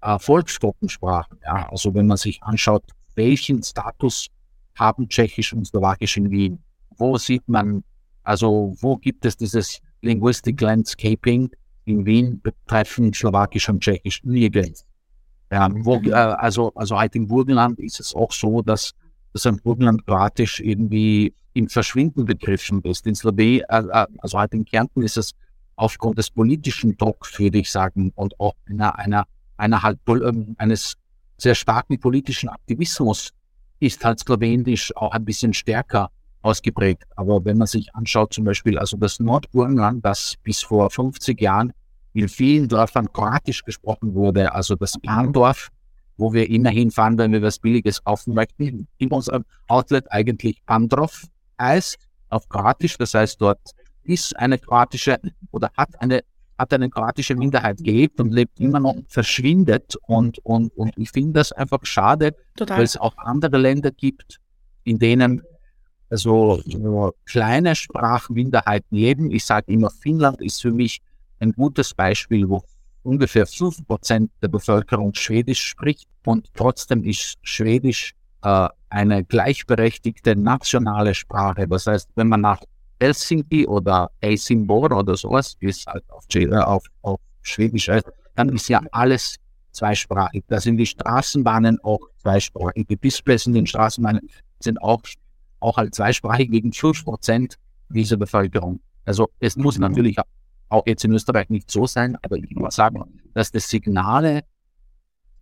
äh, 0.00 0.18
Volksgruppensprachen. 0.18 1.38
Ja, 1.44 1.68
also 1.68 1.94
wenn 1.94 2.06
man 2.06 2.16
sich 2.16 2.42
anschaut, 2.42 2.84
welchen 3.14 3.62
Status 3.62 4.28
haben 4.74 5.08
Tschechisch 5.08 5.52
und 5.52 5.66
Slowakisch 5.66 6.16
in 6.16 6.30
Wien? 6.30 6.62
Wo 6.96 7.18
sieht 7.18 7.46
man, 7.48 7.84
also 8.22 8.74
wo 8.80 8.96
gibt 8.96 9.24
es 9.24 9.36
dieses 9.36 9.80
Linguistic 10.00 10.60
Landscaping? 10.60 11.50
in 11.86 12.04
Wien 12.04 12.40
betreffen 12.40 13.12
Slowakisch 13.12 13.68
und 13.68 13.80
Tschechisch 13.80 14.22
nirgends. 14.24 14.84
Ja, 15.52 15.68
wo, 15.72 15.98
Mhm. 16.00 16.08
äh, 16.08 16.12
also, 16.12 16.72
also 16.74 16.98
halt 16.98 17.14
im 17.14 17.28
Burgenland 17.28 17.78
ist 17.78 18.00
es 18.00 18.14
auch 18.14 18.32
so, 18.32 18.62
dass, 18.62 18.92
dass 19.32 19.46
ein 19.46 19.58
Burgenland 19.58 20.04
Kroatisch 20.06 20.60
irgendwie 20.60 21.32
im 21.54 21.68
Verschwinden 21.68 22.24
begriffen 22.24 22.82
ist. 22.82 23.06
In 23.06 23.14
Slowenien, 23.14 23.64
äh, 23.68 23.78
äh, 23.80 24.06
also 24.18 24.38
halt 24.38 24.52
in 24.54 24.64
Kärnten 24.64 25.02
ist 25.02 25.16
es 25.16 25.32
aufgrund 25.76 26.18
des 26.18 26.30
politischen 26.30 26.96
Drucks, 26.96 27.38
würde 27.38 27.58
ich 27.58 27.70
sagen, 27.70 28.12
und 28.16 28.38
auch 28.40 28.54
einer, 28.68 28.98
einer, 28.98 29.24
einer 29.56 29.82
halt 29.82 29.98
ähm, 30.08 30.54
eines 30.58 30.94
sehr 31.38 31.54
starken 31.54 32.00
politischen 32.00 32.48
Aktivismus 32.48 33.30
ist 33.78 34.04
halt 34.04 34.18
Slowenisch 34.20 34.94
auch 34.96 35.12
ein 35.12 35.24
bisschen 35.24 35.52
stärker 35.52 36.10
ausgeprägt. 36.42 37.04
Aber 37.16 37.44
wenn 37.44 37.58
man 37.58 37.66
sich 37.66 37.94
anschaut, 37.94 38.32
zum 38.32 38.44
Beispiel, 38.44 38.78
also 38.78 38.96
das 38.96 39.20
Nordburgenland, 39.20 40.04
das 40.04 40.34
bis 40.42 40.62
vor 40.62 40.90
50 40.90 41.40
Jahren 41.40 41.72
in 42.16 42.28
vielen 42.28 42.68
Dörfern 42.68 43.12
Kroatisch 43.12 43.62
gesprochen 43.62 44.14
wurde, 44.14 44.52
also 44.52 44.74
das 44.74 44.94
Pandorf, 45.04 45.68
wo 46.16 46.32
wir 46.32 46.48
immer 46.48 46.70
hinfahren, 46.70 47.18
wenn 47.18 47.32
wir 47.32 47.42
was 47.42 47.58
Billiges 47.58 48.02
kaufen 48.02 48.34
möchten, 48.34 48.88
in 48.98 49.10
unserem 49.10 49.44
Outlet 49.68 50.10
eigentlich 50.10 50.64
Pandrov 50.64 51.24
heißt, 51.60 51.98
auf 52.30 52.48
Kroatisch, 52.48 52.96
das 52.96 53.14
heißt, 53.14 53.40
dort 53.40 53.60
ist 54.02 54.36
eine 54.36 54.58
kroatische 54.58 55.18
oder 55.50 55.70
hat 55.76 56.00
eine 56.00 56.22
hat 56.58 56.72
eine 56.72 56.88
kroatische 56.88 57.34
Minderheit 57.34 57.76
gelebt 57.78 58.18
und 58.18 58.32
lebt 58.32 58.58
immer 58.60 58.80
noch, 58.80 58.94
verschwindet 59.08 59.94
und, 60.06 60.38
und, 60.38 60.74
und 60.74 60.96
ich 60.96 61.10
finde 61.10 61.34
das 61.34 61.52
einfach 61.52 61.80
schade, 61.82 62.34
Total. 62.56 62.78
weil 62.78 62.84
es 62.84 62.96
auch 62.96 63.14
andere 63.18 63.58
Länder 63.58 63.90
gibt, 63.90 64.40
in 64.84 64.98
denen 64.98 65.42
also 66.08 66.62
so 66.64 67.12
kleine 67.26 67.74
Sprachminderheiten 67.74 68.96
leben. 68.96 69.30
Ich 69.30 69.44
sage 69.44 69.72
immer, 69.72 69.90
Finnland 69.90 70.40
ist 70.40 70.62
für 70.62 70.70
mich 70.70 71.00
ein 71.40 71.52
gutes 71.52 71.94
Beispiel, 71.94 72.48
wo 72.48 72.62
ungefähr 73.02 73.46
5% 73.46 74.28
der 74.42 74.48
Bevölkerung 74.48 75.14
Schwedisch 75.14 75.62
spricht 75.62 76.08
und 76.24 76.48
trotzdem 76.54 77.04
ist 77.04 77.36
Schwedisch 77.42 78.14
äh, 78.42 78.68
eine 78.90 79.24
gleichberechtigte 79.24 80.36
nationale 80.36 81.14
Sprache. 81.14 81.68
Das 81.68 81.86
heißt, 81.86 82.10
wenn 82.16 82.28
man 82.28 82.40
nach 82.40 82.60
Helsinki 83.00 83.66
oder 83.66 84.10
Helsingborg 84.20 84.92
oder 84.92 85.16
sowas, 85.16 85.56
es 85.60 85.86
halt 85.86 86.04
auf, 86.10 86.24
äh, 86.34 86.48
auf, 86.56 86.84
auf 87.02 87.20
Schwedisch 87.42 87.88
heißt, 87.88 88.06
dann 88.34 88.48
ist 88.50 88.68
ja 88.68 88.80
alles 88.92 89.36
zweisprachig. 89.72 90.44
Da 90.48 90.60
sind 90.60 90.78
die 90.78 90.86
Straßenbahnen 90.86 91.78
auch 91.82 92.00
zweisprachig. 92.18 92.86
Die 92.88 92.96
Displays 92.96 93.46
in 93.46 93.54
den 93.54 93.66
Straßenbahnen 93.66 94.28
sind 94.60 94.80
auch, 94.82 95.02
auch 95.60 95.76
halt 95.76 95.94
zweisprachig 95.94 96.50
wegen 96.50 96.72
5 96.72 97.04
Prozent 97.04 97.56
dieser 97.88 98.16
Bevölkerung. 98.16 98.80
Also 99.04 99.28
es 99.38 99.56
muss 99.56 99.78
natürlich 99.78 100.16
auch 100.68 100.86
jetzt 100.86 101.04
in 101.04 101.12
Österreich 101.12 101.48
nicht 101.50 101.70
so 101.70 101.86
sein, 101.86 102.16
aber 102.22 102.36
ich 102.36 102.54
muss 102.56 102.76
sagen, 102.76 103.20
dass 103.34 103.52
die 103.52 103.60
Signale 103.60 104.44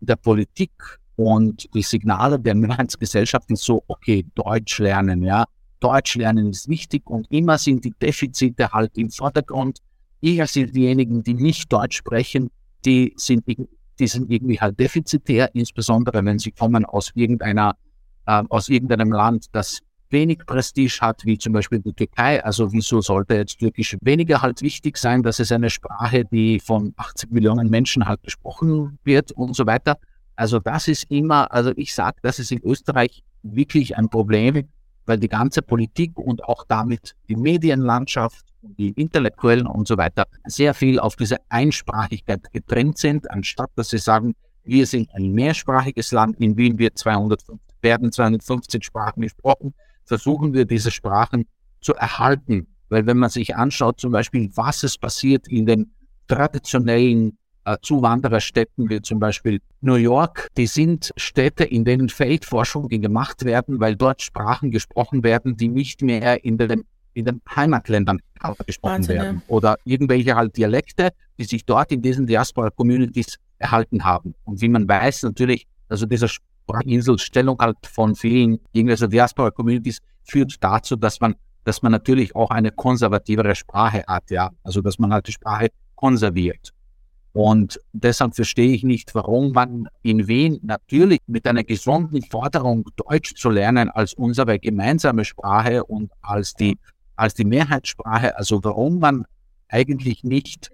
der 0.00 0.16
Politik 0.16 0.72
und 1.16 1.72
die 1.74 1.82
Signale 1.82 2.38
der 2.38 2.54
Mehrheitsgesellschaften 2.54 3.56
so, 3.56 3.82
okay, 3.88 4.26
Deutsch 4.34 4.78
lernen, 4.78 5.22
ja, 5.22 5.44
Deutsch 5.80 6.16
lernen 6.16 6.50
ist 6.50 6.68
wichtig 6.68 7.02
und 7.06 7.30
immer 7.30 7.58
sind 7.58 7.84
die 7.84 7.92
Defizite 7.92 8.70
halt 8.72 8.96
im 8.96 9.10
Vordergrund. 9.10 9.78
Eher 10.20 10.46
sind 10.46 10.74
diejenigen, 10.74 11.22
die 11.22 11.34
nicht 11.34 11.72
Deutsch 11.72 11.98
sprechen, 11.98 12.50
die 12.84 13.12
sind, 13.16 13.44
die 13.46 14.06
sind 14.06 14.30
irgendwie 14.30 14.60
halt 14.60 14.78
defizitär, 14.80 15.54
insbesondere 15.54 16.24
wenn 16.24 16.38
sie 16.38 16.52
kommen 16.52 16.84
aus 16.84 17.10
irgendeiner, 17.14 17.76
äh, 18.26 18.42
aus 18.48 18.68
irgendeinem 18.68 19.12
Land, 19.12 19.46
das 19.52 19.80
wenig 20.14 20.46
Prestige 20.46 20.98
hat, 21.02 21.26
wie 21.26 21.36
zum 21.36 21.52
Beispiel 21.52 21.80
die 21.80 21.92
Türkei. 21.92 22.42
Also 22.42 22.72
wieso 22.72 23.02
sollte 23.02 23.34
jetzt 23.34 23.58
Türkisch 23.58 23.96
weniger 24.00 24.40
halt 24.40 24.62
wichtig 24.62 24.96
sein? 24.96 25.22
Das 25.22 25.38
ist 25.38 25.52
eine 25.52 25.68
Sprache, 25.68 26.24
die 26.24 26.58
von 26.60 26.94
80 26.96 27.30
Millionen 27.30 27.68
Menschen 27.68 28.06
halt 28.08 28.22
gesprochen 28.22 28.98
wird 29.04 29.32
und 29.32 29.54
so 29.54 29.66
weiter. 29.66 29.98
Also 30.36 30.58
das 30.58 30.88
ist 30.88 31.10
immer, 31.10 31.52
also 31.52 31.72
ich 31.76 31.94
sage, 31.94 32.16
das 32.22 32.38
ist 32.38 32.50
in 32.50 32.62
Österreich 32.62 33.22
wirklich 33.42 33.98
ein 33.98 34.08
Problem, 34.08 34.68
weil 35.06 35.18
die 35.18 35.28
ganze 35.28 35.60
Politik 35.60 36.18
und 36.18 36.44
auch 36.44 36.64
damit 36.66 37.14
die 37.28 37.36
Medienlandschaft, 37.36 38.46
die 38.62 38.90
Intellektuellen 38.92 39.66
und 39.66 39.86
so 39.86 39.98
weiter 39.98 40.26
sehr 40.46 40.72
viel 40.72 40.98
auf 40.98 41.16
diese 41.16 41.36
Einsprachigkeit 41.50 42.50
getrennt 42.52 42.96
sind, 42.96 43.30
anstatt 43.30 43.70
dass 43.76 43.90
sie 43.90 43.98
sagen, 43.98 44.34
wir 44.64 44.86
sind 44.86 45.14
ein 45.14 45.32
mehrsprachiges 45.32 46.12
Land, 46.12 46.40
in 46.40 46.56
Wien 46.56 46.78
wird 46.78 46.96
200, 46.96 47.42
werden 47.82 48.10
215 48.10 48.80
Sprachen 48.80 49.20
gesprochen, 49.20 49.74
versuchen 50.04 50.54
wir 50.54 50.64
diese 50.64 50.90
Sprachen 50.90 51.46
zu 51.80 51.94
erhalten. 51.94 52.66
Weil 52.88 53.06
wenn 53.06 53.18
man 53.18 53.30
sich 53.30 53.56
anschaut, 53.56 54.00
zum 54.00 54.12
Beispiel, 54.12 54.50
was 54.54 54.82
es 54.82 54.98
passiert 54.98 55.48
in 55.48 55.66
den 55.66 55.92
traditionellen 56.28 57.38
äh, 57.64 57.76
Zuwandererstädten 57.82 58.88
wie 58.90 59.00
zum 59.00 59.18
Beispiel 59.18 59.60
New 59.80 59.94
York, 59.94 60.48
die 60.56 60.66
sind 60.66 61.12
Städte, 61.16 61.64
in 61.64 61.84
denen 61.84 62.08
Feldforschungen 62.08 63.00
gemacht 63.00 63.44
werden, 63.44 63.80
weil 63.80 63.96
dort 63.96 64.22
Sprachen 64.22 64.70
gesprochen 64.70 65.22
werden, 65.22 65.56
die 65.56 65.68
nicht 65.68 66.02
mehr 66.02 66.44
in 66.44 66.58
den, 66.58 66.84
in 67.14 67.24
den 67.24 67.40
Heimatländern 67.54 68.20
gesprochen 68.66 68.92
Wahnsinn, 68.92 69.16
ja. 69.16 69.22
werden. 69.22 69.42
Oder 69.48 69.78
irgendwelche 69.84 70.36
halt 70.36 70.56
Dialekte, 70.56 71.10
die 71.38 71.44
sich 71.44 71.64
dort 71.64 71.90
in 71.90 72.02
diesen 72.02 72.26
Diaspora-Communities 72.26 73.38
erhalten 73.58 74.04
haben. 74.04 74.34
Und 74.44 74.60
wie 74.60 74.68
man 74.68 74.86
weiß, 74.86 75.22
natürlich, 75.22 75.66
also 75.88 76.06
diese 76.06 76.28
Sprachinselstellung 76.64 77.58
halt 77.58 77.76
von 77.86 78.14
vielen 78.14 78.58
irgendwelcher 78.72 79.08
Diaspora-Communities 79.08 79.98
führt 80.24 80.62
dazu, 80.62 80.96
dass 80.96 81.20
man, 81.20 81.34
dass 81.64 81.82
man 81.82 81.92
natürlich 81.92 82.34
auch 82.34 82.50
eine 82.50 82.70
konservativere 82.70 83.54
Sprache 83.54 84.04
hat, 84.06 84.30
ja. 84.30 84.50
Also, 84.62 84.80
dass 84.80 84.98
man 84.98 85.12
halt 85.12 85.26
die 85.28 85.32
Sprache 85.32 85.68
konserviert. 85.94 86.70
Und 87.32 87.80
deshalb 87.92 88.36
verstehe 88.36 88.72
ich 88.72 88.84
nicht, 88.84 89.14
warum 89.14 89.52
man 89.52 89.88
in 90.02 90.28
Wien 90.28 90.60
natürlich 90.62 91.18
mit 91.26 91.46
einer 91.48 91.64
gesunden 91.64 92.22
Forderung, 92.22 92.84
Deutsch 92.94 93.34
zu 93.34 93.50
lernen 93.50 93.90
als 93.90 94.14
unsere 94.14 94.60
gemeinsame 94.60 95.24
Sprache 95.24 95.84
und 95.84 96.12
als 96.22 96.54
die, 96.54 96.78
als 97.16 97.34
die 97.34 97.44
Mehrheitssprache, 97.44 98.38
also 98.38 98.62
warum 98.62 99.00
man 99.00 99.24
eigentlich 99.68 100.22
nicht 100.22 100.70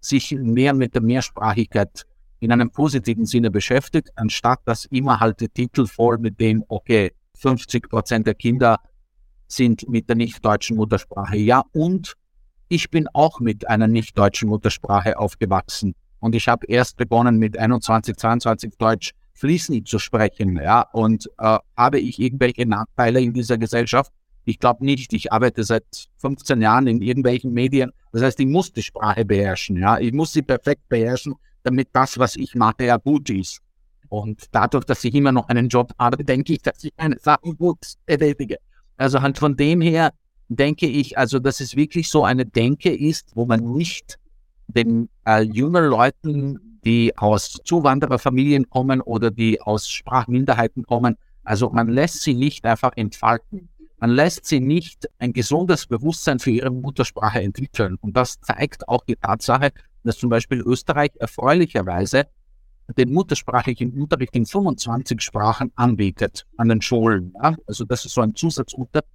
sich 0.00 0.32
mehr 0.32 0.74
mit 0.74 0.94
der 0.94 1.02
Mehrsprachigkeit 1.02 2.06
in 2.40 2.52
einem 2.52 2.70
positiven 2.70 3.26
Sinne 3.26 3.50
beschäftigt, 3.50 4.10
anstatt 4.16 4.60
dass 4.64 4.86
immer 4.86 5.20
halt 5.20 5.40
der 5.40 5.52
Titel 5.52 5.86
voll 5.86 6.18
mit 6.18 6.40
dem, 6.40 6.64
okay, 6.68 7.12
50 7.38 7.88
Prozent 7.88 8.26
der 8.26 8.34
Kinder 8.34 8.80
sind 9.46 9.88
mit 9.88 10.08
der 10.08 10.16
nicht-deutschen 10.16 10.76
Muttersprache. 10.76 11.36
Ja, 11.36 11.64
und 11.72 12.14
ich 12.68 12.90
bin 12.90 13.08
auch 13.12 13.40
mit 13.40 13.68
einer 13.68 13.88
nicht-deutschen 13.88 14.48
Muttersprache 14.48 15.18
aufgewachsen. 15.18 15.94
Und 16.20 16.34
ich 16.34 16.48
habe 16.48 16.66
erst 16.66 16.96
begonnen 16.96 17.38
mit 17.38 17.58
21, 17.58 18.16
22 18.16 18.74
Deutsch 18.78 19.12
fließend 19.34 19.88
zu 19.88 19.98
sprechen. 19.98 20.56
Ja, 20.56 20.82
und 20.92 21.28
äh, 21.38 21.58
habe 21.76 21.98
ich 21.98 22.20
irgendwelche 22.20 22.66
Nachteile 22.66 23.20
in 23.20 23.32
dieser 23.32 23.58
Gesellschaft? 23.58 24.12
Ich 24.44 24.58
glaube 24.58 24.84
nicht. 24.84 25.12
Ich 25.12 25.32
arbeite 25.32 25.64
seit 25.64 26.08
15 26.18 26.60
Jahren 26.60 26.86
in 26.86 27.02
irgendwelchen 27.02 27.52
Medien. 27.52 27.90
Das 28.12 28.22
heißt, 28.22 28.40
ich 28.40 28.46
muss 28.46 28.72
die 28.72 28.82
Sprache 28.82 29.24
beherrschen. 29.24 29.76
Ja, 29.76 29.98
ich 29.98 30.12
muss 30.12 30.32
sie 30.32 30.42
perfekt 30.42 30.88
beherrschen, 30.88 31.34
damit 31.62 31.88
das, 31.92 32.18
was 32.18 32.36
ich 32.36 32.54
mache, 32.54 32.84
ja 32.84 32.96
gut 32.96 33.30
ist. 33.30 33.60
Und 34.08 34.46
dadurch, 34.52 34.84
dass 34.84 35.04
ich 35.04 35.14
immer 35.14 35.32
noch 35.32 35.48
einen 35.48 35.68
Job 35.68 35.92
habe, 35.98 36.24
denke 36.24 36.54
ich, 36.54 36.62
dass 36.62 36.82
ich 36.82 36.92
meine 36.98 37.18
Sachen 37.18 37.56
gut 37.56 37.94
erledige. 38.06 38.58
Also 38.96 39.22
halt 39.22 39.38
von 39.38 39.56
dem 39.56 39.80
her 39.80 40.12
denke 40.48 40.86
ich, 40.86 41.16
also 41.16 41.38
dass 41.38 41.60
es 41.60 41.76
wirklich 41.76 42.10
so 42.10 42.24
eine 42.24 42.44
Denke 42.44 42.94
ist, 42.94 43.30
wo 43.34 43.46
man 43.46 43.60
nicht 43.72 44.18
den 44.66 45.08
äh, 45.26 45.42
jungen 45.42 45.84
Leuten, 45.84 46.80
die 46.84 47.16
aus 47.16 47.60
Zuwandererfamilien 47.64 48.68
kommen 48.68 49.00
oder 49.00 49.30
die 49.30 49.60
aus 49.60 49.88
Sprachminderheiten 49.88 50.84
kommen, 50.84 51.16
also 51.44 51.70
man 51.70 51.88
lässt 51.88 52.22
sie 52.22 52.34
nicht 52.34 52.64
einfach 52.64 52.92
entfalten. 52.96 53.68
Man 53.98 54.10
lässt 54.10 54.46
sie 54.46 54.60
nicht 54.60 55.08
ein 55.18 55.32
gesundes 55.32 55.86
Bewusstsein 55.86 56.38
für 56.38 56.50
ihre 56.50 56.70
Muttersprache 56.70 57.42
entwickeln. 57.42 57.96
Und 58.00 58.16
das 58.16 58.40
zeigt 58.40 58.88
auch 58.88 59.04
die 59.04 59.16
Tatsache, 59.16 59.72
dass 60.04 60.18
zum 60.18 60.30
Beispiel 60.30 60.60
Österreich 60.60 61.10
erfreulicherweise 61.18 62.26
den 62.96 63.12
muttersprachlichen 63.12 63.92
Unterricht 63.92 64.34
in 64.34 64.46
25 64.46 65.20
Sprachen 65.20 65.72
anbietet 65.76 66.46
an 66.56 66.68
den 66.68 66.82
Schulen. 66.82 67.32
Ja? 67.42 67.54
Also 67.66 67.84
das 67.84 68.04
ist 68.04 68.14
so 68.14 68.20
ein 68.20 68.34
Zusatzunterricht, 68.34 69.08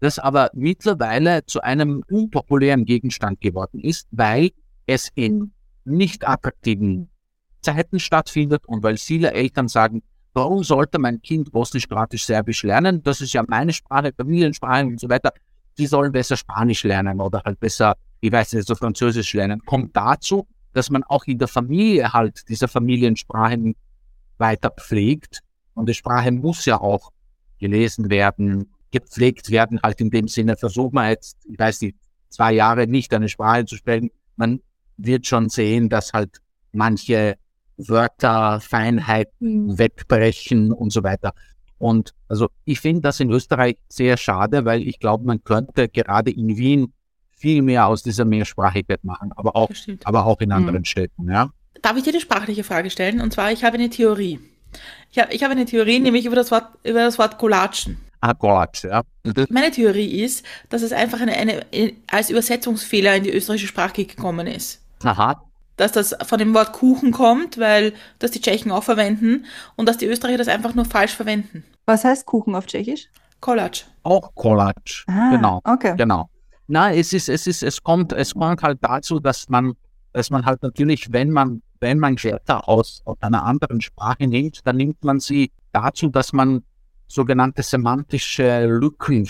das 0.00 0.18
aber 0.18 0.50
mittlerweile 0.54 1.44
zu 1.46 1.60
einem 1.60 2.02
unpopulären 2.10 2.84
Gegenstand 2.84 3.40
geworden 3.40 3.80
ist, 3.80 4.06
weil 4.10 4.50
es 4.86 5.08
in 5.14 5.52
nicht 5.84 6.26
attraktiven 6.28 7.08
Zeiten 7.60 8.00
stattfindet 8.00 8.66
und 8.66 8.82
weil 8.82 8.96
viele 8.96 9.32
Eltern 9.32 9.68
sagen, 9.68 10.02
warum 10.34 10.64
sollte 10.64 10.98
mein 10.98 11.22
Kind 11.22 11.52
Bosnisch, 11.52 11.88
Kroatisch, 11.88 12.24
Serbisch 12.24 12.62
lernen? 12.62 13.02
Das 13.02 13.20
ist 13.20 13.32
ja 13.32 13.44
meine 13.46 13.72
Sprache, 13.72 14.12
Familiensprache 14.16 14.86
und 14.86 15.00
so 15.00 15.08
weiter. 15.08 15.32
Die 15.78 15.86
sollen 15.86 16.12
besser 16.12 16.36
Spanisch 16.36 16.84
lernen 16.84 17.20
oder 17.20 17.42
halt 17.44 17.58
besser, 17.60 17.96
ich 18.22 18.30
weiß 18.30 18.52
nicht, 18.52 18.68
so 18.68 18.76
Französisch 18.76 19.34
lernen. 19.34 19.60
Kommt 19.64 19.96
dazu, 19.96 20.46
dass 20.72 20.90
man 20.90 21.02
auch 21.02 21.24
in 21.24 21.38
der 21.38 21.48
Familie 21.48 22.12
halt 22.12 22.48
diese 22.48 22.68
Familiensprachen 22.68 23.74
weiter 24.38 24.70
pflegt. 24.70 25.40
Und 25.74 25.88
die 25.88 25.94
Sprache 25.94 26.30
muss 26.30 26.64
ja 26.64 26.80
auch 26.80 27.10
gelesen 27.58 28.10
werden, 28.10 28.72
gepflegt 28.92 29.50
werden, 29.50 29.80
halt 29.82 30.00
in 30.00 30.10
dem 30.10 30.28
Sinne, 30.28 30.56
versucht 30.56 30.94
man 30.94 31.10
jetzt, 31.10 31.36
ich 31.48 31.58
weiß 31.58 31.80
nicht, 31.80 31.96
zwei 32.28 32.52
Jahre 32.52 32.86
nicht 32.86 33.12
eine 33.12 33.28
Sprache 33.28 33.64
zu 33.64 33.76
sprechen. 33.76 34.10
Man 34.36 34.60
wird 34.96 35.26
schon 35.26 35.48
sehen, 35.48 35.88
dass 35.88 36.12
halt 36.12 36.38
manche 36.70 37.36
Wörter, 37.76 38.60
Feinheiten 38.60 39.78
wegbrechen 39.78 40.72
und 40.72 40.92
so 40.92 41.02
weiter. 41.02 41.34
Und 41.78 42.14
also 42.28 42.50
ich 42.64 42.78
finde 42.78 43.00
das 43.00 43.18
in 43.18 43.30
Österreich 43.30 43.78
sehr 43.88 44.16
schade, 44.16 44.64
weil 44.64 44.86
ich 44.86 45.00
glaube, 45.00 45.24
man 45.24 45.42
könnte 45.42 45.88
gerade 45.88 46.30
in 46.30 46.56
Wien 46.56 46.92
viel 47.42 47.60
mehr 47.60 47.88
aus 47.88 48.02
dieser 48.04 48.24
Mehrsprachigkeit 48.24 49.02
machen, 49.04 49.32
aber 49.36 49.56
auch, 49.56 49.68
aber 50.04 50.24
auch 50.26 50.40
in 50.40 50.48
Mhm. 50.50 50.54
anderen 50.54 50.84
Städten, 50.84 51.28
ja. 51.30 51.50
Darf 51.82 51.96
ich 51.96 52.04
dir 52.04 52.10
eine 52.10 52.20
sprachliche 52.20 52.62
Frage 52.62 52.88
stellen? 52.90 53.20
Und 53.20 53.32
zwar, 53.32 53.50
ich 53.50 53.64
habe 53.64 53.74
eine 53.74 53.90
Theorie. 53.90 54.38
Ich 55.10 55.18
habe, 55.18 55.34
ich 55.34 55.42
habe 55.42 55.52
eine 55.52 55.64
Theorie, 55.66 55.98
nämlich 55.98 56.24
über 56.24 56.36
das 56.36 56.50
Wort, 56.52 56.66
über 56.84 57.00
das 57.00 57.18
Wort 57.18 57.36
Colatschen. 57.38 57.98
Ah, 58.20 58.32
Gott, 58.32 58.84
ja. 58.84 59.02
Meine 59.50 59.72
Theorie 59.72 60.22
ist, 60.22 60.46
dass 60.68 60.82
es 60.82 60.92
einfach 60.92 61.20
eine, 61.20 61.32
eine, 61.32 61.64
als 62.08 62.30
Übersetzungsfehler 62.30 63.16
in 63.16 63.24
die 63.24 63.30
österreichische 63.32 63.66
Sprache 63.66 64.04
gekommen 64.04 64.46
ist. 64.46 64.80
Aha. 65.02 65.42
Dass 65.76 65.90
das 65.90 66.14
von 66.24 66.38
dem 66.38 66.54
Wort 66.54 66.72
Kuchen 66.72 67.10
kommt, 67.10 67.58
weil 67.58 67.92
das 68.20 68.30
die 68.30 68.40
Tschechen 68.40 68.70
auch 68.70 68.84
verwenden 68.84 69.46
und 69.74 69.88
dass 69.88 69.96
die 69.98 70.06
Österreicher 70.06 70.38
das 70.38 70.46
einfach 70.48 70.74
nur 70.74 70.84
falsch 70.84 71.12
verwenden. 71.14 71.64
Was 71.86 72.04
heißt 72.04 72.24
Kuchen 72.26 72.54
auf 72.54 72.66
Tschechisch? 72.66 73.08
Kolatsch. 73.40 73.86
Auch 74.04 74.32
Collage. 74.36 75.02
Ah, 75.08 75.30
genau. 75.30 75.60
okay. 75.64 75.94
Genau. 75.96 76.28
Na, 76.66 76.92
es 76.92 77.12
ist, 77.12 77.28
es 77.28 77.46
ist, 77.46 77.62
es 77.62 77.82
kommt, 77.82 78.12
es 78.12 78.34
kommt 78.34 78.62
halt 78.62 78.78
dazu, 78.80 79.18
dass 79.18 79.48
man, 79.48 79.74
dass 80.12 80.30
man 80.30 80.44
halt 80.46 80.62
natürlich, 80.62 81.12
wenn 81.12 81.30
man, 81.30 81.62
wenn 81.80 81.98
man 81.98 82.16
Wörter 82.22 82.68
aus, 82.68 83.02
aus 83.04 83.16
einer 83.20 83.44
anderen 83.44 83.80
Sprache 83.80 84.26
nimmt, 84.26 84.66
dann 84.66 84.76
nimmt 84.76 85.02
man 85.04 85.20
sie 85.20 85.50
dazu, 85.72 86.08
dass 86.08 86.32
man 86.32 86.62
sogenannte 87.08 87.62
semantische 87.62 88.66
Lücken 88.66 89.26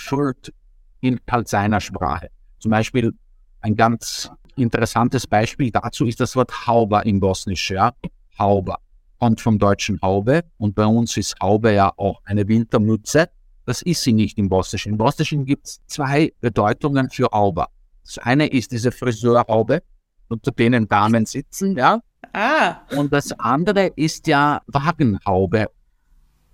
in 1.01 1.19
halt 1.29 1.47
seiner 1.47 1.81
Sprache. 1.81 2.29
Zum 2.59 2.71
Beispiel 2.71 3.13
ein 3.61 3.75
ganz 3.75 4.31
interessantes 4.55 5.27
Beispiel 5.27 5.71
dazu 5.71 6.05
ist 6.05 6.19
das 6.19 6.35
Wort 6.35 6.67
Hauber 6.67 7.05
im 7.05 7.19
Bosnisch, 7.19 7.71
ja. 7.71 7.93
Hauber 8.37 8.77
kommt 9.19 9.41
vom 9.41 9.57
deutschen 9.57 10.01
Haube 10.01 10.43
und 10.57 10.75
bei 10.75 10.85
uns 10.85 11.17
ist 11.17 11.35
Haube 11.41 11.73
ja 11.73 11.93
auch 11.95 12.21
eine 12.25 12.47
Wintermütze. 12.47 13.29
Das 13.65 13.81
ist 13.81 14.01
sie 14.03 14.13
nicht 14.13 14.37
im 14.37 14.49
Bosnischen. 14.49 14.93
Im 14.93 14.97
Bosnischen 14.97 15.45
gibt 15.45 15.67
es 15.67 15.81
zwei 15.87 16.33
Bedeutungen 16.41 17.09
für 17.09 17.27
Hauber. 17.31 17.69
Das 18.05 18.17
eine 18.17 18.47
ist 18.47 18.71
diese 18.71 18.91
Friseurhaube, 18.91 19.81
unter 20.27 20.51
denen 20.51 20.87
Damen 20.87 21.25
sitzen, 21.25 21.77
ja. 21.77 22.01
Ah, 22.33 22.77
Und 22.97 23.13
das 23.13 23.31
andere 23.39 23.87
ist 23.95 24.27
ja 24.27 24.61
Wagenhaube. 24.67 25.67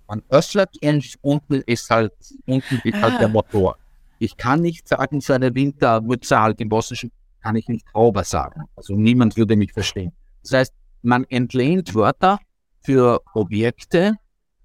Man 0.08 0.22
öffnet 0.28 0.70
und 0.82 1.14
unten 1.22 1.54
ist 1.66 1.88
halt, 1.90 2.12
unten 2.46 2.80
halt 3.00 3.14
Ah. 3.14 3.18
der 3.18 3.28
Motor. 3.28 3.76
Ich 4.18 4.36
kann 4.36 4.60
nicht 4.60 4.86
sagen, 4.86 5.20
für 5.22 5.34
eine 5.36 5.54
Wintermütze 5.54 6.38
halt 6.40 6.60
im 6.60 6.68
Bosnischen 6.68 7.10
kann 7.42 7.56
ich 7.56 7.68
nicht 7.68 7.86
Hauber 7.94 8.24
sagen. 8.24 8.64
Also 8.76 8.94
niemand 8.94 9.36
würde 9.36 9.56
mich 9.56 9.72
verstehen. 9.72 10.12
Das 10.42 10.52
heißt, 10.52 10.74
man 11.02 11.24
entlehnt 11.24 11.94
Wörter 11.94 12.38
für 12.82 13.20
Objekte 13.34 14.16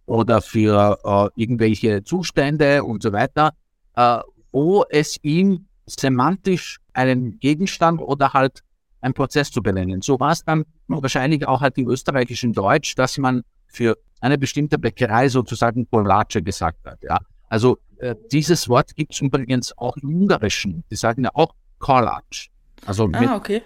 oder 0.06 0.41
für 0.41 0.99
äh, 1.03 1.41
irgendwelche 1.41 2.03
Zustände 2.03 2.84
und 2.84 3.03
so 3.03 3.12
weiter, 3.12 3.51
äh, 3.95 4.20
wo 4.51 4.86
es 4.89 5.18
ihm 5.24 5.68
semantisch 5.86 6.80
einen 6.93 7.39
Gegenstand 7.39 8.01
oder 8.01 8.34
halt 8.34 8.62
einen 9.01 9.14
Prozess 9.14 9.51
zu 9.51 9.62
benennen. 9.62 10.01
So 10.01 10.20
war 10.20 10.32
es 10.32 10.43
dann 10.43 10.66
wahrscheinlich 10.88 11.47
auch 11.47 11.62
halt 11.62 11.78
im 11.78 11.89
österreichischen 11.89 12.53
Deutsch, 12.53 12.95
dass 12.95 13.18
man 13.18 13.43
für 13.68 13.97
eine 14.22 14.38
bestimmte 14.38 14.80
Bäckerei 14.80 15.30
sozusagen 15.30 15.88
Collace 15.89 16.43
gesagt 16.43 16.86
hat. 16.86 16.99
Ja. 17.03 17.20
Also 17.49 17.78
äh, 17.97 18.16
dieses 18.32 18.68
Wort 18.68 18.95
gibt 18.95 19.14
es 19.14 19.22
übrigens 19.22 19.78
auch 19.78 19.97
im 19.97 20.22
Ungarischen. 20.22 20.84
Die 20.89 20.95
sagen 20.95 21.24
ja 21.24 21.30
auch 21.34 21.53
Collage. 21.80 22.49
Also 22.86 23.08
mit, 23.08 23.28
ah, 23.28 23.36
okay. 23.36 23.62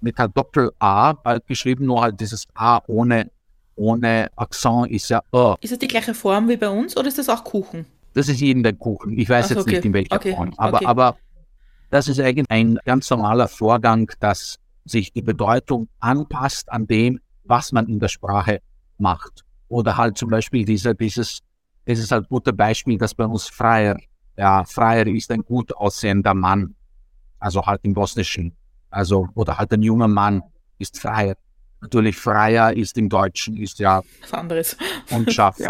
mit 0.00 0.18
halt 0.18 0.36
Doppel-A 0.36 1.16
halt 1.24 1.46
geschrieben, 1.46 1.86
nur 1.86 2.02
halt 2.02 2.20
dieses 2.20 2.46
A 2.54 2.80
ohne, 2.86 3.30
ohne 3.76 4.28
Akzent 4.36 4.90
ist 4.90 5.08
ja 5.08 5.22
Ö. 5.32 5.54
Ist 5.60 5.72
das 5.72 5.78
die 5.78 5.88
gleiche 5.88 6.14
Form 6.14 6.48
wie 6.48 6.56
bei 6.56 6.68
uns 6.68 6.96
oder 6.96 7.08
ist 7.08 7.18
das 7.18 7.28
auch 7.28 7.44
Kuchen? 7.44 7.86
Das 8.14 8.28
ist 8.28 8.40
jeden 8.40 8.62
der 8.62 8.72
Kuchen. 8.72 9.18
Ich 9.18 9.28
weiß 9.28 9.48
so, 9.48 9.54
jetzt 9.54 9.62
okay. 9.62 9.76
nicht 9.76 9.84
in 9.84 9.92
welcher 9.92 10.16
Okay, 10.16 10.34
Form. 10.34 10.52
Aber, 10.56 10.76
okay. 10.78 10.86
aber 10.86 11.16
das 11.90 12.08
ist 12.08 12.18
eigentlich 12.18 12.46
ein 12.48 12.78
ganz 12.84 13.08
normaler 13.10 13.46
Vorgang, 13.46 14.10
dass 14.20 14.58
sich 14.84 15.12
die 15.12 15.22
Bedeutung 15.22 15.88
anpasst 16.00 16.70
an 16.72 16.86
dem, 16.86 17.20
was 17.44 17.72
man 17.72 17.86
in 17.86 18.00
der 18.00 18.08
Sprache 18.08 18.60
macht. 18.98 19.44
Oder 19.68 19.96
halt 19.96 20.16
zum 20.16 20.30
Beispiel 20.30 20.64
dieser, 20.64 20.94
dieses, 20.94 21.40
das 21.84 21.98
ist 21.98 22.10
halt 22.10 22.24
ein 22.24 22.28
gutes 22.28 22.56
Beispiel, 22.56 22.96
dass 22.98 23.14
bei 23.14 23.26
uns 23.26 23.46
Freier, 23.48 23.96
ja, 24.36 24.64
Freier 24.64 25.06
ist 25.06 25.30
ein 25.30 25.42
gut 25.42 25.74
aussehender 25.76 26.34
Mann. 26.34 26.74
Also 27.38 27.64
halt 27.64 27.80
im 27.84 27.94
Bosnischen. 27.94 28.56
Also, 28.90 29.28
oder 29.34 29.58
halt 29.58 29.72
ein 29.72 29.82
junger 29.82 30.08
Mann 30.08 30.42
ist 30.78 30.98
Freier. 30.98 31.36
Natürlich 31.80 32.16
Freier 32.16 32.74
ist 32.74 32.96
im 32.96 33.08
Deutschen, 33.08 33.56
ist 33.56 33.78
ja 33.78 34.02
Was 34.22 34.32
anderes. 34.32 34.76
Kundschaft. 35.08 35.60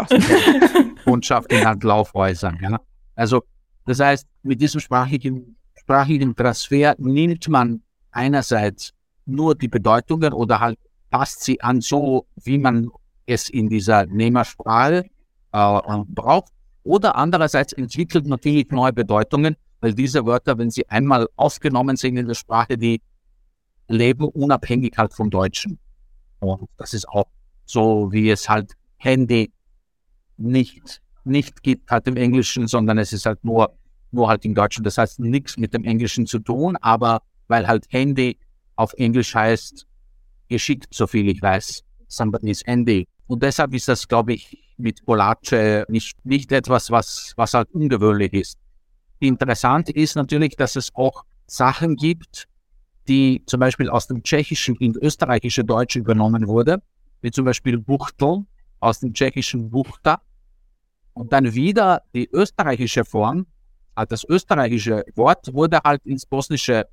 Kundschaft 1.03 1.51
in 1.51 1.65
halt 1.65 1.83
Laufhäusern. 1.83 2.57
Ja. 2.61 2.79
Also, 3.15 3.43
das 3.85 3.99
heißt, 3.99 4.27
mit 4.43 4.61
diesem 4.61 4.79
sprachlichen, 4.79 5.57
sprachlichen 5.75 6.35
Transfer 6.35 6.95
nimmt 6.97 7.47
man 7.49 7.81
einerseits 8.11 8.93
nur 9.25 9.55
die 9.55 9.67
Bedeutungen 9.67 10.33
oder 10.33 10.59
halt 10.59 10.79
passt 11.09 11.43
sie 11.43 11.61
an 11.61 11.81
so, 11.81 12.25
wie 12.43 12.57
man 12.57 12.89
es 13.25 13.49
in 13.49 13.69
dieser 13.69 14.05
Nehmersprache 14.05 15.05
äh, 15.51 15.79
braucht. 16.07 16.51
Oder 16.83 17.15
andererseits 17.15 17.73
entwickelt 17.73 18.27
natürlich 18.27 18.69
neue 18.71 18.93
Bedeutungen, 18.93 19.57
weil 19.81 19.93
diese 19.93 20.25
Wörter, 20.25 20.57
wenn 20.57 20.71
sie 20.71 20.87
einmal 20.89 21.27
aufgenommen 21.35 21.97
sind 21.97 22.15
in 22.17 22.27
der 22.27 22.33
Sprache, 22.33 22.77
die 22.77 23.01
leben 23.89 24.25
unabhängig 24.25 24.97
halt 24.97 25.13
vom 25.13 25.29
Deutschen. 25.29 25.79
Und 26.39 26.69
das 26.77 26.93
ist 26.93 27.07
auch 27.09 27.27
so, 27.65 28.11
wie 28.11 28.29
es 28.29 28.47
halt 28.47 28.73
Handy 28.97 29.51
nicht, 30.37 31.01
nicht 31.23 31.63
gibt 31.63 31.89
halt 31.89 32.07
im 32.07 32.17
Englischen, 32.17 32.67
sondern 32.67 32.97
es 32.97 33.13
ist 33.13 33.25
halt 33.25 33.43
nur, 33.43 33.77
nur 34.11 34.29
halt 34.29 34.45
im 34.45 34.55
Deutschen. 34.55 34.83
Das 34.83 34.97
heißt 34.97 35.19
nichts 35.19 35.57
mit 35.57 35.73
dem 35.73 35.83
Englischen 35.83 36.25
zu 36.25 36.39
tun, 36.39 36.77
aber 36.81 37.21
weil 37.47 37.67
halt 37.67 37.85
Handy 37.89 38.37
auf 38.75 38.93
Englisch 38.93 39.33
heißt, 39.33 39.85
geschickt, 40.47 40.93
so 40.93 41.07
viel 41.07 41.27
ich 41.27 41.41
weiß. 41.41 41.83
Somebody's 42.07 42.63
Handy. 42.65 43.07
Und 43.27 43.43
deshalb 43.43 43.73
ist 43.73 43.87
das, 43.87 44.07
glaube 44.07 44.33
ich, 44.33 44.57
mit 44.77 45.03
Polace 45.05 45.85
nicht, 45.89 46.23
nicht 46.25 46.51
etwas, 46.51 46.89
was, 46.91 47.33
was 47.35 47.53
halt 47.53 47.69
ungewöhnlich 47.71 48.33
ist. 48.33 48.57
Interessant 49.19 49.89
ist 49.89 50.15
natürlich, 50.15 50.55
dass 50.55 50.75
es 50.75 50.93
auch 50.93 51.25
Sachen 51.47 51.95
gibt, 51.95 52.47
die 53.07 53.43
zum 53.45 53.59
Beispiel 53.59 53.89
aus 53.89 54.07
dem 54.07 54.23
Tschechischen 54.23 54.75
in 54.75 54.95
österreichische 55.01 55.63
Deutsch 55.63 55.95
übernommen 55.95 56.47
wurde, 56.47 56.81
wie 57.21 57.31
zum 57.31 57.45
Beispiel 57.45 57.77
Buchtel 57.77 58.45
aus 58.79 58.99
dem 58.99 59.13
tschechischen 59.13 59.69
Buchta. 59.69 60.21
Und 61.13 61.33
dann 61.33 61.53
wieder 61.53 62.03
die 62.13 62.29
österreichische 62.31 63.03
Form, 63.03 63.47
halt 63.95 64.11
das 64.11 64.23
österreichische 64.23 65.03
Wort 65.15 65.51
wurde 65.53 65.79
halt 65.83 66.05
ins 66.05 66.25
Bosnische 66.25 66.85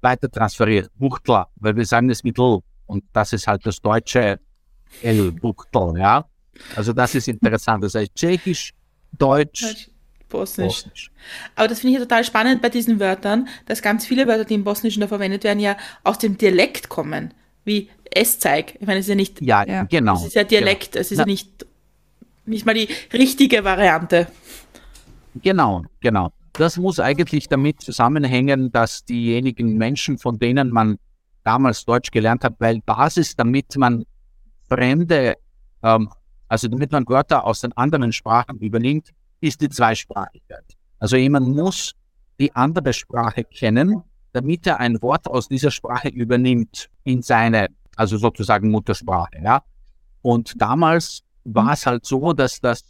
weiter 0.00 0.30
transferiert, 0.30 0.90
Buchtla, 0.98 1.48
weil 1.56 1.76
wir 1.76 1.84
sagen 1.84 2.10
es 2.10 2.24
mit 2.24 2.38
L 2.38 2.60
und 2.86 3.04
das 3.12 3.32
ist 3.32 3.46
halt 3.46 3.64
das 3.66 3.80
deutsche 3.80 4.40
L, 5.02 5.32
Buchtel, 5.32 5.98
ja. 5.98 6.24
Also 6.74 6.92
das 6.92 7.14
ist 7.14 7.28
interessant, 7.28 7.84
das 7.84 7.94
heißt 7.94 8.14
Tschechisch, 8.14 8.74
Deutsch, 9.18 9.90
Bosnisch. 10.32 10.82
Bosnisch. 10.84 11.10
Aber 11.54 11.68
das 11.68 11.80
finde 11.80 11.92
ich 11.94 11.98
ja 12.00 12.04
total 12.04 12.24
spannend 12.24 12.60
bei 12.62 12.68
diesen 12.68 12.98
Wörtern, 12.98 13.48
dass 13.66 13.80
ganz 13.82 14.04
viele 14.06 14.26
Wörter, 14.26 14.44
die 14.44 14.54
im 14.54 14.64
Bosnischen 14.64 15.00
da 15.00 15.06
verwendet 15.08 15.44
werden, 15.44 15.60
ja 15.60 15.76
aus 16.02 16.18
dem 16.18 16.36
Dialekt 16.36 16.88
kommen. 16.88 17.32
Wie 17.64 17.88
Esszeig. 18.10 18.74
Ich 18.80 18.86
meine, 18.86 18.98
es 18.98 19.04
ist 19.06 19.10
ja 19.10 19.14
nicht, 19.14 19.40
Ja, 19.40 19.64
Ja. 19.66 19.84
genau. 19.84 20.16
es 20.16 20.26
ist 20.26 20.34
ja 20.34 20.44
Dialekt, 20.44 20.96
es 20.96 21.12
ist 21.12 21.18
Na- 21.18 21.24
nicht, 21.24 21.64
nicht 22.44 22.66
mal 22.66 22.74
die 22.74 22.88
richtige 23.12 23.62
Variante. 23.64 24.26
Genau, 25.42 25.84
genau. 26.00 26.32
Das 26.54 26.76
muss 26.76 27.00
eigentlich 27.00 27.48
damit 27.48 27.80
zusammenhängen, 27.80 28.70
dass 28.72 29.04
diejenigen 29.04 29.78
Menschen, 29.78 30.18
von 30.18 30.38
denen 30.38 30.70
man 30.70 30.98
damals 31.44 31.84
Deutsch 31.84 32.10
gelernt 32.10 32.44
hat, 32.44 32.54
weil 32.58 32.80
Basis, 32.84 33.34
damit 33.36 33.74
man 33.76 34.04
fremde, 34.68 35.36
ähm, 35.82 36.10
also 36.48 36.68
damit 36.68 36.92
man 36.92 37.06
Wörter 37.08 37.44
aus 37.44 37.60
den 37.62 37.72
anderen 37.76 38.12
Sprachen 38.12 38.58
übernimmt, 38.58 39.08
ist 39.42 39.60
die 39.60 39.68
Zweisprachigkeit. 39.68 40.64
Also 40.98 41.16
jemand 41.16 41.48
muss 41.48 41.92
die 42.40 42.54
andere 42.54 42.92
Sprache 42.92 43.44
kennen, 43.44 44.02
damit 44.32 44.66
er 44.66 44.80
ein 44.80 45.02
Wort 45.02 45.26
aus 45.26 45.48
dieser 45.48 45.70
Sprache 45.70 46.08
übernimmt 46.08 46.88
in 47.04 47.20
seine, 47.20 47.68
also 47.96 48.16
sozusagen 48.16 48.70
Muttersprache, 48.70 49.42
ja. 49.42 49.62
Und 50.22 50.54
damals 50.60 51.22
war 51.44 51.72
es 51.72 51.84
halt 51.84 52.06
so, 52.06 52.32
dass 52.32 52.60
das 52.60 52.84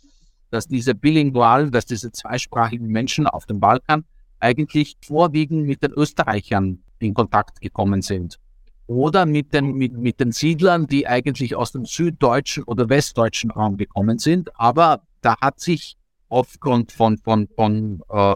dass 0.52 0.68
diese 0.68 0.94
bilingualen, 0.94 1.70
dass 1.70 1.86
diese 1.86 2.12
zweisprachigen 2.12 2.86
Menschen 2.86 3.26
auf 3.26 3.46
dem 3.46 3.58
Balkan 3.58 4.04
eigentlich 4.38 4.96
vorwiegend 5.04 5.66
mit 5.66 5.82
den 5.82 5.92
Österreichern 5.92 6.82
in 6.98 7.14
Kontakt 7.14 7.60
gekommen 7.60 8.02
sind. 8.02 8.38
Oder 8.86 9.24
mit 9.24 9.54
den, 9.54 9.72
mit, 9.72 9.94
mit 9.94 10.20
den 10.20 10.30
Siedlern, 10.30 10.86
die 10.86 11.06
eigentlich 11.06 11.56
aus 11.56 11.72
dem 11.72 11.86
süddeutschen 11.86 12.64
oder 12.64 12.88
westdeutschen 12.90 13.50
Raum 13.50 13.78
gekommen 13.78 14.18
sind. 14.18 14.50
Aber 14.60 15.02
da 15.22 15.36
hat 15.40 15.58
sich 15.58 15.96
aufgrund 16.32 16.92
von, 16.92 17.18
von, 17.18 17.46
von 17.54 18.02
äh, 18.08 18.34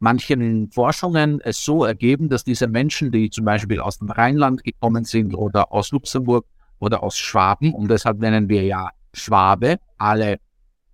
manchen 0.00 0.70
Forschungen 0.70 1.40
es 1.40 1.64
so 1.64 1.84
ergeben, 1.84 2.28
dass 2.28 2.44
diese 2.44 2.68
Menschen, 2.68 3.10
die 3.10 3.30
zum 3.30 3.46
Beispiel 3.46 3.80
aus 3.80 3.98
dem 3.98 4.10
Rheinland 4.10 4.62
gekommen 4.62 5.04
sind 5.04 5.34
oder 5.34 5.72
aus 5.72 5.90
Luxemburg 5.90 6.46
oder 6.78 7.02
aus 7.02 7.16
Schwaben, 7.16 7.72
und 7.72 7.88
deshalb 7.88 8.18
nennen 8.18 8.48
wir 8.48 8.64
ja 8.64 8.90
Schwabe, 9.14 9.78
alle, 9.96 10.38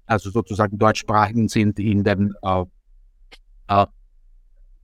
also 0.06 0.30
sozusagen 0.30 0.78
deutschsprachigen 0.78 1.48
sind 1.48 1.78
in 1.80 2.04
den 2.04 2.32
äh, 2.42 2.64
äh, 3.68 3.86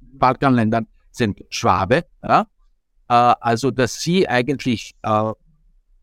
Balkanländern 0.00 0.88
sind 1.12 1.40
Schwabe, 1.50 2.04
ja? 2.24 2.46
äh, 3.08 3.34
also 3.40 3.70
dass 3.70 4.00
sie 4.00 4.28
eigentlich 4.28 4.96
äh, 5.02 5.32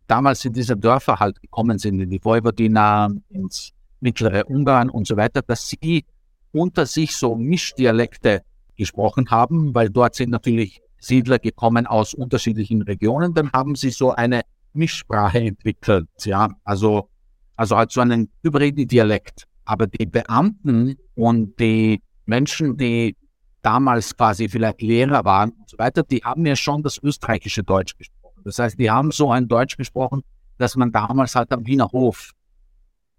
damals 0.08 0.46
in 0.46 0.54
diese 0.54 0.78
Dörfer 0.78 1.20
halt 1.20 1.42
gekommen 1.42 1.78
sind, 1.78 2.00
in 2.00 2.10
die 2.10 2.24
Vojvodina, 2.24 3.10
ins 3.30 3.74
mittlere 4.00 4.50
Ungarn 4.50 4.90
und 4.90 5.08
so 5.08 5.18
weiter, 5.18 5.42
dass 5.42 5.68
sie 5.68 6.06
unter 6.52 6.86
sich 6.86 7.16
so 7.16 7.36
Mischdialekte 7.36 8.42
gesprochen 8.76 9.30
haben, 9.30 9.74
weil 9.74 9.90
dort 9.90 10.16
sind 10.16 10.30
natürlich 10.30 10.82
Siedler 11.00 11.40
gekommen 11.40 11.86
aus 11.88 12.14
unterschiedlichen 12.14 12.82
Regionen, 12.82 13.34
dann 13.34 13.52
haben 13.52 13.76
sie 13.76 13.90
so 13.90 14.12
eine 14.12 14.42
Mischsprache 14.74 15.40
entwickelt, 15.40 16.08
ja, 16.24 16.50
also, 16.64 17.10
also 17.56 17.78
halt 17.78 17.92
so 17.92 18.02
einen 18.02 18.30
hybriden 18.44 18.88
Dialekt. 18.88 19.46
Aber 19.66 19.88
die 19.88 20.06
Beamten 20.06 20.96
und 21.16 21.60
die 21.60 22.02
Menschen, 22.26 22.78
die 22.78 23.16
damals 23.62 24.16
quasi 24.16 24.48
vielleicht 24.48 24.82
Lehrer 24.82 25.26
waren 25.26 25.50
und 25.52 25.70
so 25.70 25.78
weiter, 25.78 26.04
die 26.04 26.20
haben 26.24 26.46
ja 26.46 26.56
schon 26.56 26.84
das 26.84 26.98
österreichische 27.04 27.64
Deutsch 27.64 27.98
gesprochen. 27.98 28.42
Das 28.46 28.60
heißt, 28.60 28.80
die 28.80 28.90
haben 28.90 29.12
so 29.12 29.30
ein 29.32 29.48
Deutsch 29.48 29.76
gesprochen, 29.76 30.22
dass 30.58 30.76
man 30.76 30.92
damals 30.92 31.36
halt 31.36 31.52
am 31.52 31.66
Wiener 31.66 31.90
Hof 31.92 32.32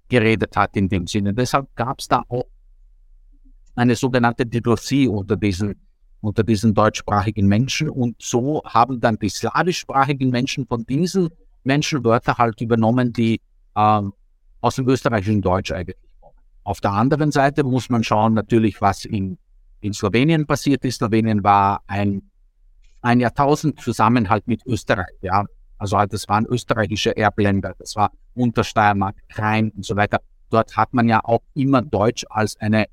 geredet 0.08 0.56
hat 0.56 0.76
in 0.76 0.88
dem 0.88 1.06
Sinne. 1.06 1.34
Deshalb 1.34 1.74
gab 1.74 2.00
es 2.00 2.08
da 2.08 2.22
auch 2.28 2.46
eine 3.74 3.94
sogenannte 3.94 4.44
Diglossie 4.44 5.06
unter 5.06 5.36
diesen, 5.36 5.76
unter 6.20 6.42
diesen 6.42 6.74
deutschsprachigen 6.74 7.46
Menschen. 7.46 7.88
Und 7.88 8.16
so 8.20 8.62
haben 8.64 9.00
dann 9.00 9.18
die 9.18 9.28
slawischsprachigen 9.28 10.30
Menschen 10.30 10.66
von 10.66 10.84
diesen 10.84 11.28
Menschen 11.64 12.04
Wörter 12.04 12.36
halt 12.38 12.60
übernommen, 12.60 13.12
die 13.12 13.40
ähm, 13.76 14.12
aus 14.60 14.76
dem 14.76 14.88
österreichischen 14.88 15.42
Deutsch 15.42 15.70
eigentlich 15.70 15.96
kommen. 16.20 16.34
Auf 16.64 16.80
der 16.80 16.92
anderen 16.92 17.30
Seite 17.30 17.62
muss 17.62 17.88
man 17.88 18.02
schauen 18.02 18.34
natürlich, 18.34 18.80
was 18.80 19.04
in, 19.04 19.38
in 19.80 19.92
Slowenien 19.92 20.46
passiert 20.46 20.84
ist. 20.84 20.96
Slowenien 20.96 21.44
war 21.44 21.82
ein, 21.86 22.22
ein 23.02 23.20
Jahrtausend 23.20 23.80
Zusammenhalt 23.80 24.46
mit 24.48 24.66
Österreich. 24.66 25.14
Ja. 25.20 25.44
Also 25.78 25.96
halt, 25.96 26.12
das 26.12 26.28
waren 26.28 26.46
österreichische 26.46 27.16
Erbländer, 27.16 27.74
das 27.78 27.96
war 27.96 28.10
Untersteiermark, 28.34 29.16
Rhein 29.34 29.70
und 29.70 29.84
so 29.84 29.96
weiter. 29.96 30.20
Dort 30.50 30.76
hat 30.76 30.94
man 30.94 31.08
ja 31.08 31.20
auch 31.22 31.42
immer 31.54 31.82
Deutsch 31.82 32.24
als 32.30 32.56
eine 32.56 32.86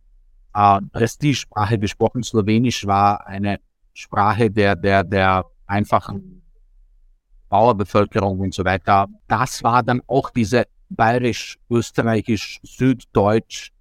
äh, 0.54 0.82
Prestigesprache 0.92 1.80
gesprochen. 1.80 2.24
Slowenisch 2.24 2.86
war 2.86 3.26
eine 3.26 3.60
Sprache 3.94 4.52
der, 4.52 4.76
der, 4.76 5.04
der 5.04 5.46
einfachen 5.66 6.44
Bauerbevölkerung 7.50 8.40
und 8.40 8.54
so 8.54 8.66
weiter. 8.66 9.08
Das 9.28 9.64
war 9.64 9.84
dann 9.84 10.02
auch 10.08 10.30
diese 10.32 10.66
bayerisch, 10.90 11.58
österreichisch, 11.70 12.60
süddeutsch 12.64 13.72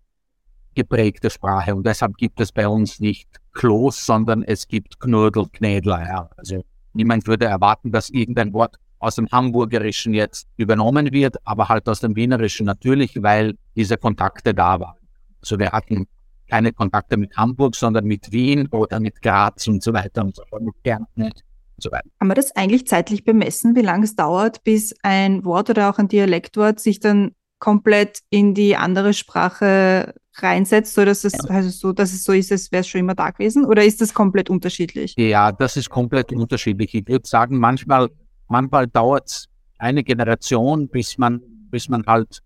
geprägte 0.75 1.31
Sprache. 1.31 1.75
Und 1.75 1.87
deshalb 1.87 2.17
gibt 2.17 2.41
es 2.41 2.53
bei 2.53 2.67
uns 2.69 3.01
nicht 3.01 3.29
Klos, 3.53 4.05
sondern 4.05 4.43
es 4.43 4.67
gibt 4.67 4.99
Knödel, 4.99 5.47
Knädler. 5.53 6.07
Ja. 6.07 6.31
Also 6.37 6.65
niemand 6.93 7.27
würde 7.27 7.47
erwarten, 7.47 7.93
dass 7.93 8.11
irgendein 8.11 8.53
Wort 8.53 8.77
aus 9.05 9.17
dem 9.17 9.29
Hamburgerischen 9.31 10.15
jetzt 10.15 10.49
übernommen 10.57 11.13
wird, 11.13 11.37
aber 11.45 11.69
halt 11.69 11.89
aus 11.89 12.01
dem 12.01 12.17
Wienerischen 12.17 12.67
natürlich, 12.67 13.23
weil 13.23 13.55
diese 13.77 13.97
Kontakte 13.97 14.55
da 14.55 14.81
waren. 14.81 14.99
Also 15.41 15.59
wir 15.59 15.73
hatten 15.73 16.07
keine 16.49 16.73
Kontakte 16.73 17.17
mit 17.17 17.37
Hamburg, 17.37 17.77
sondern 17.77 18.05
mit 18.05 18.33
Wien 18.33 18.69
oder 18.69 19.01
mit 19.01 19.21
Graz 19.23 19.67
und 19.69 19.83
so 19.83 19.93
weiter 19.93 20.23
und 20.23 20.37
so 20.37 20.43
fort, 20.49 20.63
mit 20.63 20.75
Kärnten 20.83 21.23
und 21.23 21.43
so 21.79 21.91
weiter. 21.91 22.09
Kann 22.19 22.29
man 22.29 22.35
das 22.35 22.55
eigentlich 22.57 22.87
zeitlich 22.87 23.25
bemessen, 23.25 23.77
wie 23.77 23.83
lange 23.83 24.05
es 24.05 24.17
dauert, 24.17 24.63
bis 24.65 24.95
ein 25.03 25.45
Wort 25.45 25.71
oder 25.71 25.91
auch 25.91 25.99
ein 25.99 26.09
Dialektwort 26.09 26.81
sich 26.81 27.01
dann 27.01 27.33
komplett 27.59 28.21
in 28.31 28.55
die 28.55 28.77
andere 28.77 29.15
Sprache 29.15 30.15
reinsetzt, 30.37 30.95
so 30.95 31.05
dass 31.05 31.25
es, 31.25 31.33
ja. 31.33 31.55
also 31.55 31.71
so, 31.71 31.93
dass 31.93 32.13
es 32.13 32.25
so 32.25 32.33
ist, 32.33 32.51
als 32.53 32.71
wäre 32.73 32.81
es 32.81 32.89
schon 32.89 33.01
immer 33.01 33.15
da 33.15 33.31
gewesen? 33.31 33.65
Oder 33.65 33.85
ist 33.85 34.01
das 34.01 34.13
komplett 34.13 34.51
unterschiedlich? 34.51 35.15
Ja, 35.17 35.53
das 35.53 35.77
ist 35.77 35.89
komplett 35.89 36.33
unterschiedlich. 36.33 36.95
Ich 36.95 37.09
würde 37.09 37.27
sagen, 37.27 37.59
manchmal, 37.59 38.11
manchmal 38.49 38.87
dauert 38.87 39.29
es 39.29 39.49
eine 39.79 40.03
Generation, 40.03 40.89
bis 40.89 41.19
man, 41.19 41.41
bis 41.71 41.89
man 41.89 42.05
halt 42.07 42.43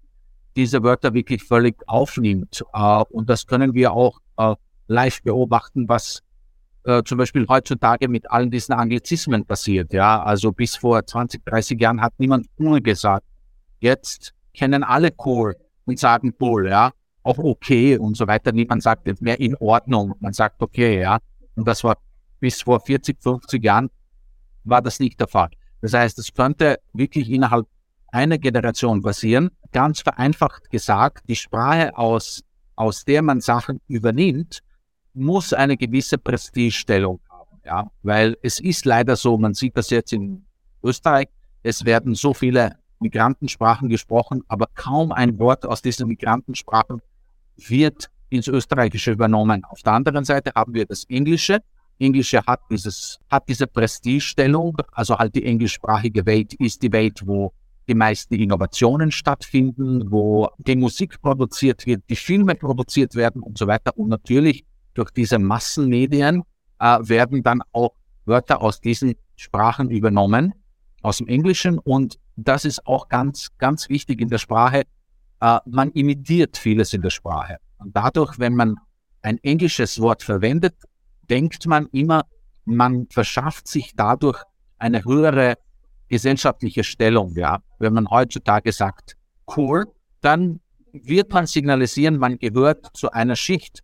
diese 0.57 0.83
Wörter 0.83 1.15
wirklich 1.15 1.43
völlig 1.43 1.77
aufnimmt. 1.87 2.65
Äh, 2.73 3.05
und 3.11 3.29
das 3.31 3.47
können 3.47 3.75
wir 3.75 3.93
auch 3.93 4.19
äh, 4.37 4.55
live 4.89 5.23
beobachten, 5.23 5.89
was 5.89 6.23
äh, 6.85 7.03
zum 7.05 7.19
Beispiel 7.19 7.47
heutzutage 7.49 8.09
mit 8.09 8.31
allen 8.31 8.51
diesen 8.51 8.73
Anglizismen 8.73 9.45
passiert. 9.45 9.93
Ja, 9.93 10.23
also 10.23 10.53
bis 10.53 10.77
vor 10.77 11.05
20, 11.05 11.45
30 11.45 11.81
Jahren 11.81 12.01
hat 12.01 12.15
niemand 12.19 12.47
cool 12.59 12.81
gesagt. 12.81 13.27
Jetzt 13.81 14.35
kennen 14.55 14.83
alle 14.83 15.11
cool 15.25 15.55
und 15.85 15.99
sagen 15.99 16.35
cool, 16.41 16.69
ja, 16.69 16.93
auch 17.23 17.39
okay 17.39 17.97
und 17.99 18.17
so 18.17 18.27
weiter. 18.27 18.53
Niemand 18.53 18.83
sagt 18.83 19.21
mehr 19.21 19.39
in 19.39 19.55
Ordnung. 19.57 20.15
Man 20.21 20.33
sagt 20.33 20.61
okay, 20.63 21.01
ja. 21.03 21.19
Und 21.55 21.69
das 21.69 21.85
war 21.85 21.97
bis 22.41 22.63
vor 22.63 22.81
40, 22.81 23.23
50 23.23 23.63
Jahren 23.63 23.91
war 24.65 24.83
das 24.83 25.01
nicht 25.01 25.19
der 25.21 25.29
Fall. 25.29 25.51
Das 25.81 25.93
heißt, 25.93 26.19
es 26.19 26.33
könnte 26.33 26.79
wirklich 26.93 27.31
innerhalb 27.31 27.67
einer 28.09 28.39
Generation 28.39 29.03
passieren, 29.03 29.51
ganz 29.73 30.01
vereinfacht 30.01 30.71
gesagt, 30.71 31.29
die 31.29 31.37
Sprache, 31.37 31.97
aus, 31.97 32.43
aus 32.77 33.05
der 33.05 33.23
man 33.23 33.41
Sachen 33.41 33.81
übernimmt, 33.87 34.61
muss 35.15 35.53
eine 35.53 35.77
gewisse 35.77 36.19
Prestigestellung 36.19 37.21
haben. 37.29 37.61
Ja? 37.65 37.91
Weil 38.03 38.37
es 38.43 38.61
ist 38.61 38.85
leider 38.85 39.17
so, 39.17 39.37
man 39.37 39.55
sieht 39.55 39.77
das 39.77 39.91
jetzt 39.91 40.13
in 40.13 40.45
Österreich, 40.83 41.29
es 41.63 41.85
werden 41.85 42.15
so 42.15 42.33
viele 42.33 42.77
Migrantensprachen 43.01 43.89
gesprochen, 43.89 44.43
aber 44.49 44.67
kaum 44.75 45.13
ein 45.13 45.39
Wort 45.39 45.67
aus 45.67 45.83
diesen 45.83 46.09
Migrantensprachen 46.09 47.01
wird 47.57 48.11
ins 48.31 48.49
Österreichische 48.49 49.13
übernommen. 49.13 49.65
Auf 49.65 49.83
der 49.83 49.93
anderen 49.93 50.25
Seite 50.25 50.53
haben 50.55 50.75
wir 50.75 50.87
das 50.87 51.05
Englische. 51.05 51.61
Englische 51.99 52.43
hat 52.47 52.61
dieses, 52.71 53.19
hat 53.31 53.49
diese 53.49 53.67
Prestigestellung, 53.67 54.77
also 54.93 55.19
halt 55.19 55.35
die 55.35 55.45
englischsprachige 55.45 56.25
Welt 56.27 56.55
ist 56.55 56.83
die 56.83 56.93
Welt, 56.93 57.23
wo 57.27 57.53
die 57.89 57.95
meisten 57.95 58.35
Innovationen 58.35 59.11
stattfinden, 59.11 60.11
wo 60.11 60.49
die 60.59 60.77
Musik 60.77 61.21
produziert 61.23 61.87
wird, 61.87 62.03
die 62.09 62.17
Filme 62.17 62.55
produziert 62.55 63.15
werden 63.15 63.43
und 63.43 63.57
so 63.57 63.67
weiter. 63.67 63.97
Und 63.97 64.09
natürlich 64.09 64.65
durch 64.95 65.11
diese 65.11 65.39
Massenmedien 65.39 66.43
äh, 66.81 66.99
werden 67.03 67.43
dann 67.43 67.63
auch 67.73 67.95
Wörter 68.27 68.61
aus 68.61 68.81
diesen 68.81 69.15
Sprachen 69.37 69.91
übernommen, 69.91 70.53
aus 71.03 71.19
dem 71.19 71.29
Englischen. 71.29 71.79
Und 71.79 72.19
das 72.37 72.65
ist 72.65 72.87
auch 72.87 73.09
ganz, 73.09 73.49
ganz 73.59 73.89
wichtig 73.89 74.21
in 74.21 74.29
der 74.29 74.39
Sprache. 74.39 74.85
Äh, 75.41 75.59
man 75.67 75.91
imitiert 75.93 76.59
vieles 76.59 76.93
in 76.93 77.01
der 77.03 77.11
Sprache. 77.11 77.57
Und 77.79 77.97
dadurch, 77.97 78.39
wenn 78.39 78.55
man 78.55 78.77
ein 79.23 79.39
englisches 79.39 80.01
Wort 80.01 80.23
verwendet, 80.23 80.75
denkt 81.31 81.67
man 81.67 81.87
immer, 81.93 82.25
man 82.65 83.07
verschafft 83.11 83.67
sich 83.69 83.95
dadurch 83.97 84.43
eine 84.79 85.05
höhere 85.05 85.57
gesellschaftliche 86.09 86.85
Stellung, 86.85 87.35
ja, 87.37 87.59
wenn 87.79 87.93
man 87.93 88.09
heutzutage 88.09 88.73
sagt, 88.73 89.17
cool, 89.57 89.87
dann 90.21 90.61
wird 90.93 91.33
man 91.33 91.47
signalisieren, 91.47 92.19
man 92.19 92.39
gehört 92.39 92.89
zu 92.95 93.11
einer 93.11 93.37
Schicht, 93.37 93.83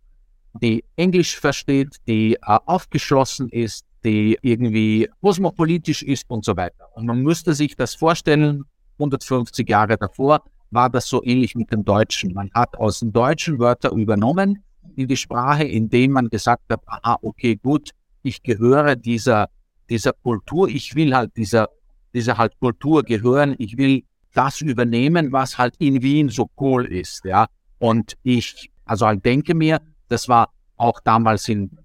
die 0.61 0.83
Englisch 0.95 1.39
versteht, 1.39 1.97
die 2.07 2.35
äh, 2.35 2.39
aufgeschlossen 2.43 3.49
ist, 3.49 3.85
die 4.03 4.37
irgendwie 4.41 5.09
kosmopolitisch 5.21 6.03
ist 6.03 6.29
und 6.29 6.45
so 6.45 6.55
weiter. 6.55 6.87
Und 6.95 7.05
man 7.05 7.21
müsste 7.21 7.53
sich 7.53 7.75
das 7.75 7.95
vorstellen, 7.95 8.63
150 8.97 9.67
Jahre 9.67 9.97
davor 9.97 10.43
war 10.71 10.89
das 10.89 11.07
so 11.07 11.23
ähnlich 11.23 11.55
mit 11.55 11.71
dem 11.71 11.83
Deutschen. 11.83 12.33
Man 12.33 12.49
hat 12.53 12.77
aus 12.77 12.99
dem 12.99 13.11
Deutschen 13.11 13.59
Wörter 13.59 13.91
übernommen 13.91 14.63
in 14.95 15.07
die 15.07 15.17
Sprache, 15.17 15.63
indem 15.63 16.11
man 16.11 16.29
gesagt 16.29 16.63
hat, 16.69 16.81
aha, 16.85 17.17
okay, 17.21 17.55
gut, 17.55 17.91
ich 18.23 18.41
gehöre 18.41 18.95
dieser, 18.95 19.49
dieser 19.89 20.13
Kultur, 20.13 20.67
ich 20.67 20.95
will 20.95 21.15
halt 21.15 21.35
dieser 21.37 21.69
dieser 22.15 22.37
halt 22.37 22.57
Kultur 22.59 23.03
gehören. 23.03 23.55
Ich 23.59 23.77
will 23.77 24.03
das 24.33 24.61
übernehmen, 24.61 25.31
was 25.31 25.57
halt 25.57 25.75
in 25.79 26.01
Wien 26.01 26.29
so 26.29 26.49
cool 26.59 26.85
ist, 26.85 27.25
ja. 27.25 27.45
Und 27.77 28.15
ich, 28.23 28.71
also 28.85 29.05
halt 29.05 29.23
denke 29.23 29.53
mir, 29.53 29.79
das 30.07 30.27
war 30.29 30.49
auch 30.77 30.99
damals 31.03 31.47
in 31.49 31.77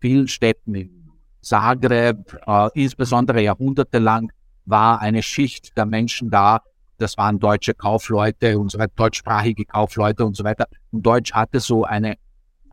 vielen 0.00 0.26
Städten, 0.26 0.74
in 0.74 1.10
Zagreb, 1.42 2.36
äh, 2.46 2.68
insbesondere 2.74 3.42
jahrhundertelang, 3.42 4.32
war 4.64 5.00
eine 5.00 5.22
Schicht 5.22 5.76
der 5.76 5.84
Menschen 5.84 6.30
da, 6.30 6.62
das 6.96 7.18
waren 7.18 7.38
deutsche 7.38 7.74
Kaufleute 7.74 8.58
und 8.58 8.70
so 8.70 8.78
weiter, 8.78 8.92
deutschsprachige 8.96 9.66
Kaufleute 9.66 10.24
und 10.24 10.34
so 10.34 10.44
weiter. 10.44 10.66
Und 10.90 11.04
Deutsch 11.04 11.32
hatte 11.32 11.60
so 11.60 11.84
eine, 11.84 12.14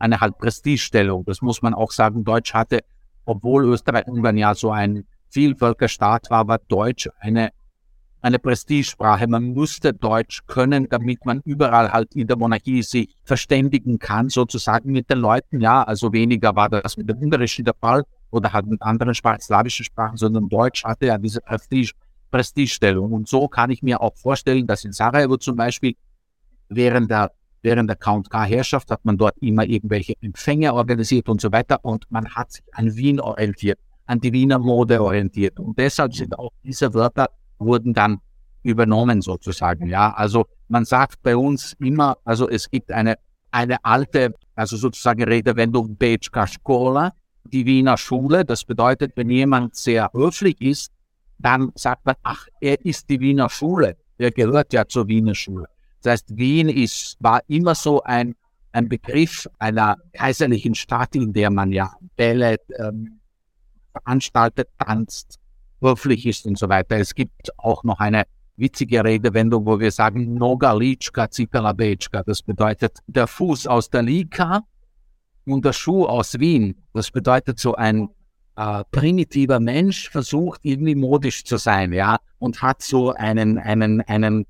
eine 0.02 0.20
halt 0.20 0.36
Prestigestellung. 0.36 1.24
Das 1.24 1.40
muss 1.42 1.62
man 1.62 1.74
auch 1.74 1.92
sagen. 1.92 2.24
Deutsch 2.24 2.52
hatte, 2.52 2.80
obwohl 3.24 3.64
Österreich-Ungarn 3.66 4.36
ja 4.36 4.54
so 4.54 4.70
ein 4.70 5.04
Vielvölkerstaat 5.30 6.28
war, 6.28 6.46
war 6.48 6.58
Deutsch 6.68 7.08
eine, 7.20 7.50
eine 8.20 8.38
Prestigesprache. 8.40 9.28
Man 9.28 9.54
musste 9.54 9.94
Deutsch 9.94 10.40
können, 10.46 10.88
damit 10.88 11.24
man 11.24 11.40
überall 11.44 11.92
halt 11.92 12.14
in 12.16 12.26
der 12.26 12.36
Monarchie 12.36 12.82
sich 12.82 13.14
verständigen 13.22 13.98
kann, 13.98 14.28
sozusagen 14.28 14.90
mit 14.90 15.08
den 15.08 15.18
Leuten. 15.18 15.60
Ja, 15.60 15.84
also 15.84 16.12
weniger 16.12 16.54
war 16.56 16.68
das 16.68 16.96
mit 16.96 17.08
dem 17.08 17.18
Ungarischen 17.18 17.64
der 17.64 17.74
Fall 17.80 18.02
oder 18.32 18.52
halt 18.52 18.66
mit 18.66 18.82
anderen 18.82 19.14
Sprachen, 19.14 19.40
slawischen 19.40 19.84
Sprachen, 19.84 20.16
sondern 20.16 20.48
Deutsch 20.48 20.84
hatte 20.84 21.06
ja 21.06 21.16
diese 21.16 21.40
Prestige, 21.40 21.92
Prestigestellung. 22.30 23.12
Und 23.12 23.28
so 23.28 23.46
kann 23.46 23.70
ich 23.70 23.82
mir 23.82 24.00
auch 24.00 24.16
vorstellen, 24.16 24.66
dass 24.66 24.84
in 24.84 24.92
Sarajevo 24.92 25.36
zum 25.36 25.54
Beispiel 25.54 25.94
während 26.68 27.10
der 27.10 27.30
Während 27.62 27.88
der 27.88 27.96
Count-K-Herrschaft 27.96 28.90
hat 28.90 29.04
man 29.04 29.16
dort 29.16 29.38
immer 29.38 29.64
irgendwelche 29.64 30.14
Empfänge 30.20 30.74
organisiert 30.74 31.28
und 31.28 31.40
so 31.40 31.52
weiter 31.52 31.84
und 31.84 32.04
man 32.10 32.28
hat 32.34 32.52
sich 32.52 32.64
an 32.72 32.96
Wien 32.96 33.20
orientiert, 33.20 33.78
an 34.06 34.20
die 34.20 34.32
Wiener 34.32 34.58
Mode 34.58 35.00
orientiert. 35.00 35.60
Und 35.60 35.78
deshalb 35.78 36.12
sind 36.12 36.36
auch 36.36 36.50
diese 36.64 36.92
Wörter 36.92 37.30
wurden 37.58 37.94
dann 37.94 38.20
übernommen 38.64 39.22
sozusagen. 39.22 39.86
Ja, 39.86 40.12
also 40.12 40.46
man 40.68 40.84
sagt 40.84 41.22
bei 41.22 41.36
uns 41.36 41.74
immer, 41.78 42.18
also 42.24 42.48
es 42.48 42.68
gibt 42.68 42.90
eine, 42.90 43.16
eine 43.52 43.84
alte, 43.84 44.34
also 44.56 44.76
sozusagen 44.76 45.22
Redewendung 45.22 45.96
Bečka 45.96 46.46
Škola, 46.46 47.12
die 47.44 47.64
Wiener 47.64 47.96
Schule. 47.96 48.44
Das 48.44 48.64
bedeutet, 48.64 49.12
wenn 49.16 49.30
jemand 49.30 49.76
sehr 49.76 50.10
höflich 50.12 50.60
ist, 50.60 50.90
dann 51.38 51.70
sagt 51.74 52.06
man, 52.06 52.16
ach, 52.22 52.46
er 52.60 52.84
ist 52.84 53.08
die 53.08 53.20
Wiener 53.20 53.48
Schule. 53.48 53.96
Er 54.18 54.30
gehört 54.30 54.72
ja 54.72 54.86
zur 54.86 55.08
Wiener 55.08 55.34
Schule. 55.34 55.66
Das 56.02 56.12
heißt, 56.12 56.36
Wien 56.36 56.68
ist, 56.68 57.16
war 57.20 57.40
immer 57.48 57.74
so 57.74 58.02
ein, 58.02 58.34
ein 58.72 58.88
Begriff 58.88 59.48
einer 59.58 59.96
kaiserlichen 60.12 60.74
Stadt, 60.74 61.14
in 61.14 61.32
der 61.32 61.50
man 61.50 61.72
ja 61.72 61.92
Bälle 62.16 62.56
ähm, 62.78 63.20
veranstaltet, 63.92 64.68
tanzt, 64.78 65.38
höflich 65.80 66.26
ist 66.26 66.46
und 66.46 66.58
so 66.58 66.68
weiter. 66.68 66.96
Es 66.96 67.14
gibt 67.14 67.50
auch 67.58 67.84
noch 67.84 68.00
eine 68.00 68.24
witzige 68.56 69.04
Redewendung, 69.04 69.66
wo 69.66 69.78
wir 69.78 69.90
sagen, 69.90 70.34
Noga 70.34 70.72
Lička 70.72 71.28
Cipela 71.30 71.72
Bečka. 71.72 72.22
Das 72.22 72.42
bedeutet 72.42 72.98
der 73.06 73.26
Fuß 73.26 73.66
aus 73.66 73.90
der 73.90 74.02
Lika 74.02 74.62
und 75.46 75.64
der 75.64 75.72
Schuh 75.72 76.06
aus 76.06 76.38
Wien. 76.38 76.82
Das 76.92 77.10
bedeutet 77.10 77.58
so 77.58 77.74
ein 77.74 78.08
äh, 78.56 78.84
primitiver 78.90 79.60
Mensch 79.60 80.10
versucht 80.10 80.60
irgendwie 80.64 80.94
modisch 80.94 81.44
zu 81.44 81.56
sein, 81.56 81.92
ja, 81.92 82.18
und 82.38 82.60
hat 82.62 82.82
so 82.82 83.12
einen, 83.12 83.58
einen, 83.58 84.02
einen, 84.02 84.46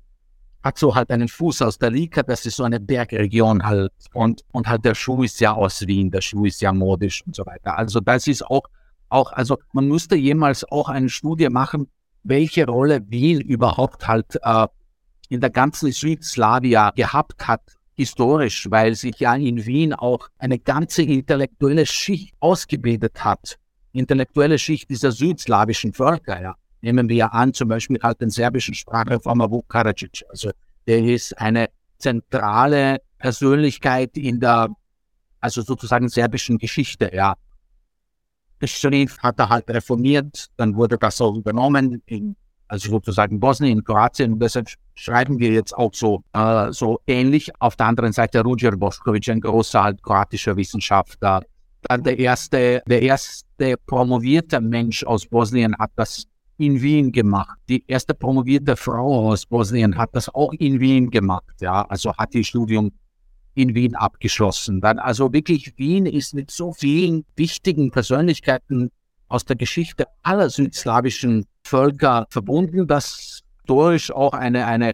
hat 0.63 0.77
so 0.77 0.95
halt 0.95 1.11
einen 1.11 1.27
Fuß 1.27 1.61
aus 1.61 1.77
der 1.77 1.91
Lika, 1.91 2.23
das 2.23 2.45
ist 2.45 2.55
so 2.55 2.63
eine 2.63 2.79
Bergregion 2.79 3.63
halt, 3.63 3.91
und, 4.13 4.41
und 4.51 4.67
halt 4.67 4.85
der 4.85 4.95
Schuh 4.95 5.23
ist 5.23 5.39
ja 5.39 5.53
aus 5.53 5.85
Wien, 5.85 6.09
der 6.09 6.21
Schuh 6.21 6.45
ist 6.45 6.61
ja 6.61 6.71
modisch 6.71 7.23
und 7.25 7.35
so 7.35 7.45
weiter. 7.45 7.77
Also 7.77 7.99
das 7.99 8.27
ist 8.27 8.45
auch 8.45 8.63
auch, 9.13 9.31
also 9.31 9.59
man 9.71 9.87
musste 9.87 10.15
jemals 10.15 10.65
auch 10.65 10.89
eine 10.89 11.09
Studie 11.09 11.49
machen, 11.49 11.87
welche 12.23 12.65
Rolle 12.65 13.01
Wien 13.09 13.39
überhaupt 13.41 14.07
halt 14.07 14.39
äh, 14.41 14.67
in 15.29 15.39
der 15.39 15.51
ganzen 15.51 15.91
Südslawia 15.91 16.91
gehabt 16.91 17.47
hat, 17.47 17.61
historisch, 17.95 18.69
weil 18.71 18.95
sich 18.95 19.19
ja 19.19 19.35
in 19.35 19.65
Wien 19.65 19.93
auch 19.93 20.27
eine 20.39 20.57
ganze 20.57 21.03
intellektuelle 21.03 21.85
Schicht 21.85 22.33
ausgebildet 22.39 23.23
hat. 23.23 23.57
Intellektuelle 23.91 24.57
Schicht 24.57 24.89
dieser 24.89 25.11
südslawischen 25.11 25.93
Völker, 25.93 26.41
ja. 26.41 26.55
Nehmen 26.83 27.09
wir 27.09 27.33
an, 27.33 27.53
zum 27.53 27.69
Beispiel 27.69 27.99
halt 28.03 28.21
den 28.21 28.29
serbischen 28.29 28.75
Sprachreformer 28.75 29.49
Vuk 29.49 29.65
Karadžić. 29.73 30.23
Also 30.29 30.51
der 30.85 30.99
ist 31.03 31.35
eine 31.39 31.69
zentrale 31.97 32.97
Persönlichkeit 33.17 34.17
in 34.17 34.39
der, 34.39 34.69
also 35.39 35.61
sozusagen 35.61 36.09
serbischen 36.09 36.57
Geschichte, 36.57 37.09
ja 37.11 37.35
schrieb, 38.67 39.11
hat 39.19 39.39
er 39.39 39.49
halt 39.49 39.69
reformiert, 39.69 40.47
dann 40.57 40.75
wurde 40.75 40.97
das 40.97 41.19
auch 41.21 41.35
übernommen, 41.35 42.01
in, 42.05 42.35
also 42.67 42.89
sozusagen 42.89 43.39
Bosnien, 43.39 43.83
Kroatien. 43.83 44.33
Und 44.33 44.39
deshalb 44.39 44.69
schreiben 44.95 45.39
wir 45.39 45.51
jetzt 45.51 45.75
auch 45.75 45.93
so, 45.93 46.23
äh, 46.33 46.71
so 46.71 46.99
ähnlich. 47.07 47.51
Auf 47.59 47.75
der 47.75 47.87
anderen 47.87 48.13
Seite 48.13 48.41
Ruđer 48.41 48.75
Bošković, 48.75 49.31
ein 49.31 49.41
großer 49.41 49.83
halt 49.83 50.03
kroatischer 50.03 50.55
Wissenschaftler. 50.55 51.41
Dann 51.83 52.03
der 52.03 52.17
erste, 52.17 52.81
der 52.87 53.01
erste 53.01 53.75
promovierte 53.85 54.61
Mensch 54.61 55.03
aus 55.03 55.25
Bosnien 55.25 55.75
hat 55.77 55.91
das 55.95 56.23
in 56.57 56.81
Wien 56.81 57.11
gemacht. 57.11 57.57
Die 57.69 57.83
erste 57.87 58.13
promovierte 58.13 58.75
Frau 58.75 59.29
aus 59.29 59.45
Bosnien 59.45 59.97
hat 59.97 60.09
das 60.13 60.29
auch 60.29 60.53
in 60.53 60.79
Wien 60.79 61.09
gemacht. 61.09 61.61
Ja, 61.61 61.83
also 61.83 62.15
hat 62.15 62.35
ihr 62.35 62.43
Studium 62.43 62.91
in 63.55 63.75
Wien 63.75 63.95
abgeschlossen. 63.95 64.81
Dann 64.81 64.99
also 64.99 65.31
wirklich 65.33 65.77
Wien 65.77 66.05
ist 66.05 66.33
mit 66.33 66.51
so 66.51 66.73
vielen 66.73 67.25
wichtigen 67.35 67.91
Persönlichkeiten 67.91 68.91
aus 69.27 69.45
der 69.45 69.55
Geschichte 69.55 70.05
aller 70.21 70.49
südslawischen 70.49 71.45
Völker 71.63 72.27
verbunden, 72.29 72.87
dass 72.87 73.43
historisch 73.63 74.11
auch 74.11 74.33
eine, 74.33 74.65
eine, 74.65 74.93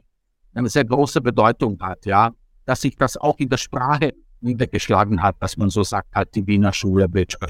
eine 0.54 0.70
sehr 0.70 0.86
große 0.86 1.22
Bedeutung 1.22 1.78
hat, 1.82 2.06
ja, 2.06 2.32
dass 2.66 2.82
sich 2.82 2.96
das 2.96 3.18
auch 3.18 3.38
in 3.40 3.50
der 3.50 3.58
Sprache 3.58 4.14
niedergeschlagen 4.42 5.22
hat, 5.22 5.36
dass 5.40 5.58
man 5.58 5.70
so 5.70 5.84
sagt, 5.84 6.16
halt 6.16 6.34
die 6.36 6.46
Wiener 6.46 6.72
Schule 6.72 7.10
Bečka 7.10 7.48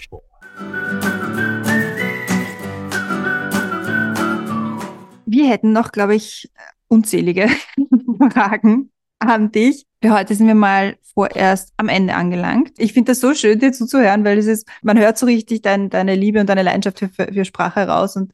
Wir 5.32 5.48
hätten 5.48 5.74
noch, 5.74 5.92
glaube 5.92 6.16
ich, 6.16 6.52
unzählige 6.88 7.50
Fragen 8.34 8.92
an 9.20 9.52
dich. 9.52 9.86
Für 10.02 10.18
heute 10.18 10.34
sind 10.34 10.48
wir 10.48 10.56
mal 10.56 10.98
vorerst 11.14 11.72
am 11.78 11.88
Ende 11.88 12.16
angelangt. 12.16 12.72
Ich 12.78 12.94
finde 12.94 13.12
das 13.12 13.20
so 13.20 13.36
schön, 13.36 13.60
dir 13.60 13.72
zuzuhören, 13.72 14.24
weil 14.24 14.40
es 14.40 14.48
ist, 14.48 14.68
man 14.82 14.98
hört 14.98 15.20
so 15.20 15.28
richtig 15.28 15.62
dein, 15.62 15.92
deine 15.92 16.16
Liebe 16.16 16.40
und 16.40 16.48
deine 16.48 16.64
Leidenschaft 16.64 16.98
für, 17.00 17.10
für 17.10 17.46
Sprache 17.46 17.88
raus 17.88 18.16
und 18.16 18.32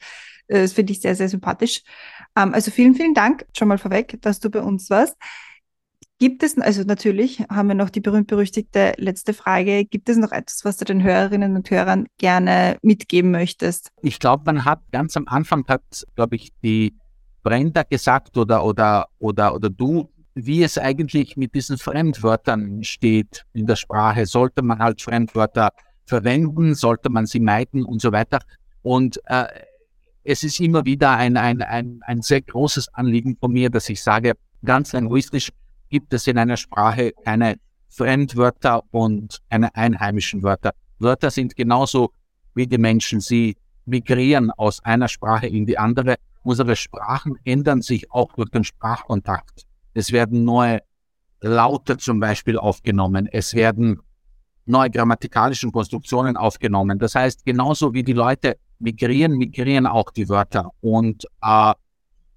äh, 0.48 0.62
das 0.62 0.72
finde 0.72 0.94
ich 0.94 1.02
sehr, 1.02 1.16
sehr 1.16 1.28
sympathisch. 1.28 1.82
Ähm, 2.38 2.54
also 2.54 2.72
vielen, 2.72 2.96
vielen 2.96 3.14
Dank 3.14 3.46
schon 3.58 3.68
mal 3.68 3.78
vorweg, 3.78 4.18
dass 4.22 4.40
du 4.40 4.50
bei 4.50 4.62
uns 4.62 4.90
warst. 4.90 5.18
Gibt 6.18 6.44
es, 6.44 6.58
also 6.58 6.84
natürlich 6.84 7.42
haben 7.50 7.68
wir 7.68 7.76
noch 7.76 7.90
die 7.90 8.00
berühmt-berüchtigte 8.00 8.94
letzte 8.98 9.34
Frage. 9.34 9.84
Gibt 9.84 10.08
es 10.08 10.16
noch 10.16 10.32
etwas, 10.32 10.64
was 10.64 10.78
du 10.78 10.86
den 10.86 11.04
Hörerinnen 11.04 11.56
und 11.56 11.70
Hörern 11.70 12.08
gerne 12.18 12.78
mitgeben 12.82 13.32
möchtest? 13.32 13.92
Ich 14.02 14.20
glaube, 14.20 14.44
man 14.46 14.64
hat 14.64 14.80
ganz 14.92 15.18
am 15.18 15.28
Anfang 15.28 15.66
hat, 15.68 16.06
glaube 16.16 16.38
ich, 16.38 16.54
die 16.64 16.96
Brenda 17.44 17.84
gesagt 17.84 18.38
oder, 18.38 18.64
oder, 18.64 19.08
oder, 19.20 19.54
oder 19.54 19.70
du 19.70 20.10
wie 20.36 20.64
es 20.64 20.78
eigentlich 20.78 21.38
mit 21.38 21.56
diesen 21.56 21.78
Fremdwörtern 21.78 22.84
steht 22.84 23.46
in 23.54 23.66
der 23.66 23.78
Sprache. 23.78 24.26
Sollte 24.26 24.62
man 24.62 24.80
halt 24.80 25.02
Fremdwörter 25.02 25.70
verwenden, 26.06 26.76
sollte 26.76 27.10
man 27.10 27.26
sie 27.26 27.40
meiden 27.40 27.86
und 27.86 28.02
so 28.02 28.12
weiter. 28.12 28.40
Und 28.84 29.20
äh, 29.26 29.46
es 30.24 30.44
ist 30.44 30.60
immer 30.60 30.86
wieder 30.86 31.12
ein, 31.12 31.38
ein, 31.38 31.62
ein, 31.62 32.02
ein 32.02 32.22
sehr 32.22 32.42
großes 32.42 32.94
Anliegen 32.94 33.38
von 33.40 33.54
mir, 33.54 33.70
dass 33.70 33.90
ich 33.90 34.04
sage, 34.04 34.34
ganz 34.64 34.92
linguistisch 34.92 35.52
gibt 35.96 36.14
es 36.14 36.28
in 36.28 36.38
einer 36.38 36.58
Sprache 36.58 37.14
keine 37.24 37.56
Fremdwörter 37.88 38.84
und 38.92 39.40
keine 39.50 39.74
einheimischen 39.78 40.44
Wörter. 40.44 40.74
Wörter 41.00 41.32
sind 41.32 41.56
genauso 41.56 42.12
wie 42.54 42.68
die 42.68 42.78
Menschen. 42.78 43.22
Sie 43.22 43.56
migrieren 43.86 44.52
aus 44.52 44.84
einer 44.84 45.08
Sprache 45.08 45.48
in 45.48 45.66
die 45.66 45.78
andere. 45.78 46.16
Unsere 46.44 46.76
Sprachen 46.76 47.38
ändern 47.46 47.82
sich 47.82 48.12
auch 48.12 48.34
durch 48.34 48.50
den 48.50 48.66
Sprachkontakt. 48.66 49.62
Es 49.94 50.12
werden 50.12 50.44
neue 50.44 50.82
Laute 51.40 51.96
zum 51.96 52.20
Beispiel 52.20 52.58
aufgenommen. 52.58 53.30
Es 53.32 53.54
werden 53.54 54.02
neue 54.66 54.90
grammatikalische 54.90 55.72
Konstruktionen 55.72 56.36
aufgenommen. 56.36 57.00
Das 57.00 57.16
heißt, 57.16 57.46
genauso 57.46 57.94
wie 57.94 58.04
die 58.04 58.12
Leute 58.26 58.58
migrieren, 58.80 59.38
migrieren 59.38 59.88
auch 59.88 60.12
die 60.12 60.28
Wörter. 60.28 60.72
Und 60.82 61.24
äh, 61.42 61.74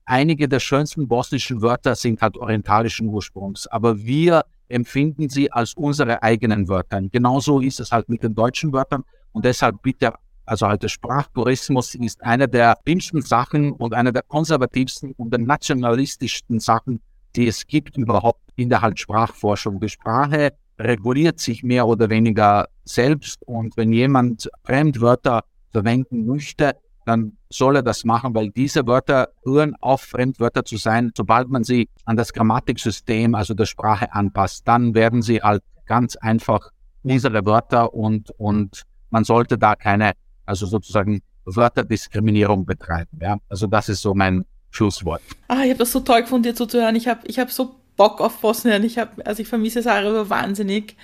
einige 0.08 0.48
der 0.48 0.60
schönsten 0.60 1.06
bosnischen 1.06 1.62
Wörter 1.62 1.94
sind 1.94 2.20
halt 2.22 2.36
orientalischen 2.36 3.08
Ursprungs. 3.08 3.66
Aber 3.66 3.98
wir 3.98 4.44
empfinden 4.68 5.28
sie 5.28 5.50
als 5.52 5.74
unsere 5.74 6.22
eigenen 6.22 6.68
Wörter. 6.68 7.00
Genauso 7.02 7.60
ist 7.60 7.80
es 7.80 7.92
halt 7.92 8.08
mit 8.08 8.22
den 8.22 8.34
deutschen 8.34 8.72
Wörtern. 8.72 9.04
Und 9.32 9.44
deshalb 9.44 9.80
bitte, 9.82 10.14
also 10.46 10.66
halt 10.66 10.82
der 10.82 10.88
Sprachtourismus 10.88 11.94
ist 11.94 12.22
eine 12.22 12.48
der 12.48 12.78
dünnsten 12.86 13.22
Sachen 13.22 13.72
und 13.72 13.94
eine 13.94 14.12
der 14.12 14.22
konservativsten 14.22 15.12
und 15.12 15.30
der 15.30 15.40
nationalistischsten 15.40 16.58
Sachen, 16.58 17.00
die 17.36 17.46
es 17.46 17.66
gibt 17.66 17.96
überhaupt 17.96 18.40
in 18.56 18.68
der 18.68 18.80
halt 18.80 18.98
Sprachforschung. 18.98 19.78
Die 19.80 19.88
Sprache 19.88 20.52
reguliert 20.78 21.38
sich 21.38 21.62
mehr 21.62 21.86
oder 21.86 22.08
weniger 22.08 22.68
selbst 22.84 23.46
und 23.46 23.76
wenn 23.76 23.92
jemand 23.92 24.48
Fremdwörter 24.64 25.44
verwenden 25.72 26.26
möchte, 26.26 26.76
dann 27.08 27.38
soll 27.48 27.76
er 27.76 27.82
das 27.82 28.04
machen, 28.04 28.34
weil 28.34 28.50
diese 28.50 28.86
Wörter 28.86 29.28
hören 29.42 29.74
auf, 29.80 30.02
Fremdwörter 30.02 30.64
zu 30.64 30.76
sein. 30.76 31.10
Sobald 31.16 31.48
man 31.48 31.64
sie 31.64 31.88
an 32.04 32.16
das 32.16 32.34
Grammatiksystem, 32.34 33.34
also 33.34 33.54
der 33.54 33.64
Sprache 33.64 34.12
anpasst, 34.12 34.68
dann 34.68 34.94
werden 34.94 35.22
sie 35.22 35.40
halt 35.40 35.62
ganz 35.86 36.16
einfach 36.16 36.70
unsere 37.02 37.46
Wörter 37.46 37.94
und, 37.94 38.30
und 38.36 38.82
man 39.08 39.24
sollte 39.24 39.56
da 39.56 39.74
keine, 39.74 40.12
also 40.44 40.66
sozusagen 40.66 41.22
Wörterdiskriminierung 41.46 42.66
betreiben. 42.66 43.18
Ja? 43.22 43.38
Also 43.48 43.66
das 43.66 43.88
ist 43.88 44.02
so 44.02 44.14
mein 44.14 44.44
Schlusswort. 44.70 45.22
Ah, 45.48 45.62
ich 45.62 45.70
habe 45.70 45.78
das 45.78 45.92
so 45.92 46.00
toll 46.00 46.20
gefunden, 46.20 46.42
dir 46.42 46.54
zuzuhören. 46.54 46.94
Ich 46.94 47.08
habe 47.08 47.26
ich 47.26 47.38
hab 47.38 47.50
so 47.50 47.76
Bock 47.96 48.20
auf 48.20 48.38
Bosnien. 48.42 48.84
Ich 48.84 48.98
habe, 48.98 49.24
also 49.26 49.40
ich 49.40 49.48
vermisse 49.48 49.82
Sarajevo 49.82 50.28
wahnsinnig. 50.28 50.94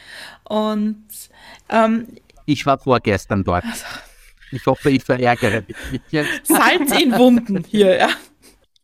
Und 0.45 1.07
ähm, 1.71 2.09
ich 2.45 2.67
war 2.67 2.77
vorgestern 2.79 3.43
dort. 3.43 3.65
Also, 3.65 3.85
ich 4.55 4.67
hoffe, 4.67 4.91
ich 4.91 5.03
verärgere 5.03 5.63
dich 5.63 5.77
jetzt. 6.11 6.47
Salz 6.47 7.01
in 7.01 7.13
Wunden 7.19 7.65
hier, 7.69 7.97
ja. 7.97 8.09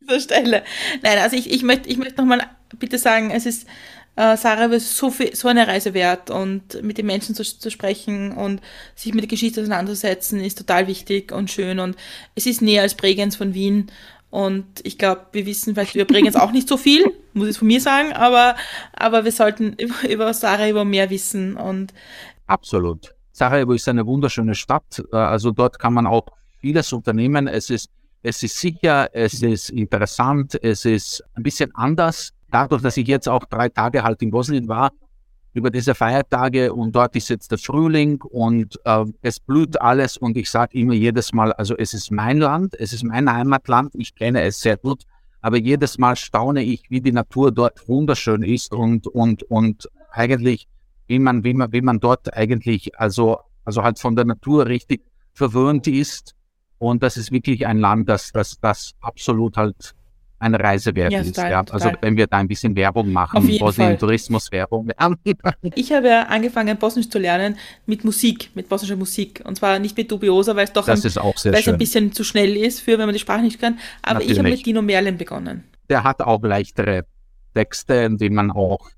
dieser 0.01 0.19
Stelle. 0.19 0.63
Nein, 1.01 1.17
also 1.19 1.35
ich, 1.35 1.51
ich 1.51 1.63
möchte 1.63 1.89
ich 1.89 1.97
möchte 1.97 2.17
nochmal 2.17 2.41
bitte 2.77 2.97
sagen, 2.97 3.31
es 3.31 3.45
ist 3.45 3.67
äh, 4.15 4.33
ist 4.75 4.97
so, 4.97 5.09
viel, 5.09 5.35
so 5.35 5.47
eine 5.47 5.67
Reise 5.67 5.93
wert 5.93 6.29
und 6.29 6.81
mit 6.83 6.97
den 6.97 7.05
Menschen 7.05 7.33
zu, 7.35 7.43
zu 7.43 7.71
sprechen 7.71 8.31
und 8.33 8.61
sich 8.95 9.13
mit 9.13 9.23
der 9.23 9.29
Geschichte 9.29 9.61
auseinandersetzen 9.61 10.39
ist 10.41 10.57
total 10.57 10.87
wichtig 10.87 11.31
und 11.31 11.49
schön 11.49 11.79
und 11.79 11.95
es 12.35 12.45
ist 12.45 12.61
näher 12.61 12.81
als 12.81 12.95
Bregenz 12.95 13.35
von 13.35 13.53
Wien 13.53 13.91
und 14.29 14.65
ich 14.83 14.97
glaube, 14.97 15.27
wir 15.31 15.45
wissen 15.45 15.75
vielleicht 15.75 15.95
über 15.95 16.05
Bregenz 16.05 16.35
auch 16.35 16.51
nicht 16.51 16.67
so 16.67 16.77
viel, 16.77 17.13
muss 17.33 17.49
ich 17.49 17.57
von 17.57 17.67
mir 17.67 17.81
sagen, 17.81 18.13
aber, 18.13 18.55
aber 18.93 19.23
wir 19.23 19.31
sollten 19.31 19.73
über, 19.77 20.09
über 20.09 20.33
Sarajevo 20.33 20.83
mehr 20.85 21.09
wissen 21.09 21.55
und 21.55 21.93
Absolut. 22.47 23.13
Sarajevo 23.41 23.73
ist 23.73 23.89
eine 23.89 24.05
wunderschöne 24.05 24.53
Stadt, 24.53 25.03
äh, 25.11 25.15
also 25.15 25.49
dort 25.49 25.79
kann 25.79 25.95
man 25.95 26.05
auch 26.05 26.27
vieles 26.59 26.93
unternehmen. 26.93 27.47
Es 27.47 27.71
ist, 27.71 27.89
es 28.21 28.43
ist 28.43 28.55
sicher, 28.55 29.09
es 29.13 29.41
ist 29.41 29.71
interessant, 29.71 30.63
es 30.63 30.85
ist 30.85 31.23
ein 31.33 31.41
bisschen 31.41 31.73
anders 31.73 32.33
dadurch, 32.51 32.83
dass 32.83 32.97
ich 32.97 33.07
jetzt 33.07 33.27
auch 33.27 33.43
drei 33.45 33.69
Tage 33.69 34.03
halt 34.03 34.21
in 34.21 34.29
Bosnien 34.29 34.67
war, 34.67 34.91
über 35.53 35.71
diese 35.71 35.95
Feiertage 35.95 36.71
und 36.71 36.95
dort 36.95 37.15
ist 37.15 37.29
jetzt 37.29 37.49
der 37.49 37.57
Frühling 37.57 38.21
und 38.21 38.79
äh, 38.85 39.05
es 39.23 39.39
blüht 39.39 39.81
alles 39.81 40.17
und 40.17 40.37
ich 40.37 40.47
sage 40.47 40.77
immer 40.77 40.93
jedes 40.93 41.33
Mal, 41.33 41.51
also 41.53 41.75
es 41.75 41.95
ist 41.95 42.11
mein 42.11 42.37
Land, 42.37 42.79
es 42.79 42.93
ist 42.93 43.03
mein 43.03 43.27
Heimatland, 43.27 43.95
ich 43.95 44.13
kenne 44.13 44.43
es 44.43 44.61
sehr 44.61 44.77
gut, 44.77 45.01
aber 45.41 45.57
jedes 45.57 45.97
Mal 45.97 46.15
staune 46.15 46.61
ich, 46.61 46.83
wie 46.91 47.01
die 47.01 47.11
Natur 47.11 47.51
dort 47.51 47.89
wunderschön 47.89 48.43
ist 48.43 48.71
und, 48.71 49.07
und, 49.07 49.41
und 49.49 49.89
eigentlich, 50.11 50.67
wie 51.11 51.19
man, 51.19 51.43
wie 51.43 51.53
man, 51.53 51.71
wie 51.73 51.81
man 51.81 51.99
dort 51.99 52.33
eigentlich, 52.33 52.97
also, 52.97 53.39
also 53.65 53.83
halt 53.83 53.99
von 53.99 54.15
der 54.15 54.23
Natur 54.23 54.65
richtig 54.65 55.03
verwöhnt 55.33 55.85
ist. 55.87 56.35
Und 56.79 57.03
das 57.03 57.17
ist 57.17 57.31
wirklich 57.31 57.67
ein 57.67 57.79
Land, 57.79 58.07
das, 58.07 58.31
das, 58.31 58.57
das 58.61 58.93
absolut 59.01 59.57
halt 59.57 59.93
eine 60.39 60.59
Reise 60.59 60.95
wert 60.95 61.11
ja, 61.11 61.21
total, 61.21 61.45
ist. 61.45 61.51
Ja. 61.51 61.63
Also 61.69 61.91
wenn 61.99 62.17
wir 62.17 62.27
da 62.27 62.37
ein 62.37 62.47
bisschen 62.47 62.75
Werbung 62.75 63.11
machen, 63.11 63.37
Auf 63.37 63.47
jeden 63.47 63.59
Bosnien 63.59 63.99
Tourismuswerbung. 63.99 64.89
ich 65.75 65.91
habe 65.91 66.07
ja 66.07 66.23
angefangen, 66.23 66.77
Bosnisch 66.77 67.09
zu 67.09 67.19
lernen 67.19 67.57
mit 67.85 68.03
Musik, 68.03 68.49
mit 68.55 68.67
bosnischer 68.69 68.95
Musik. 68.95 69.43
Und 69.45 69.57
zwar 69.57 69.77
nicht 69.77 69.95
mit 69.97 70.09
Dubiosa, 70.09 70.55
weil 70.55 70.63
es 70.63 70.73
doch 70.73 70.87
ein, 70.87 70.97
ein 70.97 71.77
bisschen 71.77 72.13
zu 72.13 72.23
schnell 72.23 72.55
ist, 72.55 72.79
für 72.79 72.97
wenn 72.97 73.05
man 73.05 73.13
die 73.13 73.19
Sprache 73.19 73.41
nicht 73.41 73.59
kann. 73.59 73.77
Aber 74.01 74.15
Natürlich. 74.15 74.31
ich 74.31 74.39
habe 74.39 74.49
mit 74.49 74.65
Dino 74.65 74.81
Merlin 74.81 75.17
begonnen. 75.17 75.65
Der 75.89 76.03
hat 76.03 76.21
auch 76.21 76.41
leichtere 76.41 77.05
Texte, 77.53 78.09
die 78.09 78.29
man 78.29 78.49
auch 78.49 78.89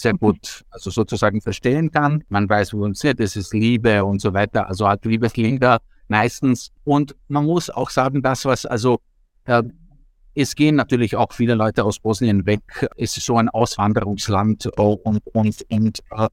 sehr 0.00 0.14
gut, 0.14 0.64
also 0.70 0.90
sozusagen 0.90 1.40
verstehen 1.40 1.90
kann. 1.90 2.24
Man 2.28 2.48
weiß, 2.48 2.72
worum 2.74 2.92
es 2.92 3.00
geht, 3.00 3.20
es 3.20 3.36
ist 3.36 3.52
Liebe 3.52 4.04
und 4.04 4.20
so 4.20 4.32
weiter, 4.32 4.68
also 4.68 4.88
hat 4.88 5.04
Liebeslieder 5.04 5.78
meistens. 6.08 6.70
Und 6.84 7.16
man 7.28 7.44
muss 7.44 7.70
auch 7.70 7.90
sagen, 7.90 8.22
das, 8.22 8.44
was 8.44 8.64
also 8.66 9.00
äh, 9.44 9.62
es 10.34 10.54
gehen 10.54 10.76
natürlich 10.76 11.16
auch 11.16 11.32
viele 11.32 11.54
Leute 11.54 11.84
aus 11.84 11.98
Bosnien 11.98 12.46
weg. 12.46 12.62
Es 12.96 13.16
ist 13.16 13.26
so 13.26 13.36
ein 13.36 13.48
Auswanderungsland 13.48 14.66
und, 14.78 15.20
und, 15.32 15.64
und 15.68 15.98
äh, 16.10 16.28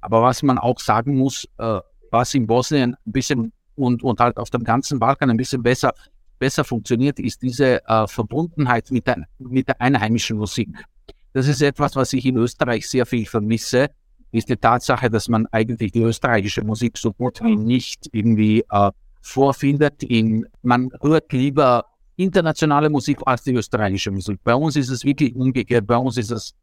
aber 0.00 0.22
was 0.22 0.42
man 0.42 0.58
auch 0.58 0.78
sagen 0.78 1.16
muss, 1.16 1.48
äh, 1.58 1.80
was 2.10 2.34
in 2.34 2.46
Bosnien 2.46 2.96
ein 3.06 3.12
bisschen 3.12 3.52
und, 3.76 4.02
und 4.02 4.20
halt 4.20 4.36
auf 4.36 4.50
dem 4.50 4.62
ganzen 4.62 4.98
Balkan 4.98 5.30
ein 5.30 5.36
bisschen 5.36 5.62
besser, 5.62 5.92
besser 6.38 6.64
funktioniert, 6.64 7.18
ist 7.18 7.42
diese 7.42 7.86
äh, 7.86 8.06
Verbundenheit 8.06 8.90
mit 8.90 9.06
der, 9.06 9.24
mit 9.38 9.68
der 9.68 9.80
einheimischen 9.80 10.38
Musik. 10.38 10.68
Das 11.36 11.48
ist 11.48 11.60
etwas, 11.60 11.94
was 11.96 12.14
ich 12.14 12.24
in 12.24 12.38
Österreich 12.38 12.88
sehr 12.88 13.04
viel 13.04 13.26
vermisse, 13.26 13.90
ist 14.32 14.48
die 14.48 14.56
Tatsache, 14.56 15.10
dass 15.10 15.28
man 15.28 15.46
eigentlich 15.52 15.92
die 15.92 16.00
österreichische 16.00 16.64
Musik 16.64 16.96
so 16.96 17.12
gut 17.12 17.42
wie 17.44 17.56
nicht 17.56 18.08
irgendwie 18.12 18.64
äh, 18.70 18.90
vorfindet. 19.20 20.02
In, 20.02 20.46
man 20.62 20.88
hört 21.02 21.30
lieber 21.34 21.84
internationale 22.16 22.88
Musik 22.88 23.18
als 23.26 23.42
die 23.42 23.52
österreichische 23.52 24.10
Musik. 24.10 24.40
Bei 24.44 24.54
uns 24.54 24.76
ist 24.76 24.88
es 24.88 25.04
wirklich 25.04 25.36
umgekehrt. 25.36 25.86
Bei 25.86 25.98
uns 25.98 26.16
ist 26.16 26.30
es 26.30 26.54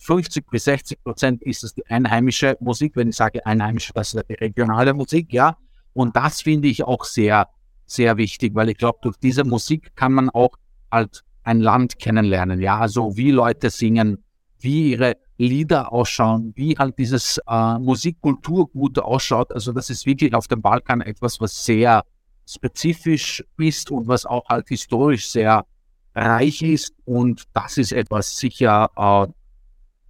50 0.00 0.48
bis 0.50 0.64
60 0.64 1.04
Prozent 1.04 1.42
ist 1.42 1.62
es 1.62 1.74
die 1.74 1.84
einheimische 1.88 2.56
Musik. 2.60 2.96
Wenn 2.96 3.10
ich 3.10 3.16
sage 3.16 3.44
einheimische, 3.44 3.92
das 3.92 4.14
ist 4.14 4.24
die 4.30 4.32
regionale 4.32 4.94
Musik, 4.94 5.30
ja. 5.30 5.58
Und 5.92 6.16
das 6.16 6.40
finde 6.40 6.68
ich 6.68 6.82
auch 6.84 7.04
sehr, 7.04 7.48
sehr 7.84 8.16
wichtig, 8.16 8.54
weil 8.54 8.70
ich 8.70 8.78
glaube, 8.78 8.98
durch 9.02 9.18
diese 9.18 9.44
Musik 9.44 9.94
kann 9.94 10.14
man 10.14 10.30
auch 10.30 10.56
halt 10.90 11.22
ein 11.44 11.60
Land 11.60 11.98
kennenlernen, 11.98 12.60
ja. 12.60 12.78
Also 12.78 13.16
wie 13.16 13.30
Leute 13.30 13.70
singen, 13.70 14.22
wie 14.58 14.92
ihre 14.92 15.16
Lieder 15.38 15.92
ausschauen, 15.92 16.52
wie 16.54 16.76
halt 16.78 16.98
dieses 16.98 17.40
äh, 17.48 17.78
Musikkulturgut 17.78 18.98
ausschaut. 18.98 19.52
Also 19.52 19.72
das 19.72 19.90
ist 19.90 20.06
wirklich 20.06 20.34
auf 20.34 20.46
dem 20.46 20.62
Balkan 20.62 21.00
etwas, 21.00 21.40
was 21.40 21.64
sehr, 21.64 22.04
spezifisch 22.46 23.44
ist 23.58 23.90
und 23.90 24.08
was 24.08 24.26
auch 24.26 24.48
halt 24.48 24.68
historisch 24.68 25.28
sehr 25.30 25.64
reich 26.14 26.62
ist. 26.62 26.94
Und 27.04 27.44
das 27.52 27.78
ist 27.78 27.92
etwas 27.92 28.36
sicher, 28.36 28.90
äh, 28.96 29.32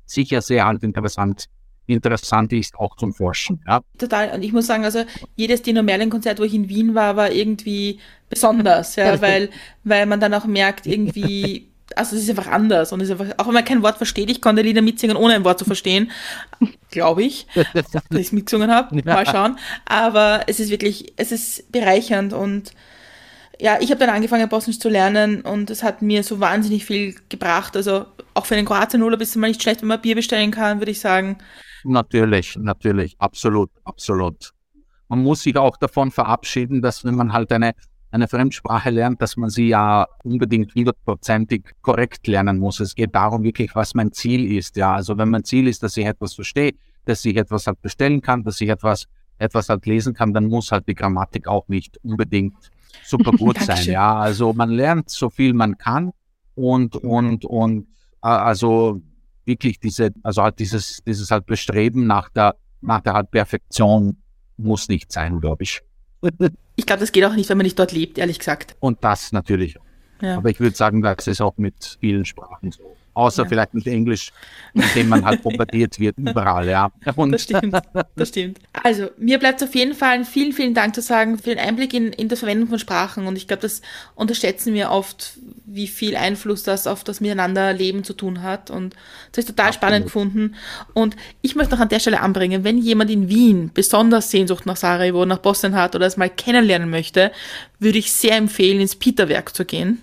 sicher 0.07 0.43
sehr 0.43 0.66
halt 0.66 0.83
interessant 0.83 1.47
interessant 1.87 2.53
ist, 2.53 2.76
auch 2.76 2.97
zum 2.97 3.12
Forschen. 3.12 3.61
Ja. 3.66 3.80
Total. 3.99 4.30
Und 4.30 4.43
ich 4.43 4.53
muss 4.53 4.66
sagen, 4.66 4.85
also 4.85 5.05
jedes 5.37 5.62
Dino 5.62 5.83
Merlin-Konzert, 5.83 6.39
wo 6.39 6.45
ich 6.45 6.55
in 6.55 6.68
Wien 6.68 6.95
war, 6.95 7.16
war 7.16 7.30
irgendwie 7.30 7.99
besonders, 8.28 8.97
ja, 8.97 9.20
weil, 9.20 9.51
weil 9.85 10.07
man 10.07 10.20
dann 10.20 10.35
auch 10.35 10.47
merkt, 10.47 10.87
irgendwie 10.87 11.68
also 11.97 12.16
es 12.16 12.22
ist 12.22 12.30
einfach 12.30 12.51
anders 12.51 12.93
und 12.93 13.01
ist 13.01 13.11
einfach, 13.11 13.26
auch 13.39 13.47
wenn 13.47 13.55
man 13.55 13.64
kein 13.64 13.83
Wort 13.83 13.97
versteht, 13.97 14.30
ich 14.30 14.41
konnte 14.41 14.62
Lieder 14.62 14.83
mitsingen, 14.83 15.16
ohne 15.16 15.35
ein 15.35 15.45
Wort 15.45 15.59
zu 15.59 15.64
verstehen, 15.64 16.11
glaube 16.91 17.22
ich, 17.22 17.47
dass 17.74 17.87
ich 18.11 18.18
es 18.18 18.33
mitgesungen 18.33 18.70
habe, 18.70 19.03
mal 19.05 19.26
schauen, 19.26 19.59
aber 19.85 20.43
es 20.47 20.61
ist 20.61 20.70
wirklich, 20.70 21.12
es 21.16 21.33
ist 21.33 21.70
bereichernd 21.72 22.33
und 22.33 22.72
ja, 23.61 23.78
ich 23.80 23.91
habe 23.91 24.01
dann 24.01 24.11
angefangen, 24.11 24.49
Bosnisch 24.49 24.80
zu 24.80 24.89
lernen 24.89 25.43
und 25.43 25.70
es 25.70 25.83
hat 25.83 26.03
mir 26.03 26.22
so 26.22 26.41
wahnsinnig 26.41 26.85
viel 26.85 27.14
gebracht, 27.28 27.76
also 27.76 28.07
auch 28.35 28.47
für 28.47 28.57
den 28.57 28.64
Kroatien-Urlaub 28.64 29.20
ist 29.20 29.30
es 29.30 29.37
mal 29.37 29.49
nicht 29.49 29.62
schlecht, 29.62 29.83
wenn 29.83 29.89
man 29.89 30.01
Bier 30.01 30.14
bestellen 30.14 30.51
kann, 30.51 30.80
würde 30.80 30.91
ich 30.91 31.01
sagen. 31.01 31.39
Natürlich, 31.85 32.57
natürlich, 32.57 33.16
absolut, 33.18 33.70
absolut. 33.85 34.53
Man 35.09 35.22
muss 35.22 35.43
sich 35.43 35.57
auch 35.57 35.76
davon 35.76 36.11
verabschieden, 36.11 36.80
dass 36.80 37.05
wenn 37.05 37.14
man 37.14 37.33
halt 37.33 37.53
eine 37.53 37.74
eine 38.12 38.28
Fremdsprache 38.28 38.91
lernt, 38.91 39.22
dass 39.22 39.37
man 39.37 39.49
sie 39.49 39.68
ja 39.68 40.07
unbedingt 40.22 40.74
hundertprozentig 40.74 41.64
korrekt 41.80 42.26
lernen 42.26 42.59
muss. 42.59 42.78
Es 42.78 42.95
geht 42.95 43.14
darum 43.14 43.43
wirklich, 43.43 43.74
was 43.74 43.95
mein 43.95 44.12
Ziel 44.12 44.53
ist. 44.53 44.76
Ja, 44.76 44.95
also 44.95 45.16
wenn 45.16 45.30
mein 45.30 45.45
Ziel 45.45 45.66
ist, 45.66 45.83
dass 45.83 45.97
ich 45.97 46.05
etwas 46.05 46.35
verstehe, 46.35 46.72
dass 47.07 47.24
ich 47.24 47.37
etwas 47.37 47.66
halt 47.66 47.80
bestellen 47.80 48.20
kann, 48.20 48.45
dass 48.45 48.61
ich 48.61 48.68
etwas, 48.68 49.07
etwas 49.39 49.70
halt 49.70 49.87
lesen 49.87 50.12
kann, 50.12 50.35
dann 50.35 50.47
muss 50.47 50.70
halt 50.70 50.87
die 50.89 50.95
Grammatik 50.95 51.49
auch 51.49 51.66
nicht 51.68 51.99
unbedingt 52.05 52.55
super 53.03 53.33
gut 53.39 53.59
sein. 53.59 53.87
Ja, 53.87 54.16
also 54.16 54.53
man 54.53 54.70
lernt 54.70 55.09
so 55.09 55.30
viel 55.30 55.55
man 55.55 55.78
kann 55.78 56.12
und, 56.55 56.97
und, 56.97 57.47
und, 57.47 57.87
äh, 58.22 58.28
also 58.28 59.01
wirklich 59.45 59.80
diese, 59.80 60.11
also 60.22 60.43
halt 60.43 60.59
dieses, 60.59 61.03
dieses 61.07 61.30
halt 61.30 61.47
Bestreben 61.47 62.07
nach 62.07 62.28
der, 62.30 62.57
nach 62.80 63.01
der 63.01 63.14
halt 63.14 63.30
Perfektion 63.30 64.16
muss 64.57 64.88
nicht 64.88 65.12
sein, 65.12 65.40
glaube 65.40 65.64
ich. 65.64 65.82
Ich 66.76 66.86
glaube, 66.86 67.01
das 67.01 67.12
geht 67.12 67.24
auch 67.24 67.34
nicht, 67.34 67.49
wenn 67.51 67.59
man 67.59 67.64
nicht 67.64 67.78
dort 67.78 67.93
lebt, 67.93 68.18
ehrlich 68.18 68.38
gesagt. 68.38 68.76
Und 68.80 69.03
das 69.03 69.32
natürlich. 69.32 69.76
Ja. 70.20 70.36
Aber 70.36 70.51
ich 70.51 70.61
würde 70.61 70.76
sagen, 70.76 71.03
das 71.03 71.26
ist 71.26 71.40
auch 71.40 71.57
mit 71.57 71.99
vielen 72.01 72.24
Sprachen 72.24 72.70
so. 72.70 72.97
Außer 73.15 73.43
ja. 73.43 73.49
vielleicht 73.49 73.75
mit 73.75 73.87
Englisch, 73.87 74.33
mit 74.73 74.95
dem 74.95 75.09
man 75.09 75.25
halt 75.25 75.43
bombardiert 75.43 75.99
wird, 76.01 76.17
überall, 76.17 76.67
ja. 76.67 76.91
Und 77.15 77.33
das 77.33 77.43
stimmt, 77.43 77.77
das 78.17 78.29
stimmt. 78.29 78.59
Also, 78.83 79.11
mir 79.19 79.39
bleibt 79.39 79.61
es 79.61 79.69
auf 79.69 79.75
jeden 79.75 79.95
Fall 79.95 80.25
vielen, 80.25 80.53
vielen 80.53 80.73
Dank 80.73 80.95
zu 80.95 81.03
sagen 81.03 81.37
für 81.37 81.51
den 81.51 81.59
Einblick 81.59 81.93
in, 81.93 82.13
in 82.13 82.29
die 82.29 82.37
Verwendung 82.37 82.69
von 82.69 82.79
Sprachen. 82.79 83.27
Und 83.27 83.37
ich 83.37 83.47
glaube, 83.47 83.63
das 83.63 83.83
unterschätzen 84.15 84.73
wir 84.73 84.91
oft, 84.91 85.35
wie 85.67 85.89
viel 85.89 86.17
Einfluss 86.17 86.63
das 86.63 86.87
auf 86.87 87.05
das 87.05 87.21
Miteinanderleben 87.21 88.03
zu 88.03 88.15
tun 88.15 88.43
hat. 88.43 88.71
Und 88.71 88.95
das 89.33 89.45
ist 89.45 89.51
total 89.51 89.67
Absolut. 89.67 89.75
spannend 89.75 90.05
gefunden. 90.07 90.55
Und 90.95 91.17
ich 91.43 91.55
möchte 91.55 91.75
noch 91.75 91.83
an 91.83 91.91
der 91.91 92.01
Stelle 92.01 92.21
anbringen, 92.21 92.65
wenn 92.65 92.79
jemand 92.79 93.11
in 93.11 93.29
Wien 93.29 93.71
besonders 93.75 94.31
Sehnsucht 94.31 94.65
nach 94.65 94.77
Sarajevo, 94.77 95.27
nach 95.27 95.39
Bosnien 95.39 95.75
hat 95.75 95.95
oder 95.95 96.07
es 96.07 96.17
mal 96.17 96.31
kennenlernen 96.31 96.89
möchte, 96.89 97.31
würde 97.79 97.99
ich 97.99 98.11
sehr 98.13 98.37
empfehlen, 98.37 98.81
ins 98.81 98.97
Peterwerk 98.97 99.55
zu 99.55 99.67
gehen 99.67 100.01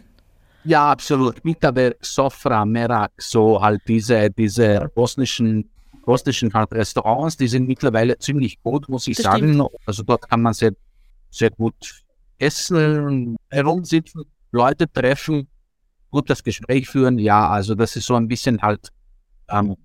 ja, 0.63 0.91
absolut. 0.91 1.43
Mitaber, 1.45 1.93
Sofra, 2.01 2.65
Merak, 2.65 3.11
so 3.17 3.61
halt 3.61 3.81
diese, 3.87 4.29
diese 4.29 4.91
bosnischen, 4.93 5.69
bosnischen 6.05 6.51
Restaurants, 6.51 7.37
die 7.37 7.47
sind 7.47 7.67
mittlerweile 7.67 8.17
ziemlich 8.17 8.61
gut, 8.61 8.89
muss 8.89 9.07
ich 9.07 9.17
das 9.17 9.23
sagen. 9.25 9.53
Stimmt. 9.53 9.69
Also 9.85 10.03
dort 10.03 10.29
kann 10.29 10.41
man 10.41 10.53
sehr, 10.53 10.73
sehr 11.29 11.51
gut 11.51 12.03
essen, 12.37 13.37
herumsitzen, 13.49 14.23
Leute 14.51 14.91
treffen, 14.91 15.47
gut 16.09 16.29
das 16.29 16.43
Gespräch 16.43 16.89
führen. 16.89 17.19
Ja, 17.19 17.49
also 17.49 17.75
das 17.75 17.95
ist 17.95 18.05
so 18.05 18.15
ein 18.15 18.27
bisschen 18.27 18.61
halt 18.61 18.89
ähm, 19.49 19.75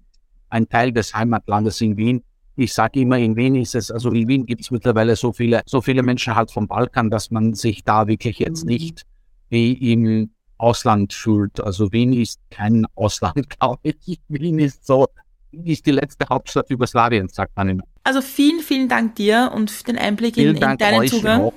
ein 0.48 0.68
Teil 0.68 0.92
des 0.92 1.14
Heimatlandes 1.14 1.80
in 1.80 1.96
Wien. 1.96 2.22
Ich 2.56 2.72
sage 2.72 3.00
immer, 3.00 3.18
in 3.18 3.34
Wien 3.36 3.56
ist 3.56 3.74
es, 3.74 3.90
also 3.90 4.10
in 4.10 4.28
Wien 4.28 4.46
gibt 4.46 4.60
es 4.60 4.70
mittlerweile 4.70 5.16
so 5.16 5.32
viele, 5.32 5.62
so 5.66 5.80
viele 5.80 6.02
Menschen 6.02 6.36
halt 6.36 6.52
vom 6.52 6.68
Balkan, 6.68 7.10
dass 7.10 7.30
man 7.30 7.54
sich 7.54 7.82
da 7.82 8.06
wirklich 8.06 8.38
jetzt 8.38 8.64
mhm. 8.64 8.70
nicht 8.70 9.06
wie 9.48 9.72
im 9.92 10.30
Ausland 10.58 11.12
fühlt. 11.12 11.60
Also 11.60 11.92
Wien 11.92 12.12
ist 12.12 12.40
kein 12.50 12.86
Ausland, 12.94 13.48
glaube 13.58 13.94
ich. 14.06 14.20
Wien 14.28 14.58
ist 14.58 14.86
so, 14.86 15.08
Wien 15.50 15.66
ist 15.66 15.86
die 15.86 15.92
letzte 15.92 16.26
Hauptstadt 16.28 16.70
Jugoslawiens, 16.70 17.34
sagt 17.34 17.56
man 17.56 17.68
immer. 17.68 17.84
Also 18.04 18.20
vielen, 18.20 18.60
vielen 18.60 18.88
Dank 18.88 19.16
dir 19.16 19.50
und 19.54 19.70
für 19.70 19.84
den 19.84 19.98
Einblick 19.98 20.36
in, 20.36 20.56
in 20.56 20.78
deinen 20.78 21.08
Zugang. 21.08 21.42
Auch. 21.42 21.52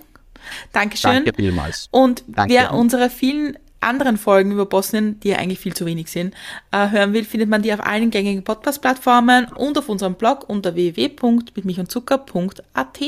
Dankeschön. 0.72 1.26
Danke 1.26 1.34
vielmals. 1.34 1.90
Und 1.92 2.24
Danke. 2.28 2.54
wer 2.54 2.74
unsere 2.74 3.10
vielen 3.10 3.58
anderen 3.80 4.18
Folgen 4.18 4.52
über 4.52 4.66
Bosnien, 4.66 5.20
die 5.20 5.30
ja 5.30 5.38
eigentlich 5.38 5.60
viel 5.60 5.74
zu 5.74 5.86
wenig 5.86 6.10
sind, 6.10 6.34
äh, 6.72 6.90
hören 6.90 7.14
will, 7.14 7.24
findet 7.24 7.48
man 7.50 7.62
die 7.62 7.72
auf 7.74 7.86
allen 7.86 8.10
gängigen 8.10 8.44
Podcast-Plattformen 8.44 9.46
und 9.54 9.78
auf 9.78 9.88
unserem 9.90 10.16
Blog 10.16 10.50
unter 10.50 10.74
www.mitmichundzucker.at. 10.76 13.00